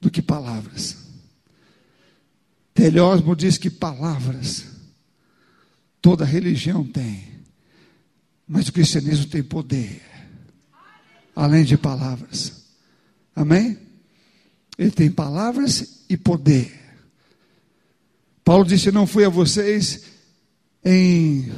Do 0.00 0.10
que 0.10 0.20
palavras. 0.20 0.96
Telhosmo 2.74 3.34
diz 3.34 3.56
que 3.56 3.70
palavras 3.70 4.66
toda 6.00 6.24
religião 6.24 6.84
tem. 6.84 7.24
Mas 8.46 8.68
o 8.68 8.72
cristianismo 8.72 9.26
tem 9.26 9.42
poder. 9.42 10.02
Além 11.34 11.64
de 11.64 11.76
palavras. 11.76 12.64
Amém? 13.34 13.78
Ele 14.78 14.90
tem 14.90 15.10
palavras 15.10 16.04
e 16.08 16.16
poder. 16.16 16.72
Paulo 18.44 18.64
disse: 18.64 18.92
Não 18.92 19.06
fui 19.06 19.24
a 19.24 19.28
vocês 19.28 20.04
em 20.84 21.50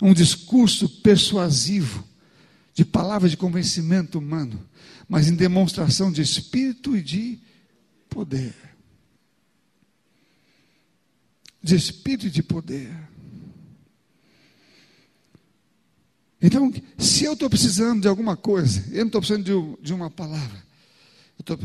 um 0.00 0.12
discurso 0.12 0.88
persuasivo, 1.00 2.04
de 2.74 2.84
palavras 2.84 3.30
de 3.30 3.36
convencimento 3.36 4.18
humano, 4.18 4.66
mas 5.08 5.28
em 5.28 5.34
demonstração 5.34 6.10
de 6.10 6.22
espírito 6.22 6.96
e 6.96 7.02
de 7.02 7.38
poder. 8.08 8.54
De 11.62 11.76
espírito 11.76 12.26
e 12.26 12.30
de 12.30 12.42
poder. 12.42 12.90
Então, 16.40 16.72
se 16.98 17.24
eu 17.24 17.34
estou 17.34 17.48
precisando 17.48 18.02
de 18.02 18.08
alguma 18.08 18.36
coisa, 18.36 18.84
eu 18.90 19.00
não 19.00 19.06
estou 19.06 19.20
precisando 19.20 19.44
de, 19.44 19.82
de 19.84 19.94
uma 19.94 20.10
palavra, 20.10 20.60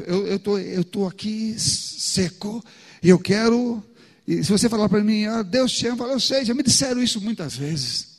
eu 0.05 0.36
estou 0.82 1.08
aqui 1.08 1.58
seco 1.60 2.64
e 3.01 3.10
eu 3.10 3.18
quero. 3.18 3.84
E 4.28 4.43
se 4.43 4.51
você 4.51 4.68
falar 4.68 4.89
para 4.89 5.03
mim, 5.03 5.26
ah, 5.26 5.41
Deus 5.41 5.72
te 5.72 5.88
ama, 5.88 5.93
eu, 5.93 5.97
falo, 5.97 6.12
eu 6.12 6.20
sei, 6.20 6.43
já 6.43 6.53
me 6.53 6.62
disseram 6.62 7.01
isso 7.01 7.22
muitas 7.22 7.55
vezes. 7.55 8.16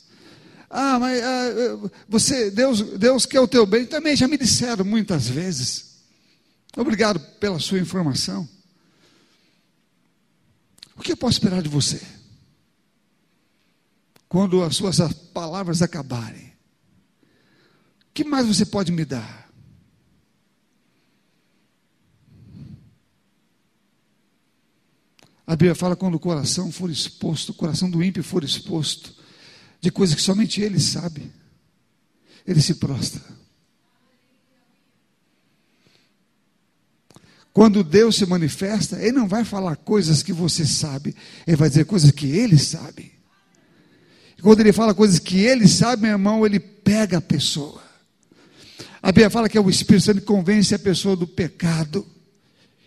Ah, 0.69 0.99
mas 0.99 1.21
ah, 1.23 1.89
você, 2.07 2.51
Deus, 2.51 2.81
Deus 2.97 3.25
quer 3.25 3.39
o 3.39 3.47
teu 3.47 3.65
bem, 3.65 3.85
também 3.85 4.15
já 4.15 4.27
me 4.27 4.37
disseram 4.37 4.85
muitas 4.85 5.27
vezes. 5.27 5.97
Obrigado 6.77 7.19
pela 7.39 7.59
sua 7.59 7.79
informação. 7.79 8.47
O 10.95 11.01
que 11.01 11.11
eu 11.13 11.17
posso 11.17 11.37
esperar 11.37 11.61
de 11.63 11.69
você? 11.69 12.01
Quando 14.27 14.61
as 14.63 14.75
suas 14.75 14.99
palavras 15.33 15.81
acabarem, 15.81 16.53
o 18.09 18.13
que 18.13 18.23
mais 18.23 18.45
você 18.45 18.65
pode 18.65 18.91
me 18.91 19.05
dar? 19.05 19.49
A 25.47 25.55
Bíblia 25.55 25.73
fala 25.73 25.95
quando 25.95 26.13
o 26.13 26.19
coração 26.19 26.71
for 26.71 26.91
exposto, 26.91 27.49
o 27.49 27.55
coração 27.55 27.89
do 27.89 28.03
ímpio 28.03 28.23
for 28.23 28.43
exposto, 28.43 29.15
de 29.81 29.91
coisas 29.91 30.15
que 30.15 30.21
somente 30.21 30.61
ele 30.61 30.79
sabe, 30.79 31.31
ele 32.45 32.61
se 32.61 32.75
prostra. 32.75 33.39
Quando 37.59 37.83
Deus 37.83 38.15
se 38.15 38.25
manifesta, 38.25 38.97
Ele 39.01 39.11
não 39.11 39.27
vai 39.27 39.43
falar 39.43 39.75
coisas 39.75 40.23
que 40.23 40.31
você 40.31 40.65
sabe, 40.65 41.15
Ele 41.45 41.57
vai 41.57 41.67
dizer 41.67 41.85
coisas 41.85 42.11
que 42.11 42.27
Ele 42.27 42.57
sabe. 42.57 43.11
E 44.37 44.41
quando 44.41 44.61
Ele 44.61 44.71
fala 44.71 44.93
coisas 44.93 45.19
que 45.19 45.39
Ele 45.39 45.67
sabe, 45.67 46.03
meu 46.03 46.11
irmão, 46.11 46.45
Ele 46.45 46.59
pega 46.59 47.17
a 47.17 47.21
pessoa. 47.21 47.81
A 49.01 49.11
Bíblia 49.11 49.29
fala 49.29 49.49
que 49.49 49.57
é 49.57 49.61
o 49.61 49.69
Espírito 49.69 50.05
Santo 50.05 50.21
que 50.21 50.25
convence 50.25 50.73
a 50.75 50.79
pessoa 50.79 51.15
do 51.15 51.27
pecado 51.27 52.07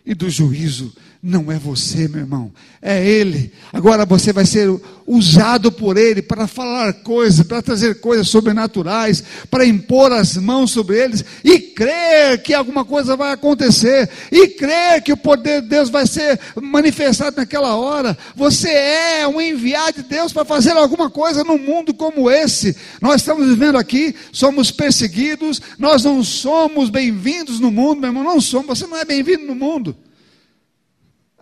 e 0.07 0.15
do 0.15 0.31
juízo. 0.31 0.95
Não 1.25 1.53
é 1.53 1.57
você, 1.57 2.09
meu 2.09 2.23
irmão, 2.23 2.53
é 2.83 3.07
Ele. 3.07 3.53
Agora 3.73 4.05
você 4.05 4.33
vai 4.33 4.45
ser 4.45 4.69
usado 5.07 5.71
por 5.71 5.97
Ele 5.97 6.21
para 6.21 6.49
falar 6.49 6.93
coisas, 6.95 7.47
para 7.47 7.63
trazer 7.63 8.01
coisas 8.01 8.29
sobrenaturais, 8.29 9.23
para 9.49 9.65
impor 9.65 10.11
as 10.11 10.37
mãos 10.37 10.73
sobre 10.73 11.01
eles 11.01 11.25
e 11.45 11.61
crer 11.61 12.43
que 12.43 12.53
alguma 12.53 12.85
coisa 12.85 13.15
vai 13.15 13.31
acontecer, 13.31 14.11
e 14.33 14.49
crer 14.49 15.01
que 15.01 15.13
o 15.13 15.17
poder 15.17 15.63
de 15.63 15.69
Deus 15.69 15.91
vai 15.91 16.09
ser 16.09 16.41
manifestado 16.61 17.37
naquela 17.37 17.77
hora. 17.77 18.19
Você 18.35 18.71
é 18.71 19.29
um 19.29 19.41
enviado 19.41 20.03
de 20.03 20.09
Deus 20.09 20.33
para 20.33 20.45
fazer 20.45 20.73
alguma 20.73 21.09
coisa 21.09 21.45
no 21.45 21.57
mundo 21.57 21.95
como 21.95 22.29
esse. 22.29 22.77
Nós 23.01 23.21
estamos 23.21 23.47
vivendo 23.47 23.79
aqui, 23.79 24.13
somos 24.33 24.73
perseguidos, 24.73 25.63
nós 25.79 26.03
não 26.03 26.25
somos 26.25 26.91
bem-vindos 26.91 27.61
no 27.61 27.71
mundo, 27.71 28.01
meu 28.01 28.09
irmão, 28.09 28.25
não 28.25 28.41
somos, 28.41 28.77
você 28.77 28.89
não 28.89 28.97
é 28.99 29.05
bem-vindo 29.05 29.47
no 29.47 29.55
mundo. 29.55 29.97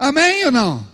Amém 0.01 0.47
ou 0.47 0.51
não? 0.51 0.89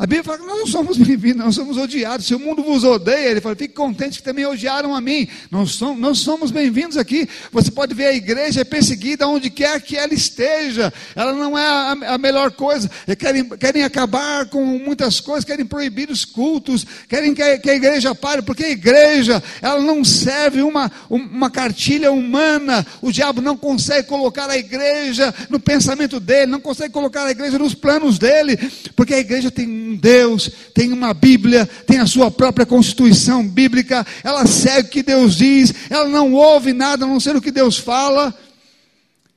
A 0.00 0.06
Bíblia 0.06 0.24
fala 0.24 0.38
que 0.38 0.46
nós 0.46 0.58
não 0.60 0.66
somos 0.66 0.96
bem-vindos, 1.06 1.44
nós 1.44 1.54
somos 1.54 1.76
odiados. 1.76 2.24
Se 2.24 2.34
o 2.34 2.38
mundo 2.38 2.62
vos 2.62 2.84
odeia, 2.84 3.32
ele 3.32 3.40
fala, 3.42 3.54
fique 3.54 3.74
contente 3.74 4.16
que 4.16 4.24
também 4.24 4.46
odiaram 4.46 4.94
a 4.94 5.00
mim. 5.00 5.28
Nós 5.50 5.72
somos, 5.72 6.20
somos 6.20 6.50
bem-vindos 6.50 6.96
aqui. 6.96 7.28
Você 7.52 7.70
pode 7.70 7.92
ver 7.92 8.06
a 8.06 8.14
igreja 8.14 8.62
é 8.62 8.64
perseguida 8.64 9.28
onde 9.28 9.50
quer 9.50 9.78
que 9.82 9.98
ela 9.98 10.14
esteja. 10.14 10.90
Ela 11.14 11.34
não 11.34 11.56
é 11.56 11.66
a, 11.66 12.14
a 12.14 12.18
melhor 12.18 12.50
coisa. 12.50 12.90
Querem, 13.18 13.46
querem 13.50 13.82
acabar 13.82 14.46
com 14.46 14.64
muitas 14.64 15.20
coisas, 15.20 15.44
querem 15.44 15.66
proibir 15.66 16.08
os 16.08 16.24
cultos, 16.24 16.86
querem 17.06 17.34
que 17.34 17.42
a, 17.42 17.58
que 17.58 17.68
a 17.68 17.74
igreja 17.74 18.14
pare, 18.14 18.40
porque 18.40 18.64
a 18.64 18.70
igreja, 18.70 19.42
ela 19.60 19.82
não 19.82 20.02
serve 20.02 20.62
uma, 20.62 20.90
uma 21.10 21.50
cartilha 21.50 22.10
humana. 22.10 22.86
O 23.02 23.12
diabo 23.12 23.42
não 23.42 23.54
consegue 23.54 24.08
colocar 24.08 24.48
a 24.48 24.56
igreja 24.56 25.34
no 25.50 25.60
pensamento 25.60 26.18
dele, 26.18 26.46
não 26.46 26.60
consegue 26.60 26.90
colocar 26.90 27.24
a 27.24 27.30
igreja 27.30 27.58
nos 27.58 27.74
planos 27.74 28.18
dele, 28.18 28.56
porque 28.96 29.12
a 29.12 29.18
igreja 29.18 29.50
tem 29.50 29.89
um 29.90 29.96
Deus, 29.96 30.50
tem 30.72 30.92
uma 30.92 31.12
Bíblia, 31.12 31.66
tem 31.86 31.98
a 31.98 32.06
sua 32.06 32.30
própria 32.30 32.64
constituição 32.64 33.46
bíblica, 33.46 34.06
ela 34.22 34.46
segue 34.46 34.88
o 34.88 34.90
que 34.90 35.02
Deus 35.02 35.36
diz, 35.36 35.74
ela 35.90 36.08
não 36.08 36.32
ouve 36.32 36.72
nada 36.72 37.04
a 37.04 37.08
não 37.08 37.18
ser 37.18 37.34
o 37.34 37.42
que 37.42 37.50
Deus 37.50 37.76
fala. 37.76 38.34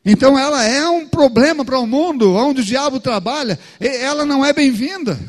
Então 0.05 0.37
ela 0.37 0.63
é 0.63 0.87
um 0.87 1.07
problema 1.07 1.65
para 1.65 1.79
o 1.79 1.87
mundo, 1.87 2.33
onde 2.33 2.61
o 2.61 2.65
diabo 2.65 2.99
trabalha, 2.99 3.57
ela 3.79 4.25
não 4.25 4.45
é 4.45 4.53
bem-vinda. 4.53 5.19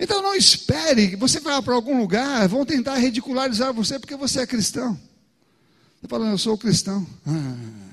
Então 0.00 0.22
não 0.22 0.34
espere 0.34 1.16
você 1.16 1.40
vá 1.40 1.60
para 1.60 1.74
algum 1.74 1.98
lugar, 1.98 2.46
vão 2.48 2.64
tentar 2.64 2.96
ridicularizar 2.96 3.72
você 3.72 3.98
porque 3.98 4.16
você 4.16 4.40
é 4.40 4.46
cristão. 4.46 4.98
Você 6.00 6.08
fala, 6.08 6.26
eu 6.26 6.38
sou 6.38 6.56
cristão. 6.56 7.06
Ah. 7.26 7.87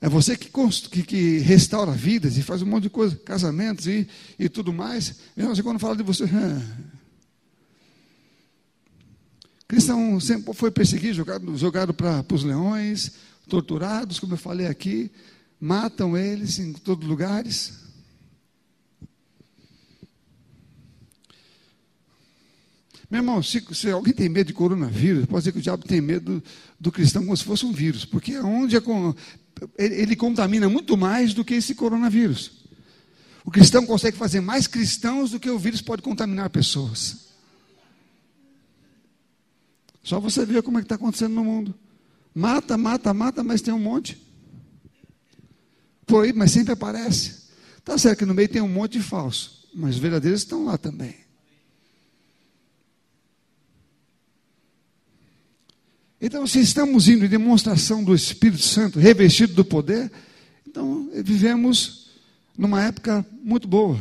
É 0.00 0.08
você 0.08 0.36
que, 0.36 0.48
que, 0.90 1.02
que, 1.02 1.38
restaura 1.38 1.90
vidas 1.90 2.36
e 2.36 2.42
faz 2.42 2.62
um 2.62 2.66
monte 2.66 2.84
de 2.84 2.90
coisa, 2.90 3.16
casamentos 3.16 3.86
e, 3.86 4.06
e 4.38 4.48
tudo 4.48 4.72
mais. 4.72 5.16
E 5.36 5.42
você 5.42 5.62
quando 5.62 5.80
fala 5.80 5.96
de 5.96 6.04
você. 6.04 6.24
Ah. 6.24 6.98
Cristão 9.66 10.18
sempre 10.20 10.54
foi 10.54 10.70
perseguido, 10.70 11.14
jogado, 11.14 11.56
jogado 11.56 11.92
para 11.92 12.24
os 12.32 12.44
leões, 12.44 13.12
torturados, 13.48 14.20
como 14.20 14.34
eu 14.34 14.38
falei 14.38 14.66
aqui, 14.66 15.10
matam 15.60 16.16
eles 16.16 16.58
em 16.58 16.72
todos 16.72 17.04
os 17.04 17.10
lugares. 17.10 17.88
Meu 23.10 23.20
irmão, 23.20 23.42
se, 23.42 23.64
se, 23.72 23.90
alguém 23.90 24.12
tem 24.12 24.28
medo 24.28 24.48
de 24.48 24.52
coronavírus, 24.52 25.24
pode 25.26 25.40
dizer 25.40 25.52
que 25.52 25.58
o 25.58 25.62
diabo 25.62 25.86
tem 25.86 26.00
medo 26.00 26.40
do, 26.40 26.44
do 26.78 26.92
cristão 26.92 27.24
como 27.24 27.36
se 27.36 27.44
fosse 27.44 27.64
um 27.64 27.72
vírus, 27.72 28.04
porque 28.04 28.38
onde 28.38 28.76
é 28.76 28.80
com, 28.80 29.14
ele 29.76 30.16
contamina 30.16 30.68
muito 30.68 30.96
mais 30.96 31.34
do 31.34 31.44
que 31.44 31.54
esse 31.54 31.74
coronavírus. 31.74 32.58
O 33.44 33.50
cristão 33.50 33.86
consegue 33.86 34.16
fazer 34.16 34.40
mais 34.40 34.66
cristãos 34.66 35.30
do 35.30 35.40
que 35.40 35.48
o 35.48 35.58
vírus 35.58 35.80
pode 35.80 36.02
contaminar 36.02 36.50
pessoas. 36.50 37.28
Só 40.02 40.20
você 40.20 40.44
ver 40.44 40.62
como 40.62 40.78
é 40.78 40.80
que 40.80 40.86
está 40.86 40.94
acontecendo 40.94 41.34
no 41.34 41.44
mundo. 41.44 41.74
Mata, 42.34 42.76
mata, 42.78 43.12
mata, 43.12 43.42
mas 43.42 43.62
tem 43.62 43.72
um 43.74 43.78
monte. 43.78 44.20
Aí, 46.22 46.32
mas 46.32 46.52
sempre 46.52 46.72
aparece. 46.72 47.48
Tá 47.84 47.98
certo 47.98 48.20
que 48.20 48.26
no 48.26 48.34
meio 48.34 48.48
tem 48.48 48.62
um 48.62 48.68
monte 48.68 48.92
de 48.92 49.02
falso, 49.02 49.68
mas 49.74 49.96
os 49.96 50.00
verdadeiros 50.00 50.40
estão 50.40 50.64
lá 50.64 50.78
também. 50.78 51.27
Então, 56.20 56.46
se 56.46 56.60
estamos 56.60 57.08
indo 57.08 57.24
em 57.24 57.28
demonstração 57.28 58.02
do 58.02 58.12
Espírito 58.14 58.62
Santo, 58.62 58.98
revestido 58.98 59.54
do 59.54 59.64
poder, 59.64 60.10
então 60.66 61.08
vivemos 61.22 62.10
numa 62.56 62.82
época 62.82 63.24
muito 63.42 63.68
boa. 63.68 63.98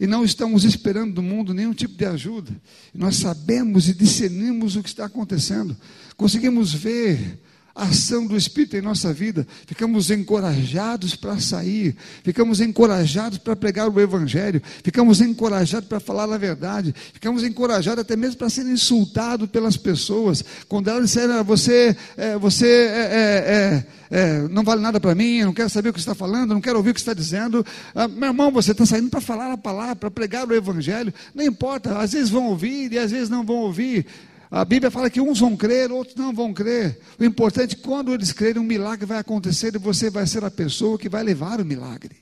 E 0.00 0.06
não 0.06 0.24
estamos 0.24 0.64
esperando 0.64 1.14
do 1.14 1.22
mundo 1.22 1.52
nenhum 1.52 1.74
tipo 1.74 1.94
de 1.94 2.06
ajuda. 2.06 2.50
Nós 2.94 3.16
sabemos 3.16 3.88
e 3.88 3.92
discernimos 3.92 4.76
o 4.76 4.82
que 4.82 4.88
está 4.88 5.04
acontecendo. 5.04 5.76
Conseguimos 6.16 6.72
ver 6.72 7.38
ação 7.78 8.26
do 8.26 8.36
Espírito 8.36 8.76
em 8.76 8.80
nossa 8.80 9.12
vida, 9.12 9.46
ficamos 9.66 10.10
encorajados 10.10 11.14
para 11.14 11.38
sair, 11.38 11.96
ficamos 12.24 12.60
encorajados 12.60 13.38
para 13.38 13.54
pregar 13.54 13.88
o 13.88 14.00
Evangelho, 14.00 14.60
ficamos 14.82 15.20
encorajados 15.20 15.88
para 15.88 16.00
falar 16.00 16.32
a 16.32 16.36
verdade, 16.36 16.94
ficamos 17.12 17.44
encorajados 17.44 18.00
até 18.00 18.16
mesmo 18.16 18.36
para 18.36 18.50
ser 18.50 18.66
insultados 18.66 19.48
pelas 19.48 19.76
pessoas. 19.76 20.44
Quando 20.68 20.88
elas 20.88 21.04
disseram, 21.04 21.34
ah, 21.34 21.42
você, 21.42 21.96
é, 22.16 22.36
você 22.36 22.66
é, 22.66 23.84
é, 24.10 24.18
é, 24.18 24.48
não 24.48 24.64
vale 24.64 24.80
nada 24.80 24.98
para 24.98 25.14
mim, 25.14 25.44
não 25.44 25.52
quero 25.52 25.70
saber 25.70 25.90
o 25.90 25.92
que 25.92 26.00
está 26.00 26.14
falando, 26.14 26.54
não 26.54 26.60
quero 26.60 26.78
ouvir 26.78 26.90
o 26.90 26.94
que 26.94 27.00
está 27.00 27.14
dizendo. 27.14 27.64
Ah, 27.94 28.08
meu 28.08 28.28
irmão, 28.28 28.50
você 28.50 28.72
está 28.72 28.84
saindo 28.84 29.08
para 29.08 29.20
falar 29.20 29.52
a 29.52 29.56
palavra, 29.56 29.96
para 29.96 30.10
pregar 30.10 30.48
o 30.48 30.54
Evangelho, 30.54 31.14
não 31.34 31.44
importa, 31.44 31.98
às 31.98 32.12
vezes 32.12 32.28
vão 32.28 32.46
ouvir 32.46 32.92
e 32.92 32.98
às 32.98 33.10
vezes 33.10 33.28
não 33.28 33.44
vão 33.44 33.56
ouvir. 33.56 34.06
A 34.50 34.64
Bíblia 34.64 34.90
fala 34.90 35.10
que 35.10 35.20
uns 35.20 35.40
vão 35.40 35.56
crer, 35.56 35.92
outros 35.92 36.16
não 36.16 36.32
vão 36.32 36.54
crer. 36.54 37.00
O 37.18 37.24
importante 37.24 37.76
é 37.76 37.78
quando 37.78 38.12
eles 38.12 38.32
crerem, 38.32 38.62
um 38.62 38.64
milagre 38.64 39.04
vai 39.04 39.18
acontecer 39.18 39.74
e 39.74 39.78
você 39.78 40.08
vai 40.08 40.26
ser 40.26 40.44
a 40.44 40.50
pessoa 40.50 40.98
que 40.98 41.08
vai 41.08 41.22
levar 41.22 41.60
o 41.60 41.64
milagre. 41.64 42.16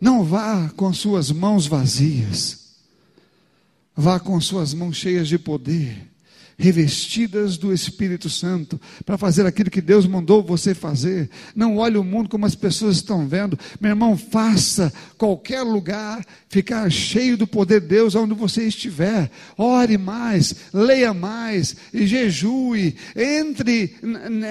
Não 0.00 0.22
vá 0.22 0.68
com 0.76 0.92
suas 0.92 1.30
mãos 1.32 1.66
vazias, 1.66 2.76
vá 3.94 4.20
com 4.20 4.40
suas 4.40 4.72
mãos 4.72 4.96
cheias 4.96 5.26
de 5.26 5.38
poder 5.38 6.15
revestidas 6.58 7.56
do 7.56 7.72
Espírito 7.72 8.30
Santo, 8.30 8.80
para 9.04 9.18
fazer 9.18 9.44
aquilo 9.46 9.70
que 9.70 9.80
Deus 9.80 10.06
mandou 10.06 10.42
você 10.42 10.74
fazer. 10.74 11.28
Não 11.54 11.76
olhe 11.76 11.98
o 11.98 12.04
mundo 12.04 12.28
como 12.28 12.46
as 12.46 12.54
pessoas 12.54 12.96
estão 12.96 13.26
vendo. 13.26 13.58
Meu 13.80 13.90
irmão, 13.90 14.16
faça 14.16 14.92
qualquer 15.18 15.62
lugar 15.62 16.24
ficar 16.48 16.90
cheio 16.90 17.36
do 17.36 17.46
poder 17.46 17.80
de 17.80 17.88
Deus 17.88 18.14
onde 18.14 18.34
você 18.34 18.64
estiver. 18.64 19.30
Ore 19.58 19.98
mais, 19.98 20.54
leia 20.72 21.12
mais, 21.12 21.76
jejue, 21.92 22.96
entre 23.14 23.94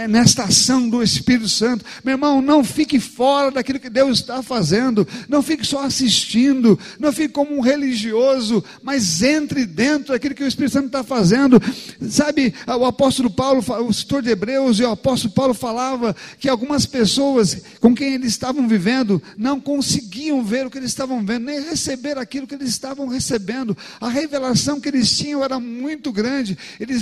nesta 0.08 0.44
ação 0.44 0.88
do 0.88 1.02
Espírito 1.02 1.50
Santo. 1.50 1.84
Meu 2.04 2.14
irmão, 2.14 2.42
não 2.42 2.64
fique 2.64 3.00
fora 3.00 3.50
daquilo 3.50 3.80
que 3.80 3.90
Deus 3.90 4.20
está 4.20 4.44
fazendo. 4.44 5.08
Não 5.28 5.42
fique 5.42 5.66
só 5.66 5.84
assistindo, 5.84 6.78
não 7.00 7.12
fique 7.12 7.30
como 7.30 7.58
um 7.58 7.62
religioso, 7.62 8.64
mas 8.84 9.24
entre 9.24 9.66
dentro 9.66 10.14
daquilo 10.14 10.36
que 10.36 10.44
o 10.44 10.48
Espírito 10.48 10.74
Santo 10.74 10.88
está 10.88 11.04
fazendo. 11.04 11.60
Sabe, 12.10 12.54
o 12.68 12.86
apóstolo 12.86 13.30
Paulo, 13.30 13.64
o 13.86 13.90
escritor 13.90 14.22
de 14.22 14.30
Hebreus 14.30 14.80
e 14.80 14.84
o 14.84 14.92
apóstolo 14.92 15.34
Paulo 15.34 15.54
falava 15.54 16.16
que 16.40 16.50
algumas 16.50 16.86
pessoas 16.86 17.62
com 17.80 17.96
quem 17.96 18.16
eles 18.16 18.30
estavam 18.30 18.68
vivendo 18.68 19.22
não 19.38 19.60
conseguiam 19.60 20.44
ver 20.44 20.66
o 20.66 20.70
que 20.70 20.78
eles 20.78 20.92
estavam 20.92 21.26
vendo, 21.26 21.46
nem 21.46 21.62
receber 21.62 22.18
aquilo 22.18 22.48
que 22.48 22.56
eles 22.56 22.70
estavam 22.70 23.08
recebendo. 23.08 23.78
A 24.00 24.10
revelação 24.10 24.80
que 24.80 24.90
eles 24.90 25.18
tinham 25.18 25.44
era 25.44 25.60
muito 25.60 26.12
grande, 26.12 26.58
eles 26.80 27.02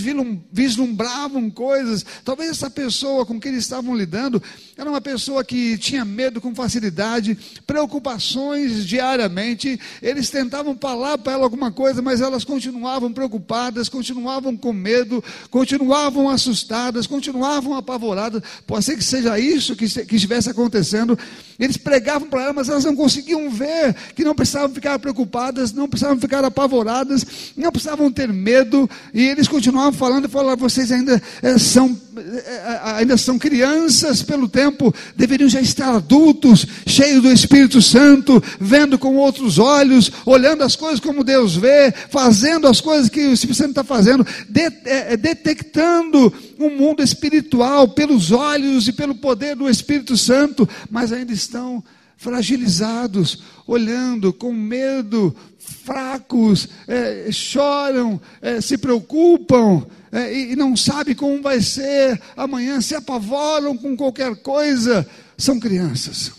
vislumbravam 0.51 1.49
coisas. 1.49 2.05
Talvez 2.23 2.51
essa 2.51 2.69
pessoa 2.69 3.25
com 3.25 3.39
quem 3.39 3.51
eles 3.51 3.63
estavam 3.63 3.95
lidando 3.95 4.41
era 4.77 4.89
uma 4.89 5.01
pessoa 5.01 5.43
que 5.43 5.77
tinha 5.77 6.05
medo 6.05 6.39
com 6.39 6.53
facilidade, 6.53 7.37
preocupações 7.65 8.85
diariamente. 8.85 9.79
Eles 10.01 10.29
tentavam 10.29 10.77
falar 10.79 11.17
para 11.17 11.33
ela 11.33 11.43
alguma 11.43 11.71
coisa, 11.71 12.01
mas 12.01 12.21
elas 12.21 12.43
continuavam 12.43 13.11
preocupadas, 13.11 13.89
continuavam 13.89 14.55
com 14.55 14.82
medo, 14.83 15.23
continuavam 15.49 16.29
assustadas, 16.29 17.07
continuavam 17.07 17.75
apavoradas. 17.75 18.43
Pode 18.67 18.83
ser 18.83 18.97
que 18.97 19.03
seja 19.03 19.39
isso 19.39 19.75
que, 19.75 19.87
que 20.05 20.15
estivesse 20.15 20.49
acontecendo. 20.49 21.17
Eles 21.57 21.77
pregavam 21.77 22.27
para 22.27 22.43
ela, 22.43 22.53
mas 22.53 22.67
elas 22.67 22.83
não 22.83 22.95
conseguiam 22.95 23.49
ver 23.49 23.95
que 24.15 24.23
não 24.23 24.35
precisavam 24.35 24.73
ficar 24.73 24.99
preocupadas, 24.99 25.71
não 25.71 25.87
precisavam 25.87 26.19
ficar 26.19 26.43
apavoradas, 26.43 27.25
não 27.55 27.71
precisavam 27.71 28.11
ter 28.11 28.27
medo. 28.31 28.89
E 29.13 29.21
eles 29.21 29.47
continuavam 29.47 29.93
falando 29.93 30.25
e 30.25 30.29
falavam: 30.29 30.67
vocês 30.67 30.91
ainda 30.91 31.21
é, 31.41 31.57
são, 31.57 31.97
é, 32.17 32.79
ainda 32.95 33.15
são 33.17 33.39
crianças 33.39 34.21
pelo 34.21 34.49
tempo, 34.49 34.93
deveriam 35.15 35.49
já 35.49 35.61
estar 35.61 35.95
adultos, 35.95 36.65
cheios 36.85 37.21
do 37.21 37.31
Espírito 37.31 37.81
Santo, 37.81 38.43
vendo 38.59 38.97
com 38.97 39.15
outros 39.15 39.59
olhos, 39.59 40.11
olhando 40.25 40.63
as 40.63 40.75
coisas 40.75 40.99
como 40.99 41.23
Deus 41.23 41.55
vê, 41.55 41.93
fazendo 42.09 42.67
as 42.67 42.81
coisas 42.81 43.09
que 43.09 43.27
o 43.27 43.33
Espírito 43.33 43.57
Santo 43.57 43.69
está 43.69 43.83
fazendo, 43.83 44.25
é, 44.55 44.69
detectando 45.17 46.33
o 46.57 46.65
um 46.65 46.77
mundo 46.77 47.01
espiritual 47.03 47.87
pelos 47.87 48.31
olhos 48.31 48.87
e 48.87 48.93
pelo 48.93 49.15
poder 49.15 49.55
do 49.55 49.69
Espírito 49.69 50.17
Santo, 50.17 50.67
mas 50.89 51.11
ainda 51.11 51.33
estão 51.33 51.83
fragilizados, 52.17 53.43
olhando 53.67 54.31
com 54.31 54.53
medo, 54.53 55.35
fracos, 55.83 56.69
é, 56.87 57.29
choram, 57.31 58.19
é, 58.41 58.61
se 58.61 58.77
preocupam 58.77 59.85
é, 60.11 60.33
e, 60.33 60.51
e 60.53 60.55
não 60.55 60.77
sabem 60.77 61.15
como 61.15 61.41
vai 61.41 61.61
ser 61.61 62.21
amanhã, 62.35 62.79
se 62.79 62.95
apavoram 62.95 63.77
com 63.77 63.97
qualquer 63.97 64.35
coisa. 64.37 65.07
São 65.37 65.59
crianças, 65.59 66.31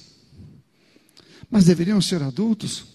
mas 1.50 1.64
deveriam 1.64 2.00
ser 2.00 2.22
adultos. 2.22 2.93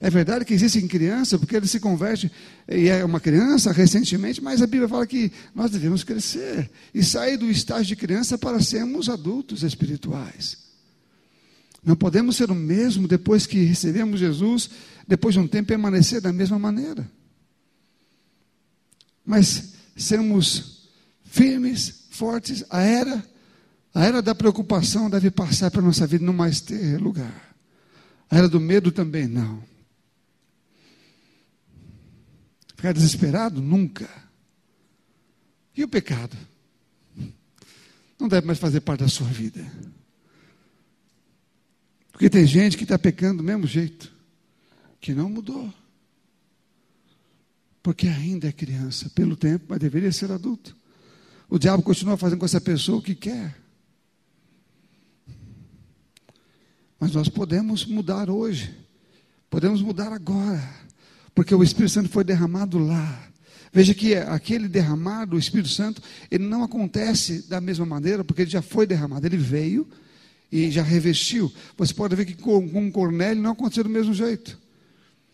É 0.00 0.10
verdade 0.10 0.44
que 0.44 0.52
existem 0.52 0.86
crianças, 0.86 1.38
porque 1.40 1.56
ele 1.56 1.66
se 1.66 1.80
converte 1.80 2.30
e 2.68 2.88
é 2.88 3.02
uma 3.04 3.18
criança 3.18 3.72
recentemente, 3.72 4.42
mas 4.42 4.60
a 4.60 4.66
Bíblia 4.66 4.88
fala 4.88 5.06
que 5.06 5.32
nós 5.54 5.70
devemos 5.70 6.04
crescer 6.04 6.70
e 6.92 7.02
sair 7.02 7.38
do 7.38 7.50
estágio 7.50 7.86
de 7.86 7.96
criança 7.96 8.36
para 8.36 8.60
sermos 8.60 9.08
adultos 9.08 9.62
espirituais. 9.62 10.58
Não 11.82 11.96
podemos 11.96 12.36
ser 12.36 12.50
o 12.50 12.54
mesmo 12.54 13.08
depois 13.08 13.46
que 13.46 13.62
recebemos 13.62 14.20
Jesus, 14.20 14.68
depois 15.06 15.34
de 15.34 15.40
um 15.40 15.46
tempo 15.46 15.68
permanecer 15.68 16.20
da 16.20 16.32
mesma 16.32 16.58
maneira. 16.58 17.08
Mas 19.24 19.72
sermos 19.96 20.88
firmes, 21.24 22.06
fortes, 22.10 22.64
a 22.68 22.82
era, 22.82 23.24
a 23.94 24.04
era 24.04 24.20
da 24.20 24.34
preocupação 24.34 25.08
deve 25.08 25.30
passar 25.30 25.70
para 25.70 25.80
a 25.80 25.84
nossa 25.84 26.06
vida, 26.06 26.24
não 26.24 26.32
mais 26.32 26.60
ter 26.60 27.00
lugar. 27.00 27.56
A 28.28 28.36
era 28.36 28.48
do 28.48 28.60
medo 28.60 28.92
também 28.92 29.26
não. 29.26 29.62
Ficar 32.76 32.92
desesperado? 32.92 33.60
Nunca. 33.60 34.08
E 35.74 35.82
o 35.82 35.88
pecado? 35.88 36.36
Não 38.18 38.28
deve 38.28 38.46
mais 38.46 38.58
fazer 38.58 38.80
parte 38.80 39.00
da 39.00 39.08
sua 39.08 39.26
vida. 39.26 39.66
Porque 42.12 42.30
tem 42.30 42.46
gente 42.46 42.76
que 42.76 42.84
está 42.84 42.98
pecando 42.98 43.38
do 43.38 43.44
mesmo 43.44 43.66
jeito, 43.66 44.12
que 45.00 45.14
não 45.14 45.28
mudou. 45.28 45.72
Porque 47.82 48.08
ainda 48.08 48.48
é 48.48 48.52
criança, 48.52 49.10
pelo 49.10 49.36
tempo, 49.36 49.66
mas 49.68 49.78
deveria 49.78 50.12
ser 50.12 50.30
adulto. 50.30 50.76
O 51.48 51.58
diabo 51.58 51.82
continua 51.82 52.16
fazendo 52.16 52.38
com 52.38 52.44
essa 52.44 52.60
pessoa 52.60 52.98
o 52.98 53.02
que 53.02 53.14
quer. 53.14 53.56
Mas 56.98 57.12
nós 57.12 57.28
podemos 57.28 57.84
mudar 57.84 58.30
hoje, 58.30 58.74
podemos 59.50 59.82
mudar 59.82 60.12
agora 60.12 60.85
porque 61.36 61.54
o 61.54 61.62
Espírito 61.62 61.92
Santo 61.92 62.08
foi 62.08 62.24
derramado 62.24 62.78
lá. 62.78 63.22
Veja 63.70 63.92
que 63.92 64.14
aquele 64.14 64.66
derramado, 64.68 65.36
o 65.36 65.38
Espírito 65.38 65.68
Santo, 65.68 66.00
ele 66.30 66.44
não 66.44 66.64
acontece 66.64 67.46
da 67.46 67.60
mesma 67.60 67.84
maneira, 67.84 68.24
porque 68.24 68.40
ele 68.40 68.50
já 68.50 68.62
foi 68.62 68.86
derramado, 68.86 69.26
ele 69.26 69.36
veio 69.36 69.86
e 70.50 70.70
já 70.70 70.82
revestiu. 70.82 71.52
Você 71.76 71.92
pode 71.92 72.16
ver 72.16 72.24
que 72.24 72.32
com, 72.32 72.66
com 72.66 72.90
Cornélio 72.90 73.42
não 73.42 73.50
aconteceu 73.50 73.84
do 73.84 73.90
mesmo 73.90 74.14
jeito. 74.14 74.58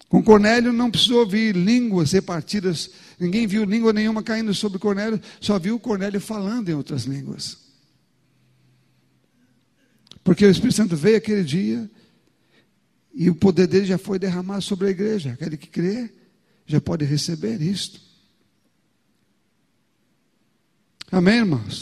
Com 0.08 0.20
Cornélio 0.24 0.72
não 0.72 0.90
precisou 0.90 1.20
ouvir 1.20 1.54
línguas 1.54 2.10
repartidas, 2.10 2.90
ninguém 3.16 3.46
viu 3.46 3.64
língua 3.64 3.92
nenhuma 3.92 4.24
caindo 4.24 4.52
sobre 4.52 4.80
Cornélio, 4.80 5.20
só 5.40 5.56
viu 5.56 5.78
Cornélio 5.78 6.20
falando 6.20 6.68
em 6.68 6.74
outras 6.74 7.04
línguas. 7.04 7.58
Porque 10.24 10.44
o 10.44 10.50
Espírito 10.50 10.74
Santo 10.74 10.96
veio 10.96 11.16
aquele 11.16 11.44
dia 11.44 11.88
e 13.14 13.28
o 13.28 13.34
poder 13.34 13.66
dele 13.66 13.86
já 13.86 13.98
foi 13.98 14.18
derramado 14.18 14.62
sobre 14.62 14.88
a 14.88 14.90
igreja. 14.90 15.32
Aquele 15.32 15.56
que 15.56 15.68
crê 15.68 16.10
já 16.66 16.80
pode 16.80 17.04
receber 17.04 17.60
isto. 17.60 18.00
Amém, 21.10 21.38
irmãos? 21.38 21.80